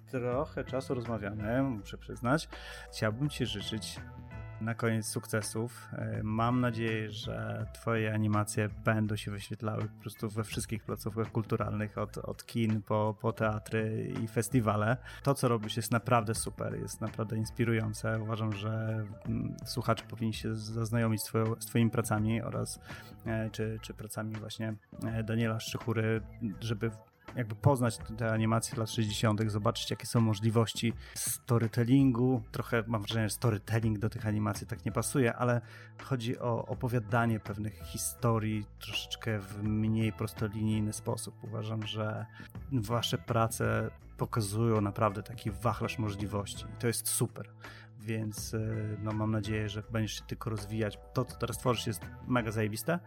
trochę 0.07 0.63
czasu 0.63 0.93
rozmawiamy, 0.93 1.63
muszę 1.63 1.97
przyznać. 1.97 2.49
Chciałbym 2.91 3.29
ci 3.29 3.45
życzyć 3.45 3.99
na 4.61 4.75
koniec 4.75 5.05
sukcesów. 5.05 5.87
E, 5.93 6.23
mam 6.23 6.61
nadzieję, 6.61 7.11
że 7.11 7.65
Twoje 7.73 8.13
animacje 8.13 8.69
będą 8.85 9.15
się 9.15 9.31
wyświetlały 9.31 9.81
po 9.81 10.01
prostu 10.01 10.29
we 10.29 10.43
wszystkich 10.43 10.83
placówkach 10.83 11.31
kulturalnych, 11.31 11.97
od, 11.97 12.17
od 12.17 12.45
kin 12.45 12.81
po, 12.81 13.15
po 13.21 13.33
teatry 13.33 14.13
i 14.23 14.27
festiwale. 14.27 14.97
To, 15.23 15.33
co 15.33 15.47
robisz, 15.47 15.77
jest 15.77 15.91
naprawdę 15.91 16.35
super, 16.35 16.79
jest 16.79 17.01
naprawdę 17.01 17.37
inspirujące. 17.37 18.21
Uważam, 18.21 18.53
że 18.53 19.05
mm, 19.25 19.55
słuchacze 19.65 20.03
powinni 20.09 20.33
się 20.33 20.55
zaznajomić 20.55 21.21
z, 21.21 21.25
twoją, 21.25 21.55
z 21.59 21.65
Twoimi 21.65 21.91
pracami 21.91 22.41
oraz 22.41 22.79
e, 23.25 23.49
czy, 23.49 23.79
czy 23.81 23.93
pracami 23.93 24.35
właśnie 24.35 24.75
e, 25.03 25.23
Daniela 25.23 25.59
Szczychury, 25.59 26.21
żeby 26.59 26.91
jakby 27.35 27.55
poznać 27.55 27.97
te 28.17 28.31
animacje 28.31 28.77
lat 28.77 28.89
60., 28.89 29.41
zobaczyć 29.51 29.91
jakie 29.91 30.05
są 30.05 30.21
możliwości 30.21 30.93
storytellingu. 31.15 32.43
Trochę 32.51 32.83
mam 32.87 33.01
wrażenie, 33.01 33.29
że 33.29 33.35
storytelling 33.35 33.99
do 33.99 34.09
tych 34.09 34.25
animacji 34.25 34.67
tak 34.67 34.85
nie 34.85 34.91
pasuje, 34.91 35.33
ale 35.35 35.61
chodzi 36.03 36.39
o 36.39 36.65
opowiadanie 36.65 37.39
pewnych 37.39 37.83
historii 37.83 38.65
troszeczkę 38.79 39.39
w 39.39 39.63
mniej 39.63 40.13
prostolinijny 40.13 40.93
sposób. 40.93 41.43
Uważam, 41.43 41.87
że 41.87 42.25
wasze 42.71 43.17
prace 43.17 43.91
pokazują 44.17 44.81
naprawdę 44.81 45.23
taki 45.23 45.51
wachlarz 45.51 45.99
możliwości 45.99 46.65
i 46.65 46.79
to 46.79 46.87
jest 46.87 47.07
super 47.07 47.49
więc 48.01 48.55
no, 49.03 49.11
mam 49.11 49.31
nadzieję, 49.31 49.69
że 49.69 49.83
będziesz 49.91 50.17
się 50.17 50.23
tylko 50.27 50.49
rozwijać. 50.49 50.99
To, 51.13 51.25
co 51.25 51.37
teraz 51.37 51.57
tworzysz 51.57 51.87
jest 51.87 52.01
mega 52.27 52.51
zajebiste, 52.51 52.99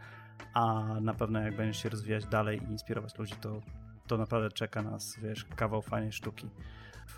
a 0.54 0.84
na 1.00 1.14
pewno 1.14 1.40
jak 1.40 1.56
będziesz 1.56 1.82
się 1.82 1.88
rozwijać 1.88 2.26
dalej 2.26 2.62
i 2.62 2.70
inspirować 2.70 3.18
ludzi, 3.18 3.34
to, 3.40 3.60
to 4.06 4.18
naprawdę 4.18 4.50
czeka 4.50 4.82
nas, 4.82 5.16
wiesz, 5.22 5.44
kawał 5.56 5.82
fajnej 5.82 6.12
sztuki 6.12 6.50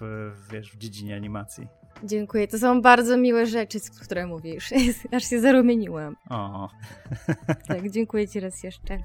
w, 0.00 0.30
wiesz, 0.52 0.72
w 0.72 0.78
dziedzinie 0.78 1.16
animacji. 1.16 1.68
Dziękuję. 2.04 2.48
To 2.48 2.58
są 2.58 2.82
bardzo 2.82 3.16
miłe 3.16 3.46
rzeczy, 3.46 3.78
które 4.02 4.26
mówisz. 4.26 4.70
Aż 5.16 5.30
się 5.30 5.40
zarumieniłam. 5.40 6.16
O. 6.30 6.68
Tak, 7.68 7.90
dziękuję 7.90 8.28
Ci 8.28 8.40
raz 8.40 8.62
jeszcze. 8.62 8.98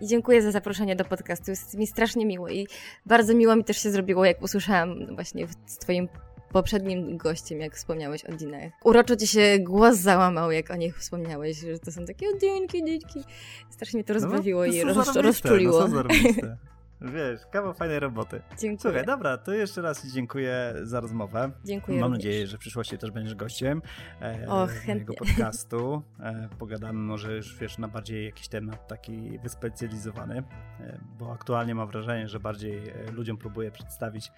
I 0.00 0.06
dziękuję 0.06 0.42
za 0.42 0.50
zaproszenie 0.50 0.96
do 0.96 1.04
podcastu. 1.04 1.50
Jest 1.50 1.78
mi 1.78 1.86
strasznie 1.86 2.26
miło 2.26 2.48
i 2.48 2.66
bardzo 3.06 3.34
miło 3.34 3.56
mi 3.56 3.64
też 3.64 3.82
się 3.82 3.90
zrobiło, 3.90 4.24
jak 4.24 4.42
usłyszałam 4.42 5.14
właśnie 5.14 5.46
z 5.66 5.78
Twoim 5.78 6.08
poprzednim 6.52 7.16
gościem, 7.16 7.60
jak 7.60 7.76
wspomniałeś 7.76 8.24
o 8.24 8.32
Dinach. 8.32 8.72
Uroczo 8.84 9.16
ci 9.16 9.26
się 9.26 9.58
głos 9.60 9.96
załamał, 9.96 10.50
jak 10.50 10.70
o 10.70 10.76
nich 10.76 10.98
wspomniałeś, 10.98 11.58
że 11.60 11.78
to 11.78 11.92
są 11.92 12.04
takie 12.04 12.26
odinki, 12.28 12.84
dzieci. 12.84 13.24
Strasznie 13.70 13.98
mnie 13.98 14.04
to 14.04 14.14
no 14.14 14.20
rozbawiło 14.20 14.60
no, 14.60 14.72
i 14.72 14.82
roz, 14.82 15.16
rozczuliło. 15.16 15.88
No, 15.88 16.02
Wiesz, 17.02 17.40
kawał 17.50 17.74
fajnej 17.74 18.00
roboty. 18.00 18.42
Dziękuję. 18.58 18.78
Słuchaj, 18.80 19.06
dobra, 19.06 19.38
to 19.38 19.52
jeszcze 19.52 19.82
raz 19.82 20.06
dziękuję 20.06 20.74
za 20.82 21.00
rozmowę. 21.00 21.50
Dziękuję 21.64 22.00
Mam 22.00 22.12
również. 22.12 22.24
nadzieję, 22.24 22.46
że 22.46 22.56
w 22.56 22.60
przyszłości 22.60 22.98
też 22.98 23.10
będziesz 23.10 23.34
gościem 23.34 23.82
e, 24.22 24.48
o, 24.48 24.68
mojego 24.86 25.14
podcastu. 25.14 26.02
E, 26.20 26.48
pogadamy 26.58 26.98
może 26.98 27.36
już, 27.36 27.56
wiesz, 27.56 27.78
na 27.78 27.88
bardziej 27.88 28.24
jakiś 28.24 28.48
temat 28.48 28.88
taki 28.88 29.38
wyspecjalizowany, 29.38 30.42
e, 30.80 31.00
bo 31.18 31.32
aktualnie 31.32 31.74
mam 31.74 31.88
wrażenie, 31.88 32.28
że 32.28 32.40
bardziej 32.40 32.88
e, 32.88 33.10
ludziom 33.12 33.36
próbuję 33.36 33.70
przedstawić 33.70 34.32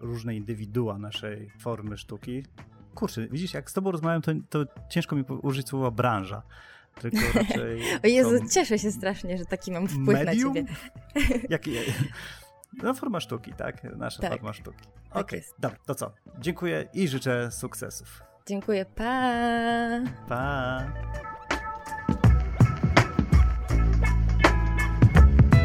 różne 0.00 0.36
indywidua 0.36 0.98
naszej 0.98 1.50
formy 1.60 1.96
sztuki. 1.96 2.44
Kurczę, 2.94 3.28
widzisz, 3.28 3.54
jak 3.54 3.70
z 3.70 3.72
tobą 3.72 3.90
rozmawiam, 3.90 4.22
to, 4.22 4.32
to 4.48 4.64
ciężko 4.88 5.16
mi 5.16 5.24
użyć 5.42 5.68
słowa 5.68 5.90
branża 5.90 6.42
tylko 7.00 7.18
raczej... 7.38 7.82
o 8.04 8.06
Jezu, 8.06 8.38
są... 8.38 8.48
cieszę 8.48 8.78
się 8.78 8.92
strasznie, 8.92 9.38
że 9.38 9.44
taki 9.44 9.72
mam 9.72 9.88
wpływ 9.88 10.24
Medium? 10.24 10.54
na 10.54 10.60
ciebie. 10.60 10.74
Jaki? 11.50 11.72
No 12.82 12.94
forma 12.94 13.20
sztuki, 13.20 13.52
tak? 13.52 13.84
Nasza 13.96 14.22
tak, 14.22 14.32
forma 14.32 14.52
sztuki. 14.52 14.78
Tak 14.78 15.24
Okej, 15.24 15.40
okay, 15.40 15.52
dobra, 15.58 15.78
to 15.86 15.94
co? 15.94 16.12
Dziękuję 16.38 16.88
i 16.94 17.08
życzę 17.08 17.50
sukcesów. 17.52 18.22
Dziękuję, 18.46 18.84
pa! 18.84 19.30
Pa! 20.28 20.84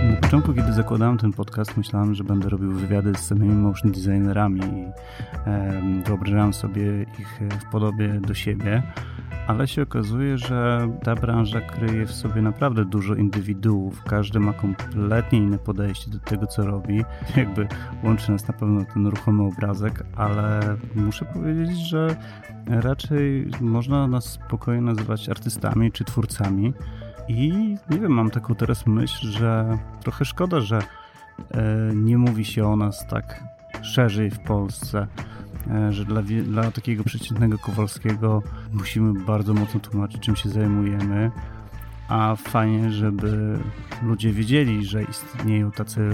Na 0.09 0.15
początku, 0.21 0.53
kiedy 0.53 0.73
zakładałem 0.73 1.17
ten 1.17 1.33
podcast, 1.33 1.77
myślałem, 1.77 2.15
że 2.15 2.23
będę 2.23 2.49
robił 2.49 2.71
wywiady 2.71 3.13
z 3.15 3.19
samymi 3.19 3.55
motion 3.55 3.91
designerami 3.91 4.61
i 4.61 4.91
e, 5.47 5.81
wyobrażałem 6.05 6.53
sobie 6.53 7.03
ich 7.19 7.39
w 7.61 7.71
podobie 7.71 8.07
do 8.07 8.33
siebie 8.33 8.83
ale 9.49 9.67
się 9.67 9.81
okazuje, 9.81 10.37
że 10.37 10.89
ta 11.03 11.15
branża 11.15 11.61
kryje 11.61 12.05
w 12.05 12.11
sobie 12.11 12.41
naprawdę 12.41 12.85
dużo 12.85 13.15
indywiduów. 13.15 14.03
Każdy 14.03 14.39
ma 14.39 14.53
kompletnie 14.53 15.39
inne 15.39 15.59
podejście 15.59 16.11
do 16.11 16.19
tego, 16.19 16.47
co 16.47 16.65
robi. 16.65 17.03
Jakby 17.37 17.67
łączy 18.03 18.31
nas 18.31 18.47
na 18.47 18.53
pewno 18.53 18.85
ten 18.93 19.07
ruchomy 19.07 19.43
obrazek, 19.43 20.03
ale 20.15 20.59
muszę 20.95 21.25
powiedzieć, 21.25 21.77
że 21.89 22.15
raczej 22.67 23.51
można 23.61 24.07
nas 24.07 24.25
spokojnie 24.25 24.81
nazywać 24.81 25.29
artystami 25.29 25.91
czy 25.91 26.03
twórcami. 26.03 26.73
I 27.27 27.49
nie 27.89 27.99
wiem, 27.99 28.11
mam 28.11 28.29
taką 28.29 28.55
teraz 28.55 28.87
myśl, 28.87 29.27
że 29.27 29.77
trochę 30.01 30.25
szkoda, 30.25 30.59
że 30.59 30.77
e, 30.77 30.85
nie 31.95 32.17
mówi 32.17 32.45
się 32.45 32.67
o 32.67 32.75
nas 32.75 33.07
tak 33.07 33.43
szerzej 33.81 34.31
w 34.31 34.39
Polsce. 34.39 35.07
E, 35.69 35.93
że 35.93 36.05
dla, 36.05 36.21
dla 36.21 36.71
takiego 36.71 37.03
przeciętnego 37.03 37.57
Kowalskiego 37.57 38.43
musimy 38.73 39.25
bardzo 39.25 39.53
mocno 39.53 39.79
tłumaczyć, 39.79 40.21
czym 40.21 40.35
się 40.35 40.49
zajmujemy, 40.49 41.31
a 42.09 42.35
fajnie, 42.35 42.91
żeby 42.91 43.59
ludzie 44.03 44.31
wiedzieli, 44.31 44.85
że 44.85 45.03
istnieją 45.03 45.71
tacy 45.71 46.11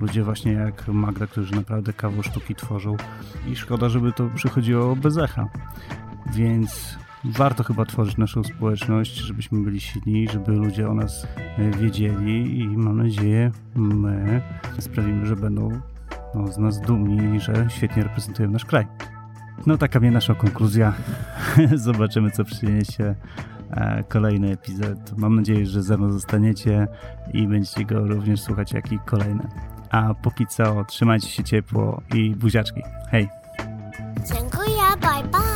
ludzie 0.00 0.24
właśnie 0.24 0.52
jak 0.52 0.88
Magda, 0.88 1.26
którzy 1.26 1.54
naprawdę 1.54 1.92
kawał 1.92 2.22
sztuki 2.22 2.54
tworzą. 2.54 2.96
I 3.48 3.56
szkoda, 3.56 3.88
żeby 3.88 4.12
to 4.12 4.30
przychodziło 4.34 4.96
bez 4.96 5.18
echa. 5.18 5.48
Więc 6.34 6.98
warto 7.24 7.64
chyba 7.64 7.84
tworzyć 7.84 8.16
naszą 8.16 8.44
społeczność, 8.44 9.16
żebyśmy 9.16 9.64
byli 9.64 9.80
silni, 9.80 10.28
żeby 10.28 10.52
ludzie 10.52 10.88
o 10.88 10.94
nas 10.94 11.26
e, 11.56 11.70
wiedzieli. 11.70 12.58
I 12.58 12.68
mam 12.68 12.96
nadzieję, 12.96 13.50
my 13.74 14.42
sprawimy, 14.78 15.26
że 15.26 15.36
będą 15.36 15.80
no, 16.34 16.52
z 16.52 16.58
nas 16.58 16.80
dumni, 16.80 17.40
że 17.40 17.66
świetnie 17.68 18.02
reprezentujemy 18.02 18.52
nasz 18.52 18.64
kraj. 18.64 18.86
No 19.66 19.78
taka 19.78 20.00
mnie 20.00 20.10
nasza 20.10 20.34
konkluzja. 20.34 20.92
Zobaczymy, 21.74 22.30
co 22.30 22.44
przyniesie 22.44 23.14
e, 23.70 24.04
kolejny 24.08 24.52
epizod. 24.52 24.98
Mam 25.16 25.36
nadzieję, 25.36 25.66
że 25.66 25.82
ze 25.82 25.96
mną 25.96 26.12
zostaniecie 26.12 26.88
i 27.32 27.46
będziecie 27.46 27.84
go 27.84 28.06
również 28.06 28.40
słuchać, 28.40 28.72
jak 28.72 28.92
i 28.92 28.98
kolejne. 28.98 29.48
A 29.90 30.14
póki 30.14 30.46
co, 30.46 30.84
trzymajcie 30.84 31.28
się 31.28 31.44
ciepło 31.44 32.02
i 32.14 32.30
buziaczki. 32.30 32.82
Hej! 33.10 33.28
Dziękuję, 34.16 34.82
bye 35.00 35.30
bye! 35.30 35.53